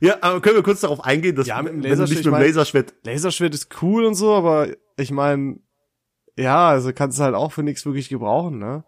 Ja, 0.08 0.16
aber 0.22 0.40
können 0.40 0.56
wir 0.56 0.62
kurz 0.62 0.80
darauf 0.80 1.04
eingehen, 1.04 1.36
dass 1.36 1.46
Ja, 1.46 1.60
mit 1.62 1.72
dem 1.74 1.82
du 1.82 1.88
Laserschwert, 1.88 2.08
nicht 2.08 2.18
ich 2.20 2.24
mit 2.24 2.26
dem 2.26 2.32
mein- 2.32 2.42
Laserschwert 2.46 2.94
Laserschwert 3.04 3.54
ist 3.54 3.68
cool 3.82 4.04
und 4.06 4.14
so, 4.14 4.32
aber 4.32 4.68
ich 4.96 5.10
meine, 5.10 5.58
ja, 6.38 6.70
also 6.70 6.92
kannst 6.94 7.18
du 7.18 7.22
halt 7.24 7.34
auch 7.34 7.52
für 7.52 7.62
nichts 7.62 7.84
wirklich 7.84 8.08
gebrauchen, 8.08 8.58
ne? 8.58 8.84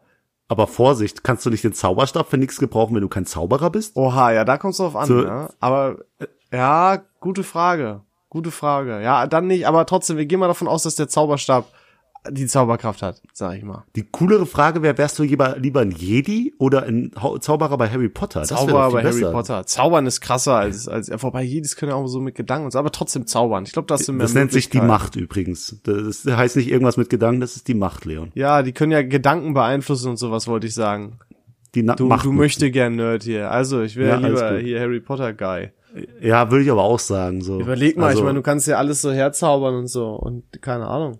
Aber 0.49 0.67
Vorsicht, 0.67 1.25
kannst 1.25 1.45
du 1.47 1.51
nicht 1.51 1.65
den 1.65 1.73
Zauberstab 1.73 2.29
für 2.31 2.39
nichts 2.39 2.59
gebrauchen, 2.59 2.95
wenn 2.95 3.03
du 3.03 3.09
kein 3.09 3.27
Zauberer 3.27 3.71
bist? 3.71 3.97
Oha, 3.97 4.33
ja, 4.33 4.45
da 4.45 4.57
kommt's 4.59 4.79
drauf 4.79 4.97
an, 4.97 5.07
So- 5.07 5.15
ne? 5.23 5.49
Aber 5.61 5.99
äh, 6.19 6.27
ja, 6.57 7.03
gute 7.21 7.43
Frage. 7.43 8.01
Gute 8.31 8.51
Frage. 8.51 9.01
Ja, 9.03 9.27
dann 9.27 9.47
nicht, 9.47 9.67
aber 9.67 9.87
trotzdem, 9.87 10.17
wir 10.17 10.27
gehen 10.27 10.41
mal 10.41 10.49
davon 10.49 10.67
aus, 10.69 10.83
dass 10.83 10.97
der 10.97 11.09
Zauberstab 11.09 11.67
die 12.31 12.47
Zauberkraft 12.47 13.03
hat, 13.03 13.21
sag 13.33 13.57
ich 13.57 13.63
mal. 13.65 13.85
Die 13.97 14.05
coolere 14.11 14.47
Frage 14.47 14.83
wäre, 14.83 14.97
wärst 14.97 15.19
du 15.19 15.23
lieber, 15.25 15.57
lieber 15.59 15.81
ein 15.81 15.91
Jedi 15.91 16.55
oder 16.59 16.85
ein 16.85 17.11
Hau- 17.21 17.39
Zauberer 17.39 17.77
bei 17.77 17.89
Harry 17.91 18.09
Potter? 18.09 18.41
Das 18.41 18.49
Zauberer 18.49 18.91
bei 18.93 19.03
Harry 19.03 19.21
besser. 19.21 19.31
Potter. 19.33 19.67
Zaubern 19.67 20.07
ist 20.07 20.21
krasser 20.21 20.55
als, 20.55 20.89
als, 20.89 21.09
ja, 21.09 21.23
wobei 21.23 21.43
Jedis 21.43 21.77
können 21.77 21.91
ja 21.91 21.97
auch 21.97 22.07
so 22.07 22.21
mit 22.21 22.35
Gedanken 22.35 22.65
und 22.67 22.71
so, 22.71 22.79
aber 22.79 22.91
trotzdem 22.93 23.27
zaubern. 23.27 23.65
Ich 23.67 23.73
glaube, 23.73 23.87
das 23.87 24.07
sind 24.07 24.17
mehr 24.17 24.25
Das 24.25 24.35
nennt 24.35 24.53
sich 24.53 24.71
die. 24.71 24.81
Macht 24.81 25.17
übrigens. 25.17 25.81
Das 25.85 26.25
heißt 26.27 26.57
nicht 26.57 26.71
irgendwas 26.71 26.97
mit 26.97 27.11
Gedanken, 27.11 27.41
das 27.41 27.57
ist 27.57 27.69
die 27.69 27.75
Macht, 27.75 28.05
Leon. 28.05 28.31
Ja, 28.35 28.63
die 28.63 28.73
können 28.73 28.93
ja 28.93 29.03
Gedanken 29.03 29.55
beeinflussen 29.55 30.09
und 30.11 30.17
sowas, 30.17 30.47
wollte 30.49 30.67
ich 30.67 30.75
sagen. 30.75 31.19
Die 31.75 31.83
Na 31.83 31.95
Du, 31.97 32.07
Macht. 32.07 32.25
du 32.25 32.33
möchtest 32.33 32.73
gern 32.73 32.95
Nerd 32.97 33.25
hier. 33.25 33.51
Also, 33.51 33.83
ich 33.83 33.97
wäre 33.97 34.21
Ja, 34.21 34.27
lieber 34.29 34.59
hier 34.59 34.81
Harry 34.81 35.01
Potter 35.01 35.33
Guy. 35.33 35.71
Ja, 36.21 36.51
würde 36.51 36.65
ich 36.65 36.71
aber 36.71 36.83
auch 36.83 36.99
sagen. 36.99 37.41
So. 37.43 37.61
Überleg 37.61 37.97
mal, 37.97 38.07
also, 38.07 38.19
ich 38.21 38.25
meine, 38.25 38.37
du 38.37 38.43
kannst 38.43 38.67
ja 38.67 38.79
alles 38.79 39.01
so 39.03 39.13
herzaubern 39.13 39.75
und 39.77 39.87
so 39.89 40.11
und 40.11 40.45
keine 40.63 40.87
Ahnung. 40.87 41.19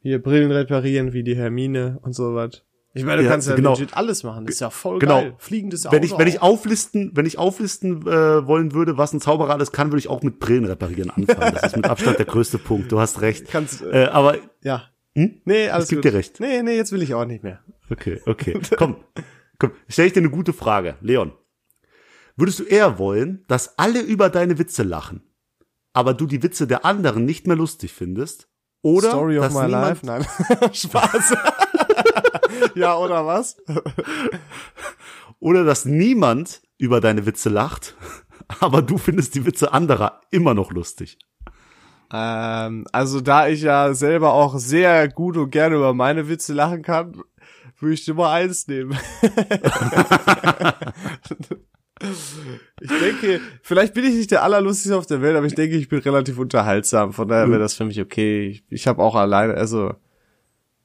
Hier 0.00 0.22
Brillen 0.22 0.50
reparieren 0.52 1.12
wie 1.12 1.22
die 1.24 1.36
Hermine 1.36 1.98
und 2.02 2.14
so 2.14 2.34
was. 2.34 2.62
Ich 2.94 3.04
meine, 3.04 3.18
du 3.18 3.24
Ja, 3.24 3.30
kannst 3.30 3.48
ja 3.48 3.54
genau. 3.54 3.72
legit 3.74 3.96
alles 3.96 4.22
machen. 4.24 4.46
Das 4.46 4.54
ist 4.56 4.60
ja 4.60 4.70
voll 4.70 4.98
Genau. 4.98 5.20
geil. 5.20 5.34
Fliegendes 5.38 5.86
Auto. 5.86 5.94
wenn 5.96 6.02
ich, 6.02 6.16
wenn 6.18 6.26
ich 6.26 6.40
auflisten, 6.42 7.12
wenn 7.14 7.26
ich 7.26 7.38
auflisten 7.38 8.02
äh, 8.06 8.46
wollen 8.46 8.72
würde, 8.72 8.96
was 8.96 9.12
ein 9.12 9.20
Zauberer 9.20 9.52
alles 9.52 9.72
kann, 9.72 9.88
würde 9.88 9.98
ich 9.98 10.08
auch 10.08 10.22
mit 10.22 10.38
Brillen 10.40 10.64
reparieren 10.64 11.10
anfangen. 11.10 11.52
Das 11.54 11.64
ist 11.64 11.76
mit 11.76 11.84
Abstand 11.86 12.18
der 12.18 12.26
größte 12.26 12.58
Punkt. 12.58 12.90
Du 12.90 12.98
hast 12.98 13.20
recht. 13.20 13.48
Kannst, 13.50 13.82
äh, 13.82 14.04
Äh, 14.04 14.06
aber 14.08 14.36
ja. 14.62 14.84
Hm? 15.14 15.40
Nee, 15.44 15.68
alles 15.68 15.84
Ich 15.86 15.90
geb 15.90 15.98
gut. 15.98 16.04
dir 16.06 16.14
recht. 16.14 16.40
Nee, 16.40 16.62
nee, 16.62 16.76
jetzt 16.76 16.92
will 16.92 17.02
ich 17.02 17.14
auch 17.14 17.24
nicht 17.24 17.42
mehr. 17.42 17.60
Okay, 17.90 18.20
okay. 18.26 18.58
Komm, 18.76 18.96
komm, 19.58 19.72
stell 19.88 20.06
ich 20.06 20.12
dir 20.12 20.20
eine 20.20 20.30
gute 20.30 20.52
Frage. 20.52 20.96
Leon, 21.00 21.32
würdest 22.36 22.58
du 22.60 22.64
eher 22.64 22.98
wollen, 22.98 23.44
dass 23.48 23.78
alle 23.78 24.00
über 24.00 24.28
deine 24.30 24.58
Witze 24.58 24.82
lachen, 24.82 25.22
aber 25.92 26.14
du 26.14 26.26
die 26.26 26.42
Witze 26.42 26.66
der 26.66 26.84
anderen 26.84 27.24
nicht 27.24 27.46
mehr 27.46 27.56
lustig 27.56 27.92
findest? 27.92 28.48
Oder 28.82 29.10
Story 29.10 29.38
of 29.38 29.44
dass 29.44 29.54
my 29.54 29.66
niemand, 29.66 30.02
life? 30.02 30.06
Nein. 30.06 30.26
Spaß. 30.72 31.34
ja, 32.74 32.96
oder 32.96 33.26
was? 33.26 33.56
Oder 35.40 35.64
dass 35.64 35.84
niemand 35.84 36.62
über 36.78 37.00
deine 37.00 37.26
Witze 37.26 37.48
lacht, 37.48 37.96
aber 38.60 38.82
du 38.82 38.98
findest 38.98 39.34
die 39.34 39.44
Witze 39.44 39.72
anderer 39.72 40.20
immer 40.30 40.54
noch 40.54 40.72
lustig. 40.72 41.18
Ähm, 42.12 42.86
also 42.92 43.20
da 43.20 43.48
ich 43.48 43.62
ja 43.62 43.92
selber 43.94 44.32
auch 44.32 44.58
sehr 44.58 45.08
gut 45.08 45.36
und 45.36 45.50
gerne 45.50 45.76
über 45.76 45.92
meine 45.92 46.28
Witze 46.28 46.54
lachen 46.54 46.82
kann, 46.82 47.20
würde 47.78 47.94
ich 47.94 48.08
Nummer 48.08 48.30
eins 48.30 48.66
nehmen. 48.66 48.98
ich 52.80 52.88
denke, 52.88 53.40
vielleicht 53.62 53.94
bin 53.94 54.04
ich 54.04 54.14
nicht 54.14 54.30
der 54.30 54.42
allerlustigste 54.42 54.96
auf 54.96 55.06
der 55.06 55.20
Welt, 55.22 55.36
aber 55.36 55.46
ich 55.46 55.54
denke, 55.54 55.76
ich 55.76 55.88
bin 55.88 55.98
relativ 56.00 56.38
unterhaltsam. 56.38 57.12
Von 57.12 57.28
daher 57.28 57.48
wäre 57.48 57.60
das 57.60 57.74
für 57.74 57.84
mich 57.84 58.00
okay. 58.00 58.48
Ich, 58.48 58.64
ich 58.70 58.86
habe 58.86 59.02
auch 59.02 59.14
alleine, 59.14 59.54
also 59.54 59.94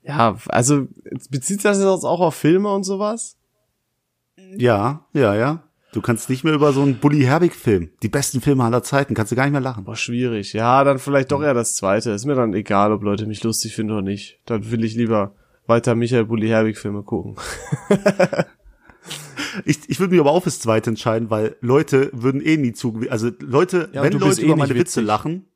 ja, 0.03 0.37
also 0.49 0.87
bezieht 1.29 1.63
das 1.63 1.77
jetzt 1.77 1.87
auch 1.87 2.19
auf 2.19 2.35
Filme 2.35 2.73
und 2.73 2.83
sowas? 2.83 3.37
Ja, 4.57 5.05
ja, 5.13 5.35
ja. 5.35 5.63
Du 5.93 6.01
kannst 6.01 6.29
nicht 6.29 6.43
mehr 6.43 6.53
über 6.53 6.73
so 6.73 6.81
einen 6.81 6.97
Bully 6.97 7.21
Herbig-Film, 7.21 7.91
die 8.01 8.09
besten 8.09 8.41
Filme 8.41 8.63
aller 8.63 8.81
Zeiten, 8.81 9.13
kannst 9.13 9.31
du 9.31 9.35
gar 9.35 9.43
nicht 9.43 9.51
mehr 9.51 9.61
lachen. 9.61 9.83
Boah, 9.83 9.95
schwierig. 9.95 10.53
Ja, 10.53 10.83
dann 10.83 10.97
vielleicht 10.97 11.31
doch 11.31 11.43
eher 11.43 11.53
das 11.53 11.75
zweite. 11.75 12.09
Ist 12.09 12.25
mir 12.25 12.33
dann 12.33 12.53
egal, 12.55 12.91
ob 12.91 13.03
Leute 13.03 13.27
mich 13.27 13.43
lustig 13.43 13.75
finden 13.75 13.93
oder 13.93 14.01
nicht. 14.01 14.39
Dann 14.45 14.71
will 14.71 14.83
ich 14.83 14.95
lieber 14.95 15.35
weiter 15.67 15.93
Michael 15.93 16.25
Bulli 16.25 16.47
Herbig 16.47 16.79
Filme 16.79 17.03
gucken. 17.03 17.35
Ich, 19.65 19.89
ich 19.89 19.99
würde 19.99 20.11
mich 20.11 20.19
aber 20.19 20.31
auch 20.31 20.43
fürs 20.43 20.59
Zweite 20.59 20.89
entscheiden, 20.89 21.29
weil 21.29 21.55
Leute 21.61 22.09
würden 22.13 22.41
eh 22.41 22.57
nie 22.57 22.73
zu, 22.73 23.01
also 23.09 23.29
Leute, 23.39 23.89
Ja, 23.93 24.03
wenn 24.03 24.11
du 24.11 24.19
Leute 24.19 24.41
eh 24.41 24.45
über 24.45 24.55
meine 24.55 24.75
Witze 24.75 25.01
lachen, 25.01 25.47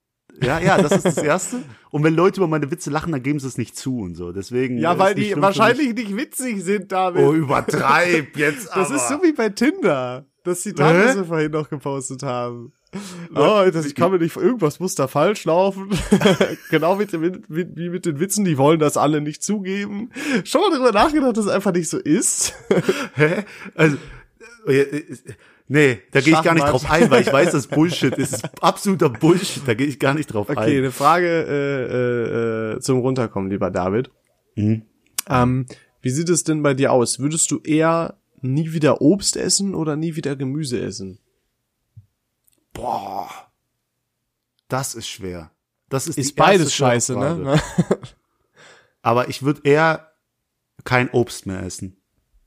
ja, 0.41 0.59
ja, 0.59 0.77
das 0.81 0.91
ist 0.91 1.05
das 1.05 1.17
Erste. 1.17 1.63
Und 1.89 2.03
wenn 2.03 2.13
Leute 2.13 2.39
über 2.39 2.47
meine 2.47 2.69
Witze 2.69 2.89
lachen, 2.89 3.11
dann 3.11 3.23
geben 3.23 3.39
sie 3.39 3.47
es 3.47 3.57
nicht 3.57 3.75
zu 3.75 3.99
und 3.99 4.15
so. 4.15 4.31
Deswegen. 4.31 4.77
Ja, 4.77 4.93
äh, 4.93 4.99
weil 4.99 5.15
die 5.15 5.35
wahrscheinlich 5.35 5.95
nicht 5.95 6.15
witzig 6.15 6.61
sind, 6.63 6.91
David. 6.91 7.21
Oh, 7.23 7.33
übertreib 7.33 8.37
jetzt 8.37 8.69
das 8.75 8.91
ist 8.91 9.07
so 9.07 9.23
wie 9.23 9.31
bei 9.31 9.49
Tinder. 9.49 10.25
Das 10.43 10.61
Zitat, 10.61 10.93
Hä? 10.93 11.03
das 11.03 11.15
wir 11.15 11.25
vorhin 11.25 11.51
noch 11.51 11.69
gepostet 11.69 12.23
haben. 12.23 12.71
Oh, 13.35 13.63
das, 13.71 13.85
ich 13.85 13.95
kann 13.95 14.11
mir 14.11 14.19
nicht, 14.19 14.35
irgendwas 14.35 14.79
muss 14.79 14.95
da 14.95 15.07
falsch 15.07 15.45
laufen. 15.45 15.89
genau 16.69 16.95
mit 16.95 17.11
mit, 17.13 17.43
wie 17.49 17.89
mit 17.89 18.05
den 18.05 18.19
Witzen, 18.19 18.45
die 18.45 18.57
wollen 18.57 18.79
das 18.79 18.97
alle 18.97 19.21
nicht 19.21 19.43
zugeben. 19.43 20.11
Schon 20.45 20.61
mal 20.61 20.71
drüber 20.71 20.91
nachgedacht, 20.91 21.35
dass 21.37 21.45
es 21.45 21.51
einfach 21.51 21.73
nicht 21.73 21.89
so 21.89 21.97
ist. 21.97 22.53
Hä? 23.15 23.43
Also, 23.75 23.97
äh, 24.67 24.79
äh, 24.79 25.17
nee, 25.67 25.99
da 26.11 26.21
gehe 26.21 26.33
ich 26.33 26.41
gar 26.41 26.53
nicht 26.53 26.65
drauf 26.65 26.89
ein, 26.89 27.11
weil 27.11 27.21
ich 27.21 27.31
weiß, 27.31 27.51
das 27.51 27.67
Bullshit 27.67 28.15
ist. 28.15 28.33
Das 28.33 28.43
ist 28.43 28.63
absoluter 28.63 29.09
Bullshit, 29.09 29.63
da 29.65 29.73
gehe 29.73 29.87
ich 29.87 29.99
gar 29.99 30.13
nicht 30.13 30.27
drauf 30.27 30.49
Okay, 30.49 30.59
ein. 30.59 30.77
eine 30.77 30.91
Frage 30.91 31.27
äh, 31.27 32.73
äh, 32.73 32.75
äh, 32.75 32.79
zum 32.79 32.99
Runterkommen, 32.99 33.49
lieber 33.49 33.69
David. 33.69 34.11
Mhm. 34.55 34.83
Ähm, 35.29 35.65
wie 36.01 36.09
sieht 36.09 36.29
es 36.29 36.43
denn 36.43 36.63
bei 36.63 36.73
dir 36.73 36.93
aus? 36.93 37.19
Würdest 37.19 37.51
du 37.51 37.59
eher 37.59 38.17
nie 38.41 38.71
wieder 38.71 39.01
Obst 39.01 39.35
essen 39.35 39.75
oder 39.75 39.95
nie 39.95 40.15
wieder 40.15 40.35
Gemüse 40.35 40.79
essen? 40.79 41.19
Boah. 42.77 43.29
Das 44.67 44.95
ist 44.95 45.07
schwer. 45.07 45.51
Das 45.89 46.07
ist, 46.07 46.17
Ist 46.17 46.35
beides 46.35 46.73
scheiße, 46.73 47.13
Frage. 47.13 47.41
ne? 47.41 47.61
aber 49.01 49.29
ich 49.29 49.41
würde 49.43 49.61
eher 49.63 50.11
kein 50.83 51.09
Obst 51.09 51.45
mehr 51.45 51.63
essen. 51.63 51.97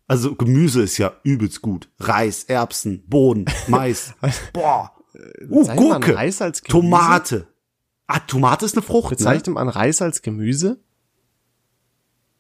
Also 0.06 0.34
Gemüse 0.34 0.82
ist 0.82 0.98
ja 0.98 1.12
übelst 1.24 1.62
gut. 1.62 1.88
Reis, 1.98 2.44
Erbsen, 2.44 3.04
Bohnen, 3.06 3.46
Mais. 3.68 4.14
Boah. 4.52 4.92
Uh, 5.48 5.64
Gurke. 5.74 6.14
Reis 6.14 6.42
als 6.42 6.62
Gemüse? 6.62 6.80
Tomate. 6.82 7.46
Ah, 8.06 8.20
Tomate 8.20 8.66
ist 8.66 8.74
eine 8.76 8.82
Frucht, 8.82 9.10
ne? 9.12 9.16
Bezeichnet 9.16 9.54
man 9.54 9.68
Reis 9.68 10.02
als 10.02 10.22
Gemüse? 10.22 10.80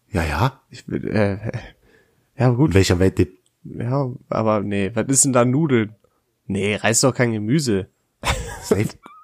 Ja, 0.08 0.24
ja. 0.24 0.60
Ich 0.68 0.86
äh, 0.88 1.36
ja, 2.36 2.48
In 2.48 2.56
gut. 2.56 2.74
welcher 2.74 2.98
Welt 2.98 3.18
lebt 3.18 3.38
Ja, 3.64 4.10
aber 4.28 4.60
nee, 4.60 4.90
was 4.94 5.06
ist 5.08 5.24
denn 5.24 5.32
da 5.32 5.44
Nudeln? 5.44 5.94
Nee, 6.50 6.76
Reis 6.76 6.96
ist 6.96 7.04
doch 7.04 7.14
kein 7.14 7.32
Gemüse. 7.32 7.88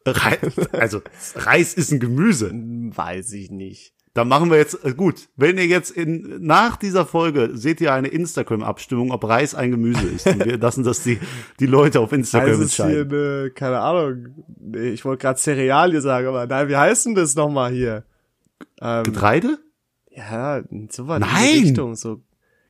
Reis, 0.07 0.39
also 0.73 1.03
Reis 1.35 1.75
ist 1.75 1.91
ein 1.91 2.01
Gemüse. 2.01 2.53
Weiß 2.53 3.33
ich 3.33 3.51
nicht. 3.51 3.93
Dann 4.15 4.29
machen 4.29 4.51
wir 4.51 4.57
jetzt 4.57 4.85
äh, 4.85 4.95
gut. 4.95 5.29
Wenn 5.37 5.59
ihr 5.59 5.67
jetzt 5.67 5.91
in 5.91 6.39
nach 6.41 6.77
dieser 6.77 7.05
Folge 7.05 7.51
seht 7.55 7.81
ihr 7.81 7.93
eine 7.93 8.09
Instagram-Abstimmung, 8.09 9.11
ob 9.11 9.25
Reis 9.25 9.55
ein 9.55 9.73
Gemüse 9.73 10.07
ist. 10.07 10.27
Und 10.27 10.45
wir 10.45 10.57
lassen 10.59 10.85
das 10.85 11.03
die 11.03 11.19
die 11.59 11.67
Leute 11.67 12.01
auf 12.01 12.12
Instagram 12.12 12.51
Reis 12.51 12.59
ist 12.61 12.77
hier 12.77 12.85
entscheiden. 12.85 13.12
eine, 13.12 13.51
keine 13.51 13.81
Ahnung. 13.81 14.45
Nee, 14.61 14.91
ich 14.91 15.05
wollte 15.05 15.23
gerade 15.23 15.39
Cerealie 15.39 16.01
sagen, 16.01 16.29
aber 16.29 16.47
nein, 16.47 16.69
wie 16.69 16.77
heißt 16.77 17.07
denn 17.07 17.15
das 17.15 17.35
nochmal 17.35 17.73
hier? 17.73 18.05
Ähm, 18.81 19.03
Getreide? 19.03 19.59
ja, 20.17 20.62
so 20.89 21.09
was 21.09 21.17
in 21.17 21.29
Nein! 21.29 21.53
die 21.53 21.62
Richtung, 21.65 21.95
so. 21.95 22.23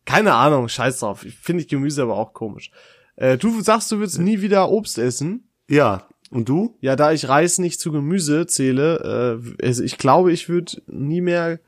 Keine 0.04 0.34
Ahnung, 0.34 0.68
scheiß 0.68 1.00
drauf. 1.00 1.24
Ich 1.24 1.36
finde 1.36 1.62
ich 1.62 1.68
Gemüse 1.68 2.02
aber 2.02 2.16
auch 2.16 2.32
komisch. 2.32 2.70
Äh, 3.16 3.36
du 3.38 3.60
sagst, 3.60 3.90
du 3.92 3.98
würdest 3.98 4.18
nie 4.20 4.40
wieder 4.40 4.70
Obst 4.70 4.98
essen. 4.98 5.48
Ja. 5.68 6.06
Und 6.30 6.48
du? 6.48 6.76
Ja, 6.80 6.96
da 6.96 7.12
ich 7.12 7.28
Reis 7.28 7.58
nicht 7.58 7.80
zu 7.80 7.92
Gemüse 7.92 8.46
zähle, 8.46 9.40
äh, 9.60 9.64
also 9.66 9.82
ich 9.84 9.96
glaube, 9.96 10.32
ich 10.32 10.48
würde 10.48 10.82
nie 10.86 11.20
mehr. 11.20 11.60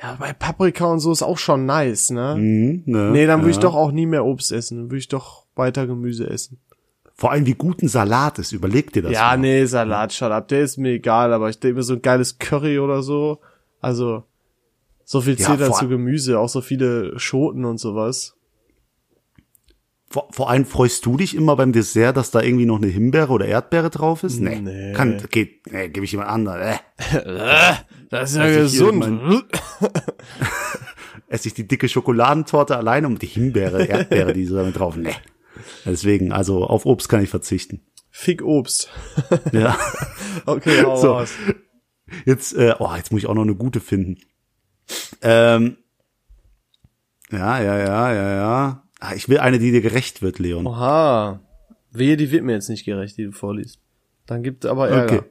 Ja, 0.00 0.16
bei 0.18 0.32
Paprika 0.32 0.86
und 0.86 0.98
so 1.00 1.12
ist 1.12 1.22
auch 1.22 1.38
schon 1.38 1.64
nice, 1.64 2.10
ne? 2.10 2.34
Mhm, 2.36 2.82
ne, 2.86 3.10
Nee, 3.12 3.26
dann 3.26 3.40
würde 3.40 3.50
ich 3.50 3.56
ja. 3.56 3.62
doch 3.62 3.74
auch 3.74 3.92
nie 3.92 4.06
mehr 4.06 4.24
Obst 4.24 4.50
essen. 4.52 4.76
Dann 4.78 4.86
würde 4.86 4.98
ich 4.98 5.08
doch 5.08 5.46
weiter 5.54 5.86
Gemüse 5.86 6.28
essen. 6.28 6.58
Vor 7.14 7.30
allem 7.30 7.46
wie 7.46 7.54
gut 7.54 7.82
ein 7.82 7.88
Salat 7.88 8.38
ist. 8.38 8.52
Überleg 8.52 8.92
dir 8.92 9.02
das 9.02 9.12
ja, 9.12 9.28
mal. 9.28 9.38
nee, 9.38 9.64
Salat, 9.64 10.12
shut 10.12 10.32
up. 10.32 10.48
Der 10.48 10.62
ist 10.62 10.76
mir 10.76 10.90
egal, 10.92 11.32
aber 11.32 11.48
ich 11.50 11.58
denke 11.60 11.76
mir 11.76 11.82
so 11.82 11.94
ein 11.94 12.02
geiles 12.02 12.38
Curry 12.38 12.78
oder 12.80 13.02
so. 13.02 13.38
Also, 13.80 14.24
so 15.04 15.20
viel 15.20 15.38
Ja, 15.38 15.46
zählt 15.46 15.60
vor- 15.60 15.68
dazu 15.68 15.88
Gemüse, 15.88 16.38
auch 16.38 16.48
so 16.48 16.60
viele 16.62 17.18
Schoten 17.18 17.64
und 17.64 17.78
sowas. 17.78 18.34
Vor, 20.12 20.28
vor 20.30 20.50
allem 20.50 20.66
freust 20.66 21.06
du 21.06 21.16
dich 21.16 21.34
immer 21.34 21.56
beim 21.56 21.72
Dessert, 21.72 22.18
dass 22.18 22.30
da 22.30 22.42
irgendwie 22.42 22.66
noch 22.66 22.76
eine 22.76 22.88
Himbeere 22.88 23.32
oder 23.32 23.46
Erdbeere 23.46 23.88
drauf 23.88 24.24
ist? 24.24 24.40
Nee. 24.40 24.60
Nee. 24.60 24.92
Kann, 24.92 25.22
geht, 25.30 25.72
nee, 25.72 25.88
gebe 25.88 26.04
ich 26.04 26.12
jemand 26.12 26.28
anderen. 26.30 26.60
Äh. 26.60 26.76
Das 28.10 28.32
ist 28.32 28.36
ja 28.36 28.46
gesund. 28.46 29.00
gesund. 29.00 29.44
Esse 31.28 31.48
ich 31.48 31.54
die 31.54 31.66
dicke 31.66 31.88
Schokoladentorte 31.88 32.76
alleine 32.76 33.06
und 33.06 33.22
die 33.22 33.26
Himbeere, 33.26 33.86
Erdbeere, 33.86 34.34
die 34.34 34.44
so 34.44 34.54
damit 34.56 34.78
drauf. 34.78 34.96
Nee. 34.96 35.14
Deswegen, 35.86 36.30
also 36.30 36.64
auf 36.66 36.84
Obst 36.84 37.08
kann 37.08 37.22
ich 37.22 37.30
verzichten. 37.30 37.80
Fick 38.10 38.42
Obst. 38.42 38.90
Ja. 39.52 39.78
Okay, 40.44 40.82
hau 40.84 40.96
So. 40.96 41.12
raus. 41.12 41.32
Jetzt, 42.26 42.54
äh, 42.54 42.74
oh, 42.78 42.90
jetzt 42.94 43.10
muss 43.12 43.22
ich 43.22 43.26
auch 43.26 43.34
noch 43.34 43.42
eine 43.42 43.54
gute 43.54 43.80
finden. 43.80 44.18
Ähm, 45.22 45.78
ja, 47.30 47.62
ja, 47.62 47.78
ja, 47.78 48.12
ja, 48.12 48.34
ja. 48.34 48.81
Ah, 49.04 49.14
ich 49.16 49.28
will 49.28 49.38
eine, 49.38 49.58
die 49.58 49.72
dir 49.72 49.80
gerecht 49.80 50.22
wird, 50.22 50.38
Leon. 50.38 50.64
Oha. 50.64 51.40
Wehe, 51.90 52.16
die 52.16 52.30
wird 52.30 52.44
mir 52.44 52.52
jetzt 52.52 52.68
nicht 52.68 52.84
gerecht, 52.84 53.18
die 53.18 53.24
du 53.24 53.32
vorliest. 53.32 53.80
Dann 54.26 54.44
gibt 54.44 54.64
aber 54.64 54.88
Ärger. 54.88 55.18
Okay. 55.18 55.24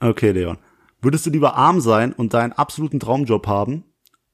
Okay, 0.00 0.30
Leon. 0.32 0.58
Würdest 1.00 1.24
du 1.24 1.30
lieber 1.30 1.54
arm 1.54 1.80
sein 1.80 2.12
und 2.12 2.34
deinen 2.34 2.52
absoluten 2.52 2.98
Traumjob 2.98 3.46
haben 3.46 3.84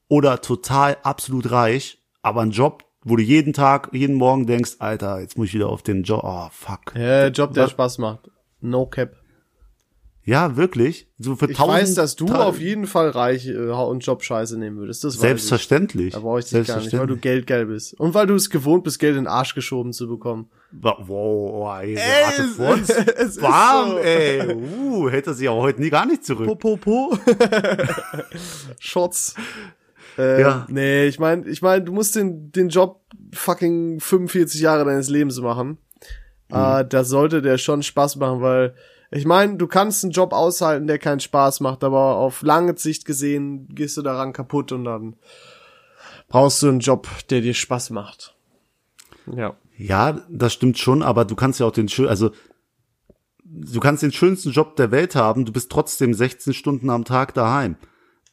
oder 0.09 0.41
total 0.41 0.97
absolut 1.03 1.51
reich, 1.51 2.03
aber 2.23 2.41
einen 2.41 2.53
Job, 2.53 2.85
wo 3.03 3.17
du 3.17 3.23
jeden 3.23 3.53
Tag, 3.53 3.91
jeden 3.93 4.17
Morgen 4.17 4.47
denkst, 4.47 4.77
Alter, 4.79 5.21
jetzt 5.21 5.37
muss 5.37 5.49
ich 5.49 5.55
wieder 5.55 5.69
auf 5.69 5.83
den 5.83 6.03
Job. 6.05 6.23
Oh, 6.25 6.49
fuck. 6.51 6.95
Ja, 6.97 7.27
Job, 7.29 7.53
der 7.53 7.65
Was- 7.65 7.71
Spaß 7.73 7.99
macht. 7.99 8.31
No 8.63 8.87
cap. 8.87 9.15
Ja, 10.27 10.57
wirklich? 10.57 11.07
So 11.19 11.37
für 11.37 11.51
Ich 11.51 11.57
tausend 11.59 11.75
weiß, 11.83 11.95
dass 11.95 12.17
du 12.17 12.29
auf 12.29 12.59
jeden 12.59 12.87
Fall 12.87 13.11
reich 13.11 13.47
äh, 13.47 13.57
und 13.57 14.05
Jobscheiße 14.07 14.59
nehmen 14.59 14.79
würdest. 14.79 15.05
Das 15.05 15.15
weiß 15.15 15.17
ich. 15.17 15.21
Selbstverständlich. 15.21 16.15
Da 16.15 16.21
brauche 16.21 16.39
ich 16.39 16.47
dich 16.47 16.53
gar 16.53 16.61
nicht, 16.61 16.69
weil 16.69 16.75
du 16.77 16.81
Selbstverständlich. 16.81 17.21
geldgeil 17.21 17.67
bist. 17.67 18.01
Und 18.01 18.15
weil 18.15 18.27
du 18.27 18.35
es 18.35 18.49
gewohnt 18.49 18.85
bist, 18.85 18.99
Geld 18.99 19.17
in 19.17 19.25
den 19.25 19.27
Arsch 19.27 19.55
geschoben 19.55 19.93
zu 19.93 20.09
bekommen. 20.09 20.49
Wow, 20.73 20.97
wow, 21.07 21.79
ey, 21.83 21.95
Ey, 21.97 22.25
harte 22.25 22.43
es- 22.43 22.57
Front. 22.57 22.91
es 23.19 23.29
ist 23.29 23.41
Bam, 23.43 23.91
so. 23.91 23.99
ey. 23.99 24.55
Uh, 24.55 25.11
hält 25.11 25.27
er 25.27 25.35
sich 25.35 25.49
auch 25.49 25.61
heute 25.63 25.81
nie 25.83 25.91
gar 25.91 26.07
nicht 26.07 26.25
zurück. 26.25 26.47
Po, 26.47 26.55
po, 26.57 26.77
po. 26.79 27.19
Shots. 28.79 29.35
Äh, 30.19 30.41
Ja. 30.41 30.67
Nee, 30.71 31.07
ich 31.07 31.19
mein, 31.19 31.47
ich 31.47 31.63
mein, 31.63 31.85
du 31.85 31.93
musst 31.93 32.17
den, 32.17 32.51
den 32.53 32.69
Job 32.69 33.01
fucking 33.33 34.01
45 34.01 34.61
Jahre 34.61 34.85
deines 34.85 35.09
Lebens 35.09 35.41
machen. 35.41 35.79
Äh, 36.51 36.85
da 36.85 37.05
sollte 37.05 37.43
der 37.43 37.59
schon 37.59 37.83
Spaß 37.83 38.17
machen, 38.17 38.41
weil 38.41 38.75
ich 39.15 39.27
meine, 39.27 39.57
du 39.57 39.69
kannst 39.69 40.03
einen 40.03 40.13
Job 40.13 40.33
aushalten, 40.33 40.89
der 40.89 40.99
keinen 40.99 41.21
Spaß 41.21 41.61
macht, 41.61 41.85
aber 41.85 42.17
auf 42.17 42.43
lange 42.43 42.77
Sicht 42.77 43.05
gesehen 43.05 43.69
gehst 43.69 43.97
du 43.97 44.03
daran 44.03 44.33
kaputt 44.33 44.73
und 44.73 44.85
dann 44.85 45.15
brauchst 46.29 46.61
du 46.63 46.69
einen 46.69 46.81
Job, 46.81 47.07
der 47.31 47.41
dir 47.41 47.55
Spaß 47.55 47.91
macht. 47.91 48.35
Ja. 49.27 49.55
Ja, 49.77 50.21
das 50.29 50.53
stimmt 50.53 50.79
schon, 50.79 51.03
aber 51.03 51.25
du 51.25 51.37
kannst 51.37 51.61
ja 51.61 51.67
auch 51.67 51.73
den 51.73 51.89
schön, 51.89 52.09
also 52.09 52.33
du 53.45 53.79
kannst 53.79 54.03
den 54.03 54.13
schönsten 54.13 54.51
Job 54.51 54.75
der 54.75 54.91
Welt 54.91 55.15
haben, 55.15 55.45
du 55.45 55.53
bist 55.53 55.71
trotzdem 55.71 56.13
16 56.13 56.53
Stunden 56.53 56.91
am 56.91 57.05
Tag 57.05 57.35
daheim. 57.35 57.77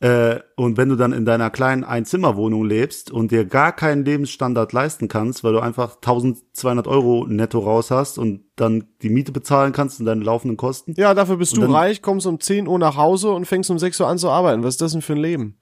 Äh, 0.02 0.40
und 0.56 0.78
wenn 0.78 0.90
du 0.90 0.96
dann 0.96 1.14
in 1.14 1.26
deiner 1.26 1.52
kleinen 1.52 1.84
Einzimmerwohnung 1.84 2.66
lebst 2.66 3.12
und 3.12 3.30
dir 3.32 3.46
gar 3.46 3.72
keinen 3.72 4.04
Lebensstandard 4.04 4.74
leisten 4.74 5.08
kannst, 5.08 5.44
weil 5.44 5.54
du 5.54 5.60
einfach 5.60 5.96
1200 5.98 6.88
Euro 6.88 7.28
netto 7.28 7.60
raus 7.60 7.92
hast 7.92 8.18
und 8.18 8.44
dann 8.56 8.86
die 9.04 9.10
Miete 9.10 9.32
bezahlen 9.32 9.74
kannst 9.74 10.00
und 10.00 10.08
deine 10.08 10.24
laufenden 10.24 10.58
Kosten. 10.58 10.96
Ja, 10.98 11.14
dafür 11.14 11.38
bist 11.38 11.56
du 11.56 11.62
dann- 11.62 11.72
reich, 11.72 12.02
kommst 12.02 12.26
um 12.26 12.40
10 12.40 12.68
Uhr 12.68 12.80
nach 12.80 12.98
Hause 12.98 13.30
und 13.30 13.46
fängst 13.46 13.70
um 13.70 13.78
6 13.78 14.00
Uhr 14.00 14.08
an 14.08 14.18
zu 14.18 14.30
arbeiten. 14.32 14.64
Was 14.64 14.74
ist 14.74 14.82
das 14.82 14.94
denn 14.94 15.04
für 15.04 15.14
ein 15.14 15.20
Leben? 15.20 15.58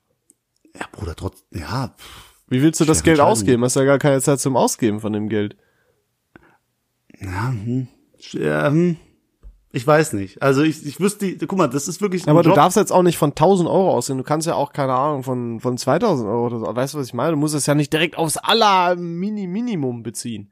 Ja, 0.74 0.86
Bruder, 0.92 1.16
trotz, 1.18 1.44
ja, 1.52 1.94
Wie 2.48 2.62
willst 2.62 2.80
du 2.80 2.86
das 2.86 3.04
Geld 3.04 3.20
ausgeben? 3.20 3.64
Hast 3.66 3.76
ja 3.76 3.84
gar 3.84 4.00
keine 4.00 4.22
Zeit 4.22 4.40
zum 4.40 4.56
Ausgeben 4.56 5.02
von 5.02 5.12
dem 5.14 5.28
Geld. 5.28 5.58
ja, 7.20 7.50
hm, 7.50 7.88
ja, 8.32 8.68
hm, 8.72 8.96
ich 9.72 9.86
weiß 9.86 10.14
nicht. 10.14 10.42
Also 10.42 10.64
ich, 10.64 10.86
ich 10.86 11.00
wüsste, 11.00 11.38
guck 11.46 11.58
mal, 11.58 11.68
das 11.68 11.88
ist 11.88 12.02
wirklich 12.02 12.26
ein 12.26 12.30
Aber 12.30 12.42
du 12.44 12.50
Job, 12.50 12.56
darfst 12.56 12.78
jetzt 12.78 12.92
auch 12.92 13.04
nicht 13.04 13.18
von 13.18 13.30
1000 13.32 13.70
Euro 13.70 13.92
ausgehen. 13.92 14.18
Du 14.18 14.24
kannst 14.24 14.48
ja 14.48 14.56
auch, 14.56 14.74
keine 14.74 14.94
Ahnung, 14.94 15.24
von, 15.24 15.60
von 15.60 15.78
2000 15.78 16.28
Euro 16.28 16.46
oder 16.48 16.60
so. 16.60 16.76
Weißt 16.76 16.94
du, 16.94 16.98
was 17.00 17.08
ich 17.08 17.14
meine? 17.14 17.32
Du 17.32 17.38
musst 17.38 17.54
es 17.56 17.66
ja 17.68 17.76
nicht 17.76 17.94
direkt 17.94 18.18
aufs 18.18 18.38
aller 18.38 18.96
Mini 18.96 19.46
Minimum 19.48 20.02
beziehen. 20.04 20.52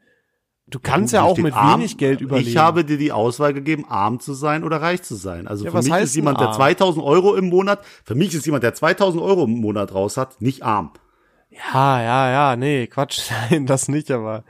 Du 0.70 0.80
kannst 0.80 1.14
ja 1.14 1.22
Hier 1.24 1.32
auch 1.32 1.38
mit 1.38 1.54
arm. 1.54 1.80
wenig 1.80 1.98
Geld 1.98 2.20
überleben. 2.20 2.48
Ich 2.50 2.58
habe 2.58 2.84
dir 2.84 2.98
die 2.98 3.14
Auswahl 3.14 3.54
gegeben, 3.54 3.86
arm 3.88 4.20
zu 4.20 4.34
sein 4.34 4.64
oder 4.66 4.82
reich 4.82 5.02
zu 5.02 5.16
sein. 5.16 5.48
Also 5.48 5.64
Ja, 5.64 5.72
für 5.72 5.78
was 5.78 5.86
mich 5.86 5.94
heißt 5.94 6.04
ist 6.08 6.16
jemand, 6.16 6.40
der 6.42 6.48
arm? 6.50 6.56
2000 6.58 7.04
Euro 7.06 7.36
im 7.36 7.48
Monat, 7.50 7.80
für 8.04 8.16
mich 8.16 8.34
ist 8.36 8.46
jemand, 8.46 8.64
der 8.64 8.74
2000 8.74 9.24
Euro 9.24 9.46
im 9.46 9.62
Monat 9.62 9.94
raus 9.94 10.18
hat, 10.18 10.42
nicht 10.42 10.64
arm. 10.64 10.92
Ja, 11.50 12.02
ja, 12.02 12.30
ja, 12.32 12.56
nee, 12.58 12.86
Quatsch, 12.88 13.32
nein, 13.50 13.66
das 13.66 13.88
nicht, 13.88 14.12
aber 14.12 14.44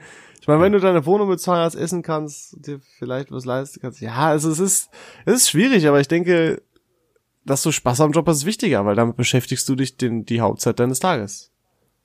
ich 0.48 0.60
meine, 0.60 0.62
wenn 0.62 0.72
du 0.72 0.80
deine 0.80 1.06
Wohnung 1.06 1.28
bezahlen 1.28 1.64
hast, 1.64 1.76
essen 1.76 2.04
kannst, 2.04 2.56
dir 2.66 2.80
vielleicht 2.98 3.32
was 3.32 3.44
leisten 3.44 3.82
kannst, 3.82 4.00
ja, 4.00 4.16
also 4.16 4.50
es 4.50 4.60
ist, 4.60 4.90
es 5.26 5.36
ist 5.36 5.50
schwierig, 5.50 5.88
aber 5.88 6.00
ich 6.00 6.08
denke, 6.08 6.62
dass 7.44 7.64
du 7.64 7.72
Spaß 7.74 8.00
am 8.00 8.14
Job 8.14 8.26
hast, 8.28 8.38
ist 8.38 8.46
wichtiger, 8.46 8.86
weil 8.86 8.96
damit 8.96 9.18
beschäftigst 9.18 9.68
du 9.68 9.76
dich 9.76 9.98
den, 9.98 10.26
die 10.26 10.40
Hauptzeit 10.40 10.80
deines 10.80 11.00
Tages. 11.00 11.52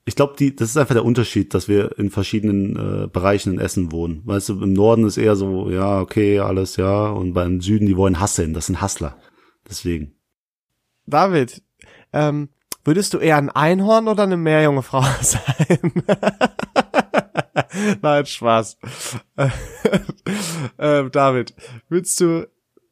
Ich 0.04 0.16
glaube, 0.16 0.34
die, 0.36 0.56
das 0.56 0.70
ist 0.70 0.76
einfach 0.76 0.96
der 0.96 1.04
Unterschied, 1.04 1.54
dass 1.54 1.68
wir 1.68 1.96
in 1.98 2.10
verschiedenen 2.10 3.04
äh, 3.04 3.06
Bereichen 3.06 3.52
in 3.52 3.60
Essen 3.60 3.92
wohnen. 3.92 4.22
Weißt 4.24 4.48
du, 4.48 4.60
im 4.60 4.72
Norden 4.72 5.06
ist 5.06 5.18
eher 5.18 5.36
so, 5.36 5.70
ja, 5.70 6.00
okay, 6.00 6.40
alles, 6.40 6.76
ja, 6.76 7.10
und 7.10 7.34
beim 7.34 7.60
Süden, 7.60 7.86
die 7.86 7.96
wollen 7.96 8.18
hasseln, 8.18 8.54
das 8.54 8.66
sind 8.66 8.80
Hassler. 8.80 9.16
Deswegen. 9.68 10.16
David, 11.06 11.62
ähm, 12.12 12.48
würdest 12.84 13.14
du 13.14 13.18
eher 13.18 13.36
ein 13.36 13.50
Einhorn 13.50 14.08
oder 14.08 14.24
eine 14.24 14.36
Meerjungfrau 14.36 15.04
sein? 15.20 15.92
Nein, 18.02 18.26
Spaß. 18.26 18.78
ähm, 20.78 21.10
David, 21.10 21.54
würdest 21.88 22.20
du 22.20 22.48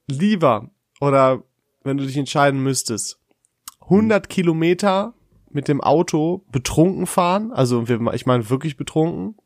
lieber 0.06 0.70
oder 1.00 1.42
wenn 1.82 1.96
du 1.96 2.06
dich 2.06 2.16
entscheiden 2.16 2.62
müsstest, 2.62 3.18
100 3.82 4.28
Kilometer 4.28 5.14
mit 5.50 5.66
dem 5.66 5.80
Auto 5.80 6.44
betrunken 6.52 7.06
fahren, 7.06 7.52
also 7.52 7.84
ich 8.12 8.26
meine 8.26 8.50
wirklich 8.50 8.76
betrunken, 8.76 9.36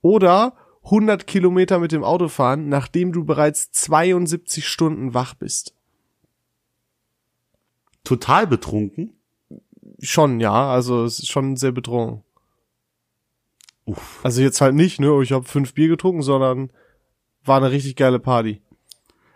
oder 0.00 0.56
100 0.84 1.26
Kilometer 1.26 1.78
mit 1.78 1.92
dem 1.92 2.02
Auto 2.02 2.28
fahren, 2.28 2.68
nachdem 2.68 3.12
du 3.12 3.24
bereits 3.24 3.70
72 3.70 4.66
Stunden 4.66 5.14
wach 5.14 5.34
bist? 5.34 5.74
Total 8.02 8.46
betrunken. 8.46 9.14
Schon, 10.00 10.40
ja, 10.40 10.70
also 10.70 11.04
es 11.04 11.20
ist 11.20 11.30
schon 11.30 11.56
sehr 11.56 11.72
betrunken. 11.72 12.23
Uff. 13.86 14.20
Also 14.22 14.40
jetzt 14.42 14.60
halt 14.60 14.74
nicht, 14.74 15.00
ne, 15.00 15.20
ich 15.22 15.32
habe 15.32 15.44
fünf 15.46 15.74
Bier 15.74 15.88
getrunken, 15.88 16.22
sondern 16.22 16.70
war 17.44 17.58
eine 17.58 17.70
richtig 17.70 17.96
geile 17.96 18.18
Party. 18.18 18.60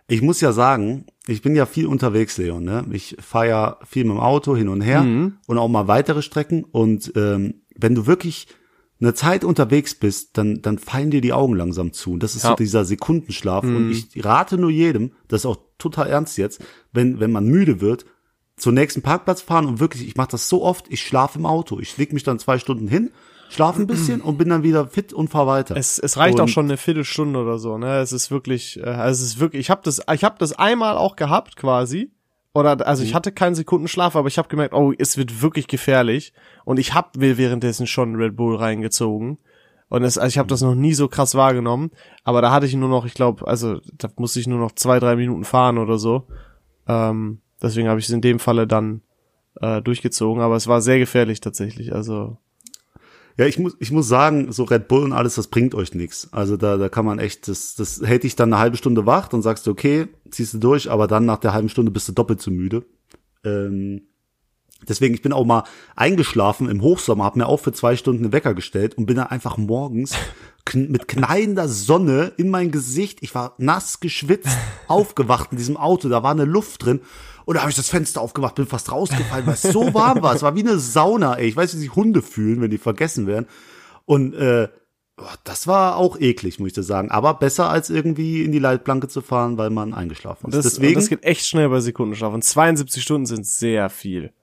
Ich 0.06 0.22
muss 0.22 0.40
ja 0.40 0.52
sagen, 0.52 1.04
ich 1.26 1.42
bin 1.42 1.54
ja 1.54 1.66
viel 1.66 1.86
unterwegs, 1.86 2.38
Leon. 2.38 2.64
Ne? 2.64 2.86
Ich 2.92 3.16
fahre 3.20 3.48
ja 3.48 3.76
viel 3.86 4.04
mit 4.04 4.14
dem 4.14 4.20
Auto 4.20 4.56
hin 4.56 4.68
und 4.68 4.80
her 4.80 5.02
Mhm. 5.02 5.34
und 5.46 5.58
auch 5.58 5.68
mal 5.68 5.86
weitere 5.86 6.22
Strecken. 6.22 6.64
Und 6.64 7.12
ähm, 7.14 7.62
wenn 7.76 7.94
du 7.94 8.06
wirklich 8.06 8.46
eine 9.00 9.12
Zeit 9.12 9.44
unterwegs 9.44 9.94
bist, 9.94 10.38
dann, 10.38 10.62
dann 10.62 10.78
fallen 10.78 11.10
dir 11.10 11.20
die 11.20 11.34
Augen 11.34 11.54
langsam 11.54 11.92
zu. 11.92 12.12
Und 12.12 12.22
das 12.22 12.34
ist 12.34 12.44
Ja. 12.44 12.50
Mhm. 12.50 12.52
so 12.52 12.56
dieser 12.56 12.84
Sekundenschlaf. 12.86 13.64
Und 13.64 13.90
ich 13.90 14.24
rate 14.24 14.56
nur 14.56 14.70
jedem, 14.70 15.12
das 15.28 15.42
ist 15.42 15.46
auch 15.46 15.58
total 15.76 16.06
ernst 16.08 16.38
jetzt, 16.38 16.64
wenn, 16.92 17.20
wenn 17.20 17.30
man 17.30 17.44
müde 17.46 17.82
wird, 17.82 18.06
zum 18.56 18.74
nächsten 18.74 19.02
Parkplatz 19.02 19.42
fahren 19.42 19.66
und 19.66 19.78
wirklich, 19.78 20.08
ich 20.08 20.16
mache 20.16 20.30
das 20.32 20.48
so 20.48 20.64
oft, 20.64 20.86
ich 20.88 21.02
schlafe 21.02 21.38
im 21.38 21.44
Auto. 21.46 21.78
Ich 21.78 21.96
leg 21.98 22.12
mich 22.14 22.24
dann 22.24 22.38
zwei 22.40 22.58
Stunden 22.58 22.88
hin, 22.88 23.10
schlafe 23.48 23.80
ein 23.82 23.86
bisschen 23.86 24.20
und 24.20 24.38
bin 24.38 24.48
dann 24.48 24.62
wieder 24.62 24.86
fit 24.86 25.12
und 25.12 25.28
fahr 25.28 25.46
weiter. 25.46 25.76
Es, 25.76 25.98
es 25.98 26.16
reicht 26.16 26.38
und, 26.38 26.44
auch 26.44 26.48
schon 26.48 26.66
eine 26.66 26.76
Viertelstunde 26.76 27.40
oder 27.40 27.58
so, 27.58 27.78
ne? 27.78 27.98
Es 27.98 28.12
ist 28.12 28.30
wirklich, 28.30 28.78
äh, 28.78 28.84
also 28.84 29.22
es 29.22 29.32
ist 29.32 29.40
wirklich, 29.40 29.60
ich 29.60 29.70
habe 29.70 29.80
das, 29.84 30.00
ich 30.12 30.24
habe 30.24 30.36
das 30.38 30.52
einmal 30.52 30.96
auch 30.96 31.16
gehabt 31.16 31.56
quasi. 31.56 32.10
Oder 32.54 32.86
also 32.86 33.02
Mhm. 33.02 33.08
ich 33.08 33.14
hatte 33.14 33.30
keinen 33.30 33.54
Sekundenschlaf, 33.54 34.16
aber 34.16 34.26
ich 34.26 34.38
habe 34.38 34.48
gemerkt, 34.48 34.74
oh, 34.74 34.92
es 34.98 35.16
wird 35.16 35.42
wirklich 35.42 35.68
gefährlich. 35.68 36.32
Und 36.64 36.78
ich 36.78 36.94
habe 36.94 37.18
mir 37.18 37.38
währenddessen 37.38 37.86
schon 37.86 38.16
Red 38.16 38.36
Bull 38.36 38.56
reingezogen. 38.56 39.38
Und 39.88 40.02
es, 40.02 40.18
also 40.18 40.28
ich 40.28 40.38
habe 40.38 40.48
das 40.48 40.60
noch 40.62 40.74
nie 40.74 40.92
so 40.94 41.08
krass 41.08 41.34
wahrgenommen. 41.34 41.90
Aber 42.24 42.42
da 42.42 42.50
hatte 42.50 42.66
ich 42.66 42.74
nur 42.74 42.88
noch, 42.88 43.06
ich 43.06 43.14
glaube, 43.14 43.46
also 43.46 43.80
da 43.96 44.08
musste 44.16 44.40
ich 44.40 44.46
nur 44.46 44.58
noch 44.58 44.72
zwei, 44.72 44.98
drei 44.98 45.14
Minuten 45.16 45.44
fahren 45.44 45.78
oder 45.78 45.98
so. 45.98 46.26
Ähm, 46.86 47.40
deswegen 47.62 47.88
habe 47.88 48.00
ich 48.00 48.06
es 48.06 48.12
in 48.12 48.20
dem 48.22 48.38
Falle 48.38 48.66
dann 48.66 49.02
äh, 49.60 49.80
durchgezogen. 49.80 50.42
Aber 50.42 50.56
es 50.56 50.66
war 50.66 50.80
sehr 50.80 50.98
gefährlich 50.98 51.40
tatsächlich. 51.40 51.94
Also 51.94 52.38
Ja, 53.38 53.46
ich 53.46 53.56
muss, 53.56 53.76
ich 53.78 53.92
muss 53.92 54.08
sagen, 54.08 54.50
so 54.50 54.64
Red 54.64 54.88
Bull 54.88 55.04
und 55.04 55.12
alles, 55.12 55.36
das 55.36 55.46
bringt 55.46 55.72
euch 55.76 55.94
nichts. 55.94 56.28
Also 56.32 56.56
da, 56.56 56.76
da 56.76 56.88
kann 56.88 57.06
man 57.06 57.20
echt, 57.20 57.46
das, 57.46 57.76
das 57.76 58.02
hält 58.04 58.24
dich 58.24 58.34
dann 58.34 58.52
eine 58.52 58.60
halbe 58.60 58.76
Stunde 58.76 59.06
wach, 59.06 59.28
dann 59.28 59.42
sagst 59.42 59.64
du, 59.66 59.70
okay, 59.70 60.08
ziehst 60.28 60.54
du 60.54 60.58
durch, 60.58 60.90
aber 60.90 61.06
dann 61.06 61.24
nach 61.24 61.38
der 61.38 61.52
halben 61.52 61.68
Stunde 61.68 61.92
bist 61.92 62.08
du 62.08 62.12
doppelt 62.12 62.42
so 62.42 62.50
müde. 62.50 62.84
Ähm, 63.44 64.08
deswegen, 64.88 65.14
ich 65.14 65.22
bin 65.22 65.32
auch 65.32 65.44
mal 65.44 65.62
eingeschlafen 65.94 66.68
im 66.68 66.82
Hochsommer, 66.82 67.22
habe 67.22 67.38
mir 67.38 67.46
auch 67.46 67.60
für 67.60 67.72
zwei 67.72 67.94
Stunden 67.94 68.24
einen 68.24 68.32
Wecker 68.32 68.54
gestellt 68.54 68.98
und 68.98 69.06
bin 69.06 69.16
dann 69.16 69.28
einfach 69.28 69.56
morgens 69.56 70.16
kn 70.64 70.90
mit 70.90 71.06
knallender 71.06 71.68
Sonne 71.68 72.32
in 72.38 72.50
mein 72.50 72.72
Gesicht, 72.72 73.18
ich 73.22 73.36
war 73.36 73.54
nass 73.58 74.00
geschwitzt, 74.00 74.58
aufgewacht 74.88 75.52
in 75.52 75.58
diesem 75.58 75.76
Auto, 75.76 76.08
da 76.08 76.24
war 76.24 76.32
eine 76.32 76.44
Luft 76.44 76.84
drin. 76.84 77.02
Und 77.48 77.54
da 77.54 77.62
habe 77.62 77.70
ich 77.70 77.76
das 77.76 77.88
Fenster 77.88 78.20
aufgemacht, 78.20 78.56
bin 78.56 78.66
fast 78.66 78.92
rausgefallen, 78.92 79.46
weil 79.46 79.54
es 79.54 79.62
so 79.62 79.94
warm 79.94 80.20
war. 80.20 80.34
Es 80.34 80.42
war 80.42 80.54
wie 80.54 80.60
eine 80.60 80.78
Sauna, 80.78 81.36
ey. 81.36 81.48
Ich 81.48 81.56
weiß, 81.56 81.72
wie 81.72 81.78
sich 81.78 81.96
Hunde 81.96 82.20
fühlen, 82.20 82.60
wenn 82.60 82.70
die 82.70 82.76
vergessen 82.76 83.26
werden. 83.26 83.46
Und 84.04 84.34
äh, 84.34 84.68
das 85.44 85.66
war 85.66 85.96
auch 85.96 86.20
eklig, 86.20 86.60
muss 86.60 86.66
ich 86.66 86.72
dir 86.74 86.82
sagen. 86.82 87.10
Aber 87.10 87.32
besser 87.32 87.70
als 87.70 87.88
irgendwie 87.88 88.44
in 88.44 88.52
die 88.52 88.58
Leitplanke 88.58 89.08
zu 89.08 89.22
fahren, 89.22 89.56
weil 89.56 89.70
man 89.70 89.94
eingeschlafen 89.94 90.50
ist. 90.50 90.56
das, 90.56 90.74
Deswegen, 90.74 90.96
das 90.96 91.08
geht 91.08 91.24
echt 91.24 91.46
schnell 91.46 91.70
bei 91.70 91.80
Sekundenschlaf. 91.80 92.34
Und 92.34 92.44
72 92.44 93.02
Stunden 93.02 93.24
sind 93.24 93.46
sehr 93.46 93.88
viel. 93.88 94.34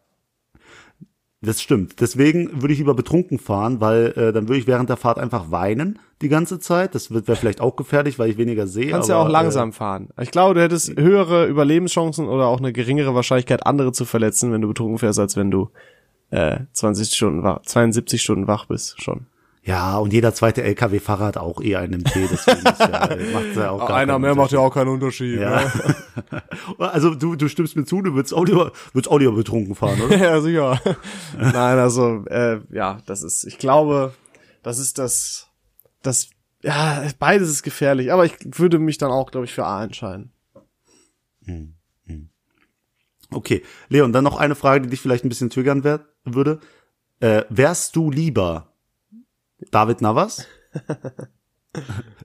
Das 1.46 1.62
stimmt. 1.62 2.02
Deswegen 2.02 2.62
würde 2.62 2.74
ich 2.74 2.80
lieber 2.80 2.94
betrunken 2.94 3.40
fahren, 3.40 3.80
weil 3.82 4.14
äh, 4.16 4.34
dann 4.34 4.48
würde 4.48 4.58
ich 4.58 4.68
während 4.68 4.90
der 4.90 4.98
Fahrt 4.98 5.18
einfach 5.18 5.52
weinen 5.52 6.00
die 6.22 6.30
ganze 6.30 6.60
Zeit. 6.60 6.96
Das 6.96 7.12
wird 7.12 7.28
wäre 7.28 7.38
vielleicht 7.38 7.62
auch 7.62 7.76
gefährlich, 7.76 8.20
weil 8.20 8.30
ich 8.30 8.38
weniger 8.38 8.68
sehe. 8.68 8.90
kannst 8.90 9.10
aber, 9.10 9.20
ja 9.20 9.26
auch 9.26 9.30
langsam 9.30 9.74
fahren. 9.74 10.10
Ich 10.22 10.32
glaube, 10.32 10.54
du 10.54 10.62
hättest 10.62 10.98
höhere 10.98 11.46
Überlebenschancen 11.46 12.28
oder 12.28 12.48
auch 12.48 12.60
eine 12.60 12.74
geringere 12.74 13.16
Wahrscheinlichkeit, 13.16 13.66
andere 13.66 13.92
zu 13.92 14.06
verletzen, 14.06 14.52
wenn 14.52 14.62
du 14.62 14.68
betrunken 14.68 14.98
fährst, 14.98 15.20
als 15.20 15.36
wenn 15.36 15.52
du 15.52 15.70
äh, 16.32 16.60
20 16.74 17.14
Stunden 17.14 17.44
wach, 17.44 17.62
72 17.64 18.22
Stunden 18.22 18.48
wach 18.48 18.66
bist 18.66 19.02
schon. 19.02 19.28
Ja, 19.66 19.98
und 19.98 20.14
jeder 20.14 20.32
zweite 20.32 20.62
LKW-Fahrer 20.62 21.26
hat 21.26 21.38
auch 21.38 21.60
eher 21.60 21.80
einen 21.80 22.04
Tee. 22.04 22.28
Deswegen 22.32 22.60
ist 22.60 22.80
ja, 22.80 23.06
äh, 23.10 23.34
macht 23.34 23.56
ja 23.56 23.72
auch 23.72 23.88
gar 23.88 24.06
keinen 24.06 24.24
Unterschied. 24.24 24.60
auch 24.60 24.70
keinen 24.72 24.90
Unterschied. 24.90 25.40
Ja. 25.40 25.74
also 26.78 27.16
du, 27.16 27.36
du 27.36 27.48
stimmst 27.48 27.76
mir 27.76 27.84
zu, 27.84 28.04
du 28.04 28.14
würdest 28.14 28.32
auch 28.32 28.46
lieber, 28.46 28.72
würdest 28.94 29.12
auch 29.12 29.18
lieber 29.18 29.32
betrunken 29.32 29.74
fahren, 29.74 30.00
oder? 30.02 30.18
ja, 30.24 30.40
sicher. 30.40 30.80
Nein, 31.40 31.80
also, 31.80 32.24
äh, 32.28 32.60
ja, 32.70 33.00
das 33.08 33.24
ist, 33.24 33.44
ich 33.46 33.58
glaube, 33.58 34.14
das 34.62 34.78
ist 34.78 35.00
das, 35.00 35.48
das, 36.04 36.30
ja, 36.62 37.04
beides 37.18 37.50
ist 37.50 37.64
gefährlich, 37.64 38.14
aber 38.14 38.26
ich 38.26 38.36
würde 38.44 38.78
mich 38.78 39.00
dann 39.00 39.10
auch, 39.10 39.32
glaube 39.32 39.46
ich, 39.46 39.54
für 39.54 39.66
A 39.66 39.84
entscheiden. 39.84 40.32
Okay, 43.32 43.64
Leon, 43.90 44.14
dann 44.14 44.24
noch 44.24 44.38
eine 44.38 44.54
Frage, 44.54 44.82
die 44.84 44.90
dich 44.90 45.02
vielleicht 45.02 45.26
ein 45.26 45.30
bisschen 45.30 45.52
wär, 45.56 46.06
würde. 46.24 46.60
Äh, 47.20 47.44
wärst 47.50 47.96
du 47.96 48.12
lieber 48.12 48.75
David 49.72 50.02
Navas? 50.02 50.48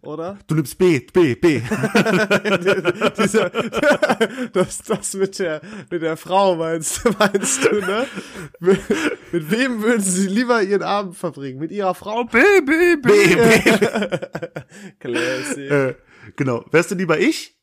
Oder? 0.02 0.38
Du 0.46 0.54
nimmst 0.54 0.78
B, 0.78 1.00
B, 1.00 1.34
B. 1.34 1.60
Dieser, 3.18 3.50
das, 4.52 4.78
das 4.78 5.14
mit 5.14 5.38
der, 5.38 5.60
mit 5.90 6.02
der 6.02 6.16
Frau 6.16 6.54
meinst, 6.54 7.04
meinst 7.18 7.64
du, 7.64 7.80
ne? 7.80 8.06
Mit, 8.60 8.80
mit 9.32 9.50
wem 9.50 9.82
würden 9.82 10.02
sie 10.02 10.28
lieber 10.28 10.62
ihren 10.62 10.82
Abend 10.82 11.16
verbringen? 11.16 11.58
Mit 11.58 11.72
ihrer 11.72 11.94
Frau? 11.94 12.24
B, 12.24 12.38
B, 12.64 12.96
B. 12.96 13.08
B, 13.08 13.34
B. 13.34 14.18
Classy. 15.00 15.66
äh, 15.66 15.94
genau. 16.36 16.64
Wärst 16.70 16.92
du 16.92 16.94
lieber 16.94 17.18
ich? 17.18 17.59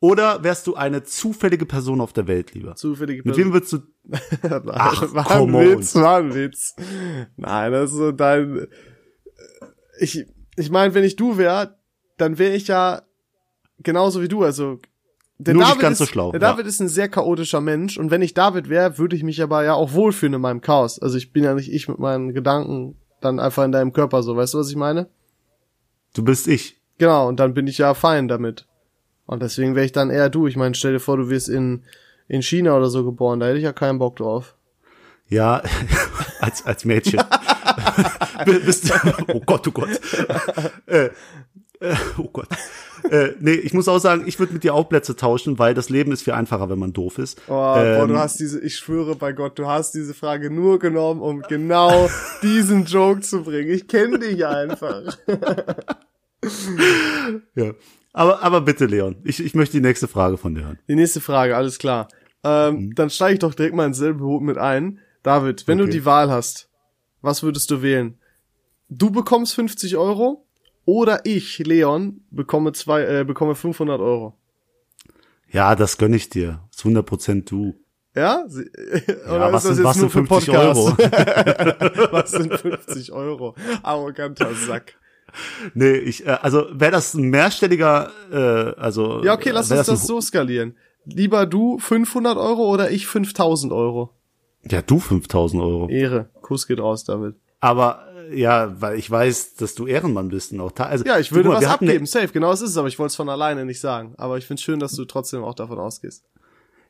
Oder 0.00 0.44
wärst 0.44 0.66
du 0.66 0.76
eine 0.76 1.02
zufällige 1.02 1.66
Person 1.66 2.00
auf 2.00 2.12
der 2.12 2.28
Welt 2.28 2.54
lieber? 2.54 2.76
Zufällige 2.76 3.22
Mit 3.24 3.36
wem 3.36 3.52
würdest 3.52 3.72
du, 3.72 3.78
Ach, 4.68 5.12
war 5.12 5.30
ein. 5.30 5.52
Witz, 5.52 5.94
war 5.96 6.18
ein 6.18 6.34
Witz. 6.34 6.76
Nein, 7.36 7.72
das 7.72 7.90
ist 7.90 7.96
so 7.96 8.12
dein. 8.12 8.68
Ich, 9.98 10.24
ich 10.56 10.70
meine, 10.70 10.94
wenn 10.94 11.02
ich 11.02 11.16
du 11.16 11.36
wär, 11.36 11.76
dann 12.16 12.38
wäre 12.38 12.54
ich 12.54 12.68
ja 12.68 13.02
genauso 13.80 14.22
wie 14.22 14.28
du. 14.28 14.44
Also 14.44 14.78
der 15.38 15.54
Nur 15.54 15.64
David 15.64 15.80
ganz 15.80 16.00
ist, 16.00 16.06
so 16.06 16.12
schlau, 16.12 16.30
Der 16.30 16.40
ja. 16.40 16.52
David 16.52 16.66
ist 16.66 16.80
ein 16.80 16.88
sehr 16.88 17.08
chaotischer 17.08 17.60
Mensch 17.60 17.98
und 17.98 18.10
wenn 18.10 18.22
ich 18.22 18.34
David 18.34 18.68
wäre, 18.68 18.98
würde 18.98 19.16
ich 19.16 19.24
mich 19.24 19.42
aber 19.42 19.64
ja 19.64 19.74
auch 19.74 19.92
wohlfühlen 19.94 20.34
in 20.34 20.40
meinem 20.40 20.60
Chaos. 20.60 21.00
Also 21.00 21.16
ich 21.16 21.32
bin 21.32 21.42
ja 21.42 21.54
nicht 21.54 21.72
ich 21.72 21.88
mit 21.88 21.98
meinen 21.98 22.34
Gedanken 22.34 22.96
dann 23.20 23.40
einfach 23.40 23.64
in 23.64 23.72
deinem 23.72 23.92
Körper 23.92 24.22
so. 24.22 24.36
Weißt 24.36 24.54
du, 24.54 24.58
was 24.58 24.70
ich 24.70 24.76
meine? 24.76 25.08
du 26.14 26.24
bist 26.24 26.48
ich. 26.48 26.80
Genau. 26.98 27.28
Und 27.28 27.40
dann 27.40 27.54
bin 27.54 27.66
ich 27.66 27.78
ja 27.78 27.94
fein 27.94 28.28
damit. 28.28 28.66
Und 29.28 29.42
deswegen 29.42 29.74
wäre 29.74 29.84
ich 29.84 29.92
dann 29.92 30.08
eher 30.10 30.30
du. 30.30 30.46
Ich 30.46 30.56
meine, 30.56 30.74
stell 30.74 30.94
dir 30.94 31.00
vor, 31.00 31.18
du 31.18 31.28
wirst 31.28 31.48
in 31.48 31.84
in 32.28 32.42
China 32.42 32.76
oder 32.76 32.88
so 32.88 33.04
geboren. 33.04 33.40
Da 33.40 33.46
hätte 33.46 33.58
ich 33.58 33.64
ja 33.64 33.72
keinen 33.72 33.98
Bock 33.98 34.16
drauf. 34.16 34.54
Ja, 35.28 35.62
als, 36.40 36.64
als 36.64 36.84
Mädchen. 36.84 37.20
Bist, 38.46 38.90
oh 39.28 39.40
Gott, 39.44 39.68
oh 39.68 39.70
Gott. 39.72 40.00
Äh, 40.86 41.10
äh, 41.80 41.94
oh 42.16 42.28
Gott. 42.32 42.48
Äh, 43.10 43.32
nee, 43.38 43.52
ich 43.52 43.74
muss 43.74 43.88
auch 43.88 43.98
sagen, 43.98 44.24
ich 44.26 44.38
würde 44.38 44.54
mit 44.54 44.64
dir 44.64 44.74
auch 44.74 44.88
Plätze 44.88 45.16
tauschen, 45.16 45.58
weil 45.58 45.74
das 45.74 45.90
Leben 45.90 46.12
ist 46.12 46.22
viel 46.22 46.32
einfacher, 46.32 46.70
wenn 46.70 46.78
man 46.78 46.92
doof 46.92 47.18
ist. 47.18 47.40
Oh, 47.46 47.52
boah, 47.52 48.02
Ähm, 48.02 48.08
du 48.08 48.18
hast 48.18 48.40
diese, 48.40 48.60
ich 48.60 48.76
schwöre 48.76 49.16
bei 49.16 49.32
Gott, 49.32 49.58
du 49.58 49.66
hast 49.66 49.92
diese 49.94 50.14
Frage 50.14 50.50
nur 50.50 50.78
genommen, 50.78 51.20
um 51.20 51.42
genau 51.42 52.08
diesen 52.42 52.86
Joke 52.86 53.20
zu 53.20 53.42
bringen. 53.42 53.70
Ich 53.70 53.86
kenne 53.86 54.18
dich 54.18 54.44
einfach. 54.46 55.18
ja. 57.54 57.72
Aber, 58.18 58.42
aber 58.42 58.60
bitte, 58.62 58.86
Leon, 58.86 59.16
ich, 59.22 59.38
ich 59.44 59.54
möchte 59.54 59.76
die 59.76 59.86
nächste 59.86 60.08
Frage 60.08 60.38
von 60.38 60.54
dir 60.54 60.64
hören. 60.64 60.78
Die 60.88 60.96
nächste 60.96 61.20
Frage, 61.20 61.56
alles 61.56 61.78
klar. 61.78 62.08
Ähm, 62.42 62.74
Mhm. 62.74 62.94
Dann 62.94 63.10
steige 63.10 63.34
ich 63.34 63.38
doch 63.38 63.54
direkt 63.54 63.74
mal 63.76 63.86
ins 63.86 63.98
selbe 63.98 64.20
Boot 64.20 64.42
mit 64.42 64.58
ein. 64.58 64.98
David, 65.22 65.66
wenn 65.68 65.78
du 65.78 65.84
Okay. 65.84 65.92
die 65.92 66.04
Wahl 66.04 66.30
hast, 66.30 66.68
was 67.22 67.42
würdest 67.42 67.70
du 67.70 67.80
wählen? 67.82 68.18
Du 68.88 69.10
bekommst 69.10 69.54
50 69.54 69.96
Euro 69.96 70.46
oder 70.84 71.20
ich, 71.26 71.58
Leon, 71.58 72.22
bekomme 72.30 72.72
zwei, 72.72 73.02
äh, 73.02 73.24
bekomme 73.24 73.54
500 73.54 74.00
Euro. 74.00 74.36
Ja, 75.50 75.74
das 75.76 75.96
gönn 75.98 76.12
ich 76.14 76.28
dir. 76.28 76.60
Ist 76.72 76.84
100% 76.84 77.44
du. 77.48 77.74
Ja? 78.14 78.44
Sie- 78.48 78.70
Ja, 79.26 79.52
was 79.52 79.62
sind, 79.64 79.84
was 79.84 79.96
sind 79.96 80.10
50 80.10 80.50
Euro? 80.50 80.86
was 82.10 82.30
sind 82.32 82.52
50 82.54 83.12
Euro? 83.12 83.54
Arroganter 83.82 84.54
Sack. 84.54 84.94
Nee, 85.74 85.92
ich, 85.96 86.26
äh, 86.26 86.30
also 86.42 86.66
wäre 86.72 86.92
das 86.92 87.14
ein 87.14 87.30
mehrstelliger, 87.30 88.10
äh, 88.32 88.80
also. 88.80 89.22
Ja, 89.24 89.34
okay, 89.34 89.50
lass 89.50 89.70
uns 89.70 89.86
das 89.86 90.00
ein- 90.00 90.06
so 90.06 90.20
skalieren. 90.20 90.76
Lieber 91.04 91.46
du 91.46 91.78
500 91.78 92.36
Euro 92.36 92.68
oder 92.70 92.90
ich 92.90 93.06
5000 93.06 93.72
Euro? 93.72 94.10
Ja, 94.68 94.82
du 94.82 94.98
5000 94.98 95.62
Euro. 95.62 95.88
Ehre. 95.88 96.28
Kuss 96.42 96.66
geht 96.66 96.80
raus, 96.80 97.04
David. 97.04 97.36
Aber, 97.60 98.04
äh, 98.30 98.38
ja, 98.40 98.80
weil 98.80 98.98
ich 98.98 99.10
weiß, 99.10 99.54
dass 99.54 99.74
du 99.74 99.86
Ehrenmann 99.86 100.28
bist 100.28 100.52
und 100.52 100.60
auch 100.60 100.72
also, 100.76 101.04
Ja, 101.04 101.18
ich 101.18 101.32
würde 101.32 101.48
mal, 101.48 101.56
was 101.56 101.64
abgeben, 101.66 102.04
safe. 102.06 102.28
Genau 102.28 102.50
das 102.50 102.60
ist 102.62 102.70
es, 102.70 102.76
aber 102.76 102.88
ich 102.88 102.98
wollte 102.98 103.08
es 103.08 103.16
von 103.16 103.28
alleine 103.28 103.64
nicht 103.64 103.80
sagen. 103.80 104.14
Aber 104.18 104.36
ich 104.38 104.44
find's 104.46 104.62
schön, 104.62 104.80
dass 104.80 104.92
du 104.92 105.04
trotzdem 105.06 105.42
auch 105.44 105.54
davon 105.54 105.78
ausgehst. 105.78 106.24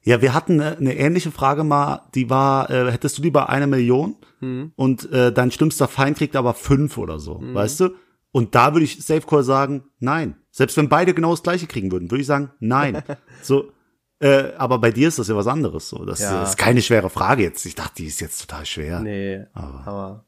Ja, 0.03 0.22
wir 0.22 0.32
hatten 0.32 0.61
eine, 0.61 0.76
eine 0.78 0.96
ähnliche 0.96 1.30
Frage 1.30 1.64
mal, 1.64 2.03
die 2.14 2.30
war, 2.30 2.70
äh, 2.70 2.90
hättest 2.90 3.18
du 3.18 3.22
lieber 3.22 3.49
eine 3.51 3.66
Million 3.66 4.16
Mhm. 4.40 4.72
und 4.76 5.11
äh, 5.12 5.32
dein 5.32 5.51
schlimmster 5.51 5.88
Feind 5.88 6.16
kriegt 6.18 6.36
aber 6.36 6.55
fünf 6.55 6.96
oder 6.99 7.18
so, 7.18 7.40
weißt 7.42 7.80
du? 7.80 7.90
Und 8.33 8.55
da 8.55 8.72
würde 8.74 8.85
ich 8.85 9.05
Safe 9.05 9.22
Call 9.26 9.43
sagen, 9.43 9.85
nein. 10.01 10.37
Selbst 10.51 10.76
wenn 10.76 10.89
beide 10.89 11.14
genau 11.14 11.31
das 11.31 11.43
gleiche 11.43 11.66
kriegen 11.66 11.91
würden, 11.93 12.11
würde 12.11 12.20
ich 12.20 12.26
sagen, 12.26 12.51
nein. 12.61 13.03
so, 13.43 13.72
äh, 14.20 14.53
aber 14.59 14.79
bei 14.79 14.91
dir 14.91 15.09
ist 15.09 15.18
das 15.18 15.29
ja 15.29 15.37
was 15.37 15.47
anderes. 15.47 15.89
So, 15.89 16.05
das 16.05 16.20
Ja. 16.20 16.43
ist 16.43 16.57
keine 16.59 16.83
schwere 16.83 17.11
Frage 17.11 17.43
jetzt. 17.45 17.64
Ich 17.64 17.74
dachte, 17.74 17.95
die 17.97 18.07
ist 18.07 18.20
jetzt 18.20 18.41
total 18.41 18.66
schwer. 18.66 19.01
Nee, 19.01 19.45
aber. 19.53 20.24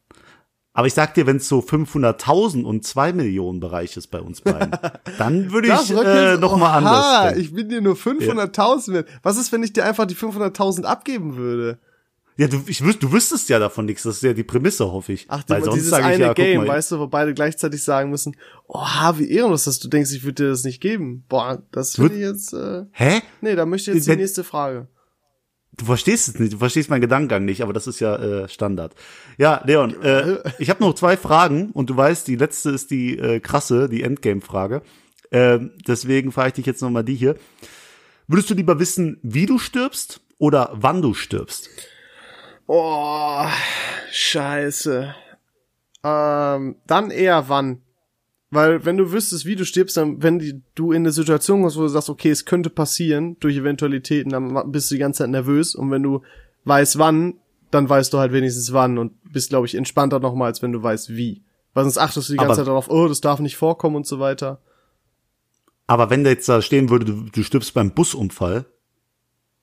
Aber 0.73 0.87
ich 0.87 0.95
sag 0.95 1.15
dir, 1.15 1.27
wenn 1.27 1.39
es 1.39 1.49
so 1.49 1.59
500.000 1.59 2.63
und 2.63 2.87
2 2.87 3.13
Millionen 3.13 3.59
Bereich 3.59 3.97
ist 3.97 4.07
bei 4.07 4.21
uns 4.21 4.41
beiden, 4.41 4.71
dann 5.19 5.51
würde 5.51 5.69
ich 5.69 5.91
äh, 5.91 6.37
noch 6.37 6.57
mal 6.57 6.73
anders 6.73 7.25
denken. 7.25 7.41
ich 7.41 7.53
bin 7.53 7.69
dir 7.69 7.81
nur 7.81 7.97
500.000 7.97 8.93
wert. 8.93 9.09
Was 9.23 9.37
ist, 9.37 9.51
wenn 9.51 9.65
ich 9.65 9.73
dir 9.73 9.85
einfach 9.85 10.07
die 10.07 10.15
500.000 10.15 10.85
abgeben 10.85 11.37
würde? 11.37 11.79
Ja, 12.41 12.49
du, 12.49 12.63
ich 12.69 12.83
wüs 12.83 12.99
du 12.99 13.13
wüsstest 13.13 13.51
ja 13.51 13.59
davon 13.59 13.85
nichts. 13.85 14.05
Das 14.05 14.17
ist 14.17 14.23
ja 14.23 14.33
die 14.33 14.45
Prämisse, 14.45 14.91
hoffe 14.91 15.13
ich. 15.13 15.27
Ach, 15.29 15.43
Weil 15.49 15.63
sonst 15.63 15.75
dieses 15.75 15.91
sag 15.91 15.99
ich 15.99 16.07
eine 16.07 16.25
ja, 16.25 16.33
Game, 16.33 16.63
mal, 16.63 16.69
weißt 16.69 16.93
du, 16.93 16.99
wo 16.99 17.07
beide 17.07 17.35
gleichzeitig 17.35 17.83
sagen 17.85 18.09
müssen, 18.09 18.35
oh, 18.67 18.81
wie 19.17 19.31
ehrenlos, 19.31 19.65
dass 19.65 19.79
du 19.79 19.89
denkst, 19.89 20.11
ich 20.15 20.25
würde 20.25 20.45
dir 20.45 20.49
das 20.49 20.65
nicht 20.65 20.81
geben. 20.81 21.23
Boah, 21.29 21.63
das 21.71 21.97
finde 21.97 22.15
ich 22.15 22.23
jetzt, 22.23 22.55
äh, 22.55 22.87
Hä? 22.93 23.21
nee, 23.43 23.55
da 23.55 23.67
möchte 23.67 23.91
ich 23.91 23.97
jetzt 23.97 24.07
die 24.07 24.13
Wenn- 24.13 24.21
nächste 24.21 24.43
Frage. 24.43 24.89
Du 25.77 25.85
verstehst 25.85 26.29
es 26.29 26.39
nicht, 26.39 26.55
du 26.55 26.57
verstehst 26.57 26.89
meinen 26.89 27.03
Gedankengang 27.03 27.45
nicht, 27.45 27.61
aber 27.63 27.75
das 27.75 27.87
ist 27.87 28.01
ja 28.01 28.17
äh, 28.17 28.49
Standard. 28.49 28.95
Ja, 29.37 29.61
Leon, 29.67 30.03
äh, 30.03 30.39
ich 30.59 30.71
habe 30.71 30.83
noch 30.83 30.95
zwei 30.95 31.19
Fragen 31.19 31.73
und 31.73 31.91
du 31.91 31.97
weißt, 31.99 32.27
die 32.27 32.37
letzte 32.37 32.71
ist 32.71 32.91
die 32.91 33.19
äh, 33.19 33.41
krasse, 33.41 33.91
die 33.91 34.03
Endgame-Frage. 34.03 34.81
Ähm, 35.31 35.73
deswegen 35.87 36.33
frage 36.33 36.49
ich 36.49 36.55
dich 36.55 36.67
jetzt 36.67 36.81
nochmal 36.81 37.05
die 37.05 37.17
hier. 37.17 37.37
Würdest 38.29 38.49
du 38.49 38.55
lieber 38.55 38.79
wissen, 38.81 39.19
wie 39.23 39.45
du 39.45 39.59
stirbst 39.59 40.23
oder 40.39 40.71
wann 40.73 41.03
du 41.03 41.13
stirbst? 41.13 41.69
Oh, 42.73 43.47
scheiße. 44.13 45.13
Ähm, 46.05 46.77
dann 46.87 47.11
eher 47.11 47.49
wann. 47.49 47.83
Weil 48.53 48.85
wenn 48.85 48.97
du 48.97 49.11
wüsstest, 49.11 49.45
wie 49.45 49.57
du 49.57 49.65
stirbst, 49.65 49.97
dann, 49.97 50.23
wenn 50.23 50.39
die, 50.39 50.63
du 50.77 50.93
in 50.93 51.03
eine 51.03 51.11
Situation 51.11 51.63
kommst, 51.63 51.77
wo 51.77 51.81
du 51.83 51.89
sagst, 51.89 52.09
okay, 52.09 52.31
es 52.31 52.45
könnte 52.45 52.71
passieren 52.71 53.37
durch 53.41 53.57
Eventualitäten, 53.57 54.31
dann 54.31 54.71
bist 54.71 54.89
du 54.89 54.95
die 54.95 55.01
ganze 55.01 55.25
Zeit 55.25 55.31
nervös. 55.31 55.75
Und 55.75 55.91
wenn 55.91 56.05
du 56.05 56.23
weißt 56.65 56.97
wann, 57.01 57.41
dann 57.73 57.89
weißt 57.89 58.13
du 58.13 58.19
halt 58.19 58.33
wenigstens 58.33 58.73
wann 58.73 58.99
und 58.99 59.15
bist, 59.33 59.49
glaube 59.51 59.67
ich, 59.67 59.75
entspannter 59.75 60.21
nochmal, 60.21 60.47
als 60.47 60.63
wenn 60.63 60.71
du 60.71 60.81
weißt 60.81 61.11
wie. 61.17 61.43
Weil 61.75 61.83
sonst 61.83 61.99
achtest 61.99 62.29
du 62.29 62.35
die 62.35 62.37
ganze 62.37 62.51
Aber- 62.53 62.57
Zeit 62.57 62.67
darauf, 62.69 62.89
oh, 62.89 63.09
das 63.09 63.21
darf 63.21 63.41
nicht 63.41 63.57
vorkommen 63.57 63.97
und 63.97 64.07
so 64.07 64.21
weiter. 64.21 64.61
Aber 65.89 66.09
wenn 66.09 66.23
da 66.23 66.31
jetzt 66.31 66.49
da 66.49 66.63
stehen 66.63 66.89
würde, 66.89 67.05
du, 67.05 67.23
du 67.33 67.43
stirbst 67.43 67.75
beim 67.75 67.91
Busunfall 67.91 68.65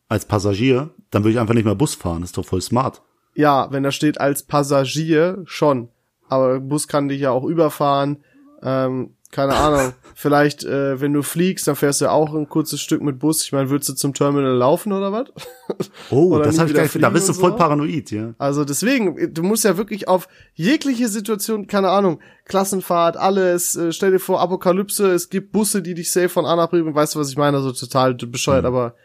als 0.10 0.26
Passagier, 0.26 0.90
dann 1.12 1.24
würde 1.24 1.32
ich 1.34 1.40
einfach 1.40 1.54
nicht 1.54 1.66
mehr 1.66 1.76
Bus 1.76 1.96
fahren. 1.96 2.22
Das 2.22 2.30
ist 2.30 2.38
doch 2.38 2.46
voll 2.46 2.62
smart. 2.62 3.02
Ja, 3.36 3.68
wenn 3.72 3.84
da 3.84 3.92
steht 3.92 4.20
als 4.20 4.44
Passagier 4.44 5.42
schon. 5.46 5.90
Aber 6.30 6.60
Bus 6.60 6.88
kann 6.88 7.08
dich 7.08 7.22
ja 7.22 7.32
auch 7.32 7.44
überfahren. 7.46 8.18
Ähm, 8.64 9.12
keine 9.32 9.56
Ahnung. 9.58 9.94
Vielleicht, 10.16 10.64
äh, 10.64 11.00
wenn 11.00 11.14
du 11.14 11.22
fliegst, 11.22 11.68
dann 11.68 11.76
fährst 11.76 12.02
du 12.02 12.10
auch 12.10 12.34
ein 12.34 12.50
kurzes 12.50 12.82
Stück 12.82 13.02
mit 13.04 13.20
Bus. 13.20 13.44
Ich 13.44 13.52
meine, 13.52 13.70
würdest 13.70 13.90
du 13.90 13.94
zum 13.94 14.14
Terminal 14.14 14.56
laufen 14.56 14.92
oder 14.94 15.12
was? 15.12 15.28
Oh, 16.10 16.32
Oder 16.36 16.46
das 16.46 16.58
habe 16.60 16.70
ich 16.70 16.76
gar 16.76 16.84
nicht. 16.84 17.04
Da 17.04 17.10
bist 17.10 17.28
du 17.28 17.34
voll 17.34 17.52
so? 17.52 17.58
paranoid, 17.58 18.10
ja. 18.12 18.34
Also 18.38 18.64
deswegen, 18.64 19.34
du 19.34 19.44
musst 19.44 19.66
ja 19.66 19.76
wirklich 19.78 20.08
auf 20.08 20.30
jegliche 20.54 21.10
Situation, 21.10 21.68
keine 21.68 21.90
Ahnung, 21.90 22.22
Klassenfahrt, 22.46 23.18
alles, 23.18 23.76
äh, 23.76 23.92
stell 23.92 24.12
dir 24.12 24.20
vor, 24.20 24.40
Apokalypse, 24.40 25.12
es 25.12 25.30
gibt 25.30 25.52
Busse, 25.52 25.82
die 25.82 25.94
dich 25.94 26.10
safe 26.14 26.30
von 26.30 26.46
A 26.46 26.56
nach 26.56 26.70
B 26.70 26.82
bringen, 26.82 26.96
weißt 26.96 27.16
du, 27.16 27.20
was 27.20 27.30
ich 27.30 27.38
meine? 27.38 27.58
Also 27.58 27.74
total 27.74 28.14
bescheuert, 28.16 28.62
Mhm. 28.64 28.68
aber 28.68 28.96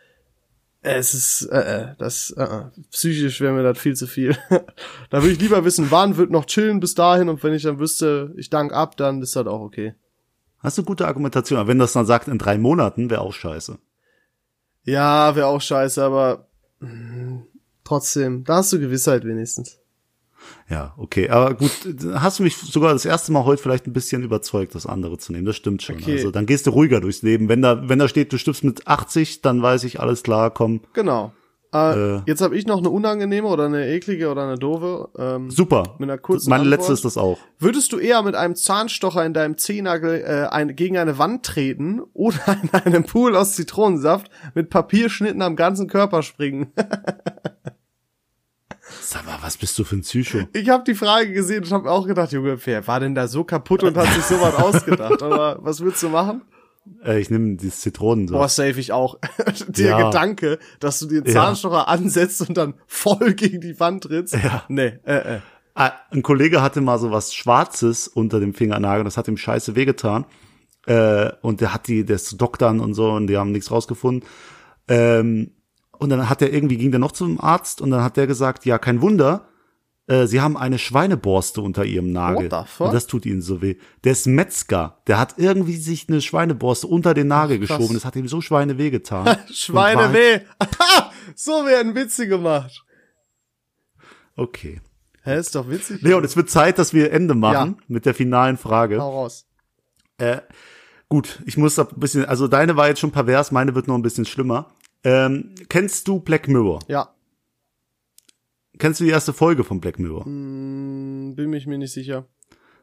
es 0.83 1.15
ist, 1.15 1.43
äh, 1.51 1.61
äh, 1.61 1.95
das, 1.99 2.31
äh, 2.37 2.43
äh, 2.43 2.65
psychisch 2.91 3.41
wäre 3.41 3.53
mir 3.53 3.63
das 3.63 3.79
viel 3.79 3.95
zu 3.95 4.09
viel. 4.09 4.37
da 5.11 5.23
würde 5.23 5.33
ich 5.33 5.41
lieber 5.41 5.65
wissen, 5.65 5.91
wann 5.91 6.17
wird 6.17 6.31
noch 6.31 6.45
chillen 6.45 6.81
bis 6.81 6.95
dahin 6.95 7.29
und 7.29 7.43
wenn 7.45 7.55
ich 7.55 7.63
dann 7.63 7.79
wüsste, 7.79 8.35
ich 8.37 8.51
dank 8.51 8.73
ab, 8.73 8.97
dann 8.97 9.23
ist 9.23 9.37
das 9.37 9.47
auch 9.47 9.61
okay. 9.61 9.95
Hast 10.59 10.79
du 10.79 10.85
gute 10.85 11.07
Argumentation. 11.07 11.59
Aber 11.59 11.69
wenn 11.69 11.79
das 11.79 11.93
dann 11.93 12.07
sagt, 12.07 12.29
in 12.29 12.39
drei 12.39 12.59
Monaten, 12.59 13.11
wäre 13.11 13.21
auch 13.21 13.33
scheiße. 13.33 13.79
Ja, 14.85 15.35
wäre 15.37 15.47
auch 15.47 15.61
scheiße, 15.61 16.03
aber 16.03 16.49
mh, 16.81 17.45
trotzdem, 17.85 18.45
da 18.45 18.57
hast 18.57 18.73
du 18.73 18.81
Gewissheit 18.81 19.25
wenigstens. 19.25 19.79
Ja, 20.69 20.95
okay. 20.97 21.29
Aber 21.29 21.55
gut, 21.55 21.71
hast 22.15 22.39
du 22.39 22.43
mich 22.43 22.57
sogar 22.57 22.93
das 22.93 23.05
erste 23.05 23.33
Mal 23.33 23.45
heute 23.45 23.63
vielleicht 23.63 23.87
ein 23.87 23.93
bisschen 23.93 24.23
überzeugt, 24.23 24.75
das 24.75 24.87
andere 24.87 25.19
zu 25.19 25.33
nehmen. 25.33 25.45
Das 25.45 25.57
stimmt 25.57 25.83
schon. 25.83 25.97
Okay. 25.97 26.13
Also 26.13 26.31
dann 26.31 26.47
gehst 26.47 26.67
du 26.67 26.71
ruhiger 26.71 27.01
durchs 27.01 27.23
Leben. 27.23 27.49
Wenn 27.49 27.63
da, 27.63 27.89
wenn 27.89 27.99
da 27.99 28.09
steht, 28.09 28.33
du 28.33 28.39
stirbst 28.39 28.65
mit 28.65 28.87
80, 28.87 29.43
dann 29.43 29.63
weiß 29.63 29.85
ich, 29.85 30.01
alles 30.01 30.23
klar, 30.23 30.51
komm. 30.51 30.81
Genau. 30.95 31.33
Äh, 31.75 32.17
Äh. 32.17 32.21
jetzt 32.27 32.43
habe 32.43 32.55
ich 32.55 32.67
noch 32.67 32.79
eine 32.79 32.91
unangenehme 32.91 33.49
oder 33.49 33.65
eine 33.65 33.89
eklige 33.89 34.31
oder 34.31 34.43
eine 34.43 34.59
doofe. 34.59 35.09
Ähm, 35.17 35.51
Super. 35.51 35.95
Mit 35.99 36.11
einer 36.11 36.19
kurzen 36.19 36.51
Meine 36.51 36.65
Antwort. 36.65 36.81
letzte 36.81 36.93
ist 36.93 37.05
das 37.07 37.17
auch. 37.17 37.39
Würdest 37.59 37.93
du 37.93 37.99
eher 37.99 38.23
mit 38.23 38.35
einem 38.35 38.55
Zahnstocher 38.57 39.25
in 39.25 39.33
deinem 39.33 39.57
Zehennagel 39.57 40.21
äh, 40.21 40.49
ein, 40.55 40.77
gegen 40.77 40.99
eine 40.99 41.17
Wand 41.17 41.47
treten 41.47 42.03
oder 42.13 42.37
in 42.63 42.69
einem 42.93 43.05
Pool 43.05 43.35
aus 43.37 43.55
Zitronensaft 43.55 44.31
mit 44.55 44.69
Papierschnitten 44.69 45.41
am 45.41 45.57
ganzen 45.57 45.89
Körper 45.89 46.23
springen? 46.23 46.73
Sag 49.05 49.27
mal, 49.27 49.39
was 49.43 49.57
bist 49.57 49.79
du 49.79 49.85
für 49.85 49.97
ein 49.97 50.03
Psycho? 50.03 50.47
Ich 50.53 50.69
habe 50.69 50.85
die 50.85 50.95
Frage 50.95 51.33
gesehen 51.33 51.65
und 51.65 51.73
habe 51.73 51.91
auch 51.91 52.07
gedacht, 52.07 52.33
Junge, 52.33 52.57
wer 52.65 52.87
war 52.87 53.01
denn 53.01 53.15
da 53.15 53.27
so 53.27 53.43
kaputt 53.45 53.83
und 53.83 53.97
hat 53.97 54.07
sich 54.13 54.23
sowas 54.25 54.55
ausgedacht? 54.55 55.23
Aber 55.23 55.59
was 55.61 55.81
würdest 55.81 56.03
du 56.05 56.09
machen? 56.09 56.43
Äh, 57.05 57.21
ich 57.21 57.31
nehme 57.31 57.57
dieses 57.57 57.81
Zitronen 57.81 58.27
Boah, 58.27 58.49
safe 58.49 58.79
ich 58.81 58.93
auch. 58.93 59.19
Der 59.69 59.91
Ja. 59.91 60.07
Gedanke, 60.11 60.59
dass 60.81 60.99
du 61.01 61.07
den 61.07 61.25
Ja. 61.27 61.33
Zahnstocher 61.33 61.89
ansetzt 61.89 62.41
und 62.49 62.57
dann 62.57 62.75
voll 62.87 63.35
gegen 63.35 63.61
die 63.61 63.79
Wand 63.81 64.05
trittst. 64.05 64.35
Ja. 64.35 64.65
Nee, 64.69 64.99
äh, 65.05 65.37
äh. 65.37 65.41
Ah, 65.75 65.93
Ein 66.11 66.23
Kollege 66.23 66.61
hatte 66.63 66.81
mal 66.81 66.99
so 66.99 67.11
was 67.11 67.35
Schwarzes 67.35 68.07
unter 68.09 68.41
dem 68.41 68.53
Fingernagel, 68.55 69.05
das 69.05 69.17
hat 69.17 69.27
ihm 69.29 69.37
scheiße 69.37 69.75
wehgetan. 69.75 70.27
Äh, 70.87 71.31
und 71.41 71.61
der 71.61 71.73
hat 71.75 71.87
die, 71.89 72.05
der 72.05 72.17
ist 72.17 72.27
zu 72.27 72.37
Doktern 72.37 72.81
und 72.81 72.95
so 72.95 73.11
und 73.11 73.27
die 73.29 73.37
haben 73.37 73.53
nichts 73.53 73.71
rausgefunden. 73.71 74.29
Ähm, 74.89 75.53
und 76.03 76.11
dann 76.11 76.29
hat 76.29 76.43
er 76.43 76.53
irgendwie, 76.53 76.77
ging 76.77 76.91
der 76.91 77.01
noch 77.01 77.13
zum 77.13 77.41
Arzt 77.41 77.81
und 77.81 77.91
dann 77.91 78.03
hat 78.03 78.17
der 78.17 78.27
gesagt, 78.27 78.65
ja, 78.67 78.79
kein 78.79 79.01
Wunder, 79.01 79.47
äh, 80.09 80.27
sie 80.27 80.41
haben 80.41 80.57
eine 80.57 80.79
Schweineborste 80.79 81.61
unter 81.61 81.85
ihrem 81.85 82.11
Nagel. 82.13 82.51
What 82.51 82.67
the 82.67 82.71
fuck? 82.73 82.87
Und 82.89 82.95
das 82.95 83.07
tut 83.07 83.25
ihnen 83.25 83.41
so 83.41 83.63
weh. 83.63 83.77
Der 84.05 84.13
ist 84.13 84.27
Metzger, 84.27 84.99
der 85.07 85.19
hat 85.19 85.35
irgendwie 85.39 85.77
sich 85.77 86.09
eine 86.09 86.21
Schweineborste 86.21 86.87
unter 86.89 87.15
den 87.15 87.29
Nagel 87.29 87.59
krass. 87.61 87.79
geschoben, 87.79 87.95
das 87.95 88.05
hat 88.05 88.17
ihm 88.17 88.27
so 88.29 88.41
Schweine 88.41 88.77
weh 88.79 88.91
getan. 88.91 89.37
Schweine 89.53 90.13
weh. 90.13 90.41
so 91.37 91.65
werden 91.67 91.95
Witze 91.95 92.27
gemacht. 92.27 92.83
Okay. 94.37 94.81
Hä, 95.25 95.39
ist 95.39 95.55
doch 95.55 95.69
witzig. 95.71 96.03
Leon, 96.03 96.25
es 96.25 96.37
wird 96.37 96.51
Zeit, 96.51 96.79
dass 96.79 96.93
wir 96.93 97.13
Ende 97.13 97.35
machen 97.35 97.77
Ja. 97.79 97.85
mit 97.87 98.07
der 98.07 98.15
finalen 98.15 98.57
Frage. 98.57 99.01
Hau 99.01 99.11
raus. 99.23 99.47
Äh, 100.19 100.39
gut, 101.09 101.41
ich 101.47 101.57
muss 101.57 101.77
da 101.77 101.83
ein 101.85 102.01
bisschen, 102.01 102.25
also 102.25 102.49
deine 102.49 102.77
war 102.77 102.89
jetzt 102.89 102.99
schon 103.01 103.13
pervers, 103.13 103.53
meine 103.53 103.75
wird 103.77 103.87
noch 103.87 103.95
ein 103.95 104.03
bisschen 104.03 104.25
schlimmer. 104.25 104.73
Ähm, 105.05 105.55
kennst 105.69 106.07
du 106.09 106.21
Black 106.21 106.49
Mirror? 106.49 106.81
Ja, 106.89 107.09
Kennst 108.79 109.01
du 109.01 109.05
die 109.05 109.11
erste 109.11 109.33
Folge 109.33 109.65
von 109.65 109.81
Black 109.81 109.99
Mirror? 109.99 110.25
hm, 110.25 111.35
bin 111.37 111.51
mich 111.51 111.67
mir 111.67 111.79
nicht 111.79 111.93
sicher. 111.93 112.27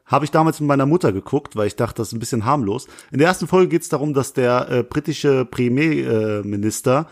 Habe 0.06 0.24
ich 0.24 0.30
damals 0.30 0.58
mit 0.60 0.66
meiner 0.68 0.86
Mutter 0.86 1.12
geguckt, 1.12 1.56
weil 1.56 1.66
ich 1.66 1.76
dachte, 1.76 1.96
das 1.96 2.08
ist 2.08 2.14
ein 2.14 2.20
bisschen 2.20 2.44
harmlos. 2.44 2.88
In 3.12 3.18
der 3.18 3.28
ersten 3.28 3.46
Folge 3.46 3.68
geht 3.68 3.82
es 3.82 3.88
darum, 3.88 4.14
dass 4.14 4.32
der 4.32 4.68
äh, 4.70 4.82
britische 4.82 5.44
Premierminister 5.44 7.06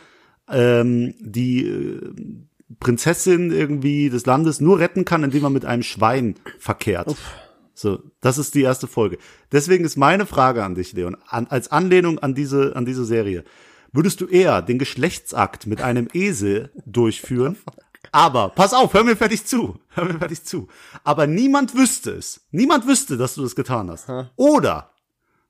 ähm, 0.48 1.14
die 1.20 1.66
äh, 1.66 2.12
Prinzessin 2.80 3.52
irgendwie 3.52 4.10
des 4.10 4.26
Landes 4.26 4.60
nur 4.60 4.78
retten 4.78 5.04
kann, 5.04 5.22
indem 5.22 5.44
er 5.44 5.50
mit 5.50 5.64
einem 5.64 5.82
Schwein 5.82 6.34
verkehrt. 6.58 7.14
So, 7.74 8.00
das 8.20 8.38
ist 8.38 8.54
die 8.54 8.62
erste 8.62 8.86
Folge. 8.88 9.18
Deswegen 9.52 9.84
ist 9.84 9.96
meine 9.96 10.26
Frage 10.26 10.64
an 10.64 10.74
dich, 10.74 10.92
Leon, 10.92 11.16
an, 11.28 11.46
als 11.48 11.70
Anlehnung 11.70 12.18
an 12.18 12.34
diese, 12.34 12.74
an 12.74 12.84
diese 12.84 13.04
Serie. 13.04 13.44
Würdest 13.92 14.20
du 14.20 14.26
eher 14.26 14.62
den 14.62 14.78
Geschlechtsakt 14.78 15.66
mit 15.66 15.80
einem 15.80 16.08
Esel 16.12 16.70
durchführen? 16.84 17.56
Aber, 18.12 18.50
pass 18.50 18.72
auf, 18.72 18.94
hör 18.94 19.04
mir 19.04 19.16
fertig 19.16 19.44
zu. 19.44 19.78
Hör 19.88 20.04
mir 20.04 20.18
fertig 20.18 20.44
zu. 20.44 20.68
Aber 21.04 21.26
niemand 21.26 21.74
wüsste 21.74 22.12
es. 22.12 22.46
Niemand 22.50 22.86
wüsste, 22.86 23.16
dass 23.16 23.34
du 23.34 23.42
das 23.42 23.56
getan 23.56 23.90
hast. 23.90 24.08
Oder 24.36 24.92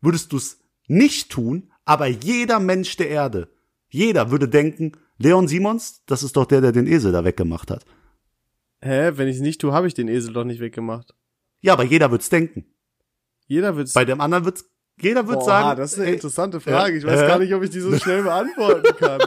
würdest 0.00 0.32
du 0.32 0.36
es 0.36 0.60
nicht 0.86 1.30
tun, 1.30 1.70
aber 1.84 2.06
jeder 2.06 2.60
Mensch 2.60 2.96
der 2.96 3.10
Erde, 3.10 3.48
jeder 3.88 4.30
würde 4.30 4.48
denken, 4.48 4.92
Leon 5.18 5.48
Simons, 5.48 6.02
das 6.06 6.22
ist 6.22 6.36
doch 6.36 6.46
der, 6.46 6.60
der 6.60 6.72
den 6.72 6.86
Esel 6.86 7.12
da 7.12 7.24
weggemacht 7.24 7.70
hat. 7.70 7.84
Hä, 8.80 9.12
wenn 9.14 9.28
ich 9.28 9.36
es 9.36 9.42
nicht 9.42 9.60
tue, 9.60 9.72
habe 9.72 9.88
ich 9.88 9.94
den 9.94 10.08
Esel 10.08 10.32
doch 10.32 10.44
nicht 10.44 10.60
weggemacht. 10.60 11.14
Ja, 11.60 11.72
aber 11.72 11.82
jeder 11.82 12.10
wird's 12.10 12.28
denken. 12.28 12.66
Jeder 13.46 13.76
wird's. 13.76 13.94
Bei 13.94 14.04
dem 14.04 14.20
anderen 14.20 14.44
wird's, 14.44 14.70
jeder 15.00 15.26
wird 15.26 15.40
Boah, 15.40 15.44
sagen. 15.44 15.80
das 15.80 15.92
ist 15.94 16.00
eine 16.00 16.12
interessante 16.12 16.60
Frage. 16.60 16.96
Ich 16.98 17.06
weiß 17.06 17.20
äh. 17.20 17.26
gar 17.26 17.38
nicht, 17.38 17.54
ob 17.54 17.62
ich 17.62 17.70
die 17.70 17.80
so 17.80 17.96
schnell 17.98 18.22
beantworten 18.22 18.96
kann. 18.98 19.20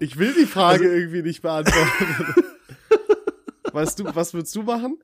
Ich 0.00 0.18
will 0.18 0.34
die 0.38 0.46
Frage 0.46 0.84
irgendwie 0.92 1.22
nicht 1.22 1.42
beantworten. 1.42 2.44
Weißt 3.72 3.98
du, 3.98 4.04
was 4.14 4.34
würdest 4.34 4.54
du 4.54 4.62
machen? 4.62 4.98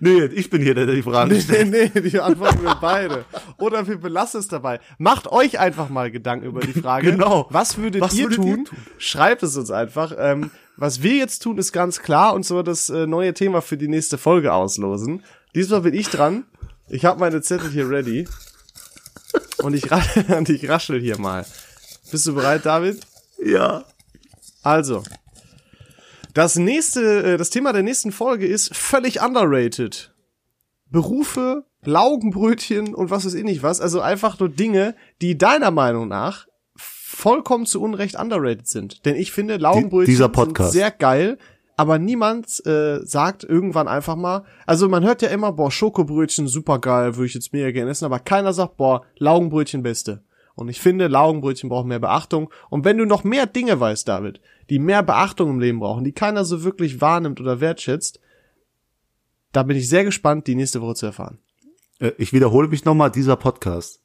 Nee, 0.00 0.24
ich 0.24 0.50
bin 0.50 0.62
hier, 0.62 0.74
der 0.74 0.86
die 0.86 1.02
Fragen 1.02 1.30
Nee, 1.30 1.40
stellt. 1.40 1.70
nee, 1.70 1.90
nee, 1.94 2.00
die 2.00 2.18
antworten 2.18 2.62
wir 2.62 2.76
beide. 2.80 3.24
Oder 3.58 3.86
wir 3.86 3.98
belassen 3.98 4.40
es 4.40 4.48
dabei. 4.48 4.80
Macht 4.98 5.30
euch 5.30 5.60
einfach 5.60 5.88
mal 5.90 6.10
Gedanken 6.10 6.46
über 6.46 6.60
die 6.60 6.72
Frage. 6.72 7.12
Genau. 7.12 7.46
Was 7.50 7.78
würdet, 7.78 8.00
Was 8.00 8.14
ihr, 8.14 8.24
würdet 8.24 8.36
tun? 8.36 8.48
ihr 8.48 8.64
tun? 8.64 8.78
Schreibt 8.98 9.42
es 9.44 9.56
uns 9.56 9.70
einfach. 9.70 10.12
Ähm, 10.18 10.50
was 10.76 11.02
wir 11.02 11.14
jetzt 11.14 11.40
tun, 11.40 11.58
ist 11.58 11.72
ganz 11.72 12.00
klar 12.00 12.34
und 12.34 12.44
zwar 12.44 12.64
das 12.64 12.90
äh, 12.90 13.06
neue 13.06 13.32
Thema 13.34 13.62
für 13.62 13.76
die 13.76 13.88
nächste 13.88 14.18
Folge 14.18 14.52
auslosen. 14.52 15.22
Diesmal 15.54 15.82
bin 15.82 15.94
ich 15.94 16.08
dran. 16.08 16.44
Ich 16.88 17.04
habe 17.04 17.20
meine 17.20 17.40
Zettel 17.42 17.70
hier 17.70 17.88
ready. 17.88 18.26
Und 19.62 19.74
ich, 19.74 19.90
und 20.28 20.48
ich 20.48 20.68
raschel 20.68 21.00
hier 21.00 21.18
mal. 21.18 21.46
Bist 22.10 22.26
du 22.26 22.34
bereit, 22.34 22.66
David? 22.66 23.00
Ja. 23.42 23.84
Also, 24.62 25.02
das 26.34 26.56
nächste, 26.56 27.34
äh, 27.34 27.36
das 27.36 27.50
Thema 27.50 27.72
der 27.72 27.82
nächsten 27.82 28.12
Folge 28.12 28.46
ist 28.46 28.74
völlig 28.74 29.22
underrated. 29.22 30.14
Berufe, 30.90 31.64
Laugenbrötchen 31.84 32.94
und 32.94 33.10
was 33.10 33.24
weiß 33.24 33.34
ich 33.34 33.44
nicht 33.44 33.62
was. 33.62 33.80
Also 33.80 34.00
einfach 34.00 34.38
nur 34.38 34.48
Dinge, 34.48 34.94
die 35.20 35.38
deiner 35.38 35.70
Meinung 35.70 36.08
nach 36.08 36.46
vollkommen 36.76 37.66
zu 37.66 37.80
Unrecht 37.80 38.18
underrated 38.18 38.66
sind. 38.66 39.04
Denn 39.04 39.16
ich 39.16 39.32
finde, 39.32 39.56
Laugenbrötchen 39.56 40.10
dieser 40.10 40.32
sind 40.34 40.58
sehr 40.70 40.90
geil, 40.90 41.38
aber 41.80 41.98
niemand 41.98 42.62
äh, 42.66 43.00
sagt 43.06 43.42
irgendwann 43.42 43.88
einfach 43.88 44.14
mal, 44.14 44.44
also 44.66 44.86
man 44.86 45.02
hört 45.02 45.22
ja 45.22 45.30
immer, 45.30 45.52
boah, 45.52 45.70
Schokobrötchen 45.70 46.46
super 46.46 46.78
geil, 46.78 47.16
würde 47.16 47.24
ich 47.24 47.32
jetzt 47.32 47.54
mega 47.54 47.70
gerne 47.70 47.90
essen, 47.90 48.04
aber 48.04 48.18
keiner 48.18 48.52
sagt, 48.52 48.76
boah, 48.76 49.06
Laugenbrötchen 49.16 49.82
beste. 49.82 50.22
Und 50.54 50.68
ich 50.68 50.78
finde, 50.78 51.06
Laugenbrötchen 51.06 51.70
brauchen 51.70 51.88
mehr 51.88 51.98
Beachtung. 51.98 52.50
Und 52.68 52.84
wenn 52.84 52.98
du 52.98 53.06
noch 53.06 53.24
mehr 53.24 53.46
Dinge 53.46 53.80
weißt, 53.80 54.06
David, 54.06 54.42
die 54.68 54.78
mehr 54.78 55.02
Beachtung 55.02 55.48
im 55.48 55.58
Leben 55.58 55.78
brauchen, 55.80 56.04
die 56.04 56.12
keiner 56.12 56.44
so 56.44 56.64
wirklich 56.64 57.00
wahrnimmt 57.00 57.40
oder 57.40 57.60
wertschätzt, 57.60 58.20
da 59.52 59.62
bin 59.62 59.78
ich 59.78 59.88
sehr 59.88 60.04
gespannt, 60.04 60.48
die 60.48 60.56
nächste 60.56 60.82
Woche 60.82 60.96
zu 60.96 61.06
erfahren. 61.06 61.38
Äh, 61.98 62.12
ich 62.18 62.34
wiederhole 62.34 62.68
mich 62.68 62.84
nochmal, 62.84 63.10
dieser 63.10 63.36
Podcast. 63.36 64.02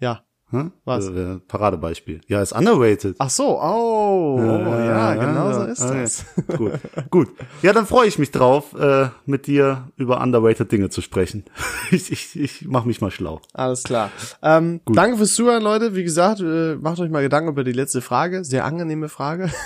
Ja. 0.00 0.24
Hm? 0.52 0.70
Was? 0.84 1.08
Äh, 1.08 1.38
Paradebeispiel. 1.48 2.20
Ja, 2.28 2.42
ist 2.42 2.52
underrated. 2.52 3.16
Ach 3.18 3.30
so, 3.30 3.58
oh, 3.58 4.38
oh 4.38 4.74
ja, 4.74 5.14
genau 5.14 5.50
so 5.50 5.62
ist 5.62 5.82
okay. 5.82 6.02
das. 6.02 6.26
Gut, 6.58 6.72
gut. 7.08 7.28
Ja, 7.62 7.72
dann 7.72 7.86
freue 7.86 8.06
ich 8.06 8.18
mich 8.18 8.32
drauf, 8.32 8.74
äh, 8.74 9.08
mit 9.24 9.46
dir 9.46 9.88
über 9.96 10.20
underrated 10.20 10.70
Dinge 10.70 10.90
zu 10.90 11.00
sprechen. 11.00 11.44
Ich, 11.90 12.10
ich, 12.10 12.40
ich 12.40 12.66
mache 12.66 12.86
mich 12.86 13.02
mal 13.02 13.10
schlau. 13.10 13.42
Alles 13.52 13.82
klar. 13.82 14.10
Ähm, 14.42 14.80
danke 14.86 15.18
fürs 15.18 15.34
Zuhören, 15.34 15.62
Leute. 15.62 15.94
Wie 15.94 16.04
gesagt, 16.04 16.40
äh, 16.40 16.76
macht 16.76 16.98
euch 17.00 17.10
mal 17.10 17.22
Gedanken 17.22 17.50
über 17.50 17.64
die 17.64 17.72
letzte 17.72 18.00
Frage. 18.00 18.44
Sehr 18.44 18.64
angenehme 18.64 19.08
Frage. 19.08 19.50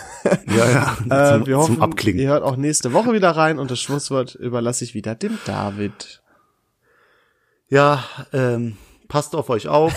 Ja, 0.49 0.97
ja. 1.09 1.28
Äh, 1.34 1.39
zum, 1.39 1.47
wir 1.47 1.59
hoffen, 1.59 1.74
zum 1.76 1.82
Abklingen. 1.82 2.20
ihr 2.20 2.28
hört 2.30 2.43
auch 2.43 2.57
nächste 2.57 2.93
Woche 2.93 3.12
wieder 3.12 3.30
rein 3.30 3.61
und 3.61 3.70
das 3.70 3.80
Schlusswort 3.80 4.34
überlasse 4.34 4.82
ich 4.82 4.95
wieder 4.95 5.14
dem 5.14 5.39
David. 5.45 6.22
Ja, 7.68 8.03
ähm, 8.32 8.76
passt 9.09 9.37
auf 9.37 9.51
euch 9.51 9.68
auf. 9.68 9.93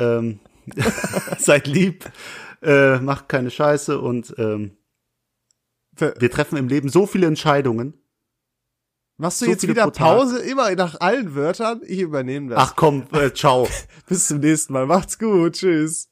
Ähm, 0.00 0.40
seid 1.38 1.66
lieb. 1.66 2.10
Äh, 2.62 2.98
macht 2.98 3.28
keine 3.28 3.50
Scheiße 3.50 3.98
und 3.98 4.34
ähm, 4.36 4.76
wir 5.96 6.30
treffen 6.30 6.56
im 6.56 6.68
Leben 6.68 6.88
so 6.88 7.06
viele 7.06 7.26
Entscheidungen. 7.26 7.94
Machst 9.16 9.40
du 9.42 9.46
So 9.46 9.50
jetzt 9.50 9.68
wieder. 9.68 9.90
Pause, 9.90 10.38
immer 10.38 10.74
nach 10.74 11.00
allen 11.00 11.34
Wörtern? 11.34 11.82
Ich 11.84 12.00
übernehme 12.00 12.50
das. 12.50 12.58
Ach 12.58 12.76
komm, 12.76 13.06
äh, 13.12 13.32
ciao. 13.34 13.68
Bis 14.08 14.28
zum 14.28 14.40
nächsten 14.40 14.72
Mal. 14.72 14.86
Macht's 14.86 15.18
gut. 15.18 15.54
Tschüss. 15.54 16.09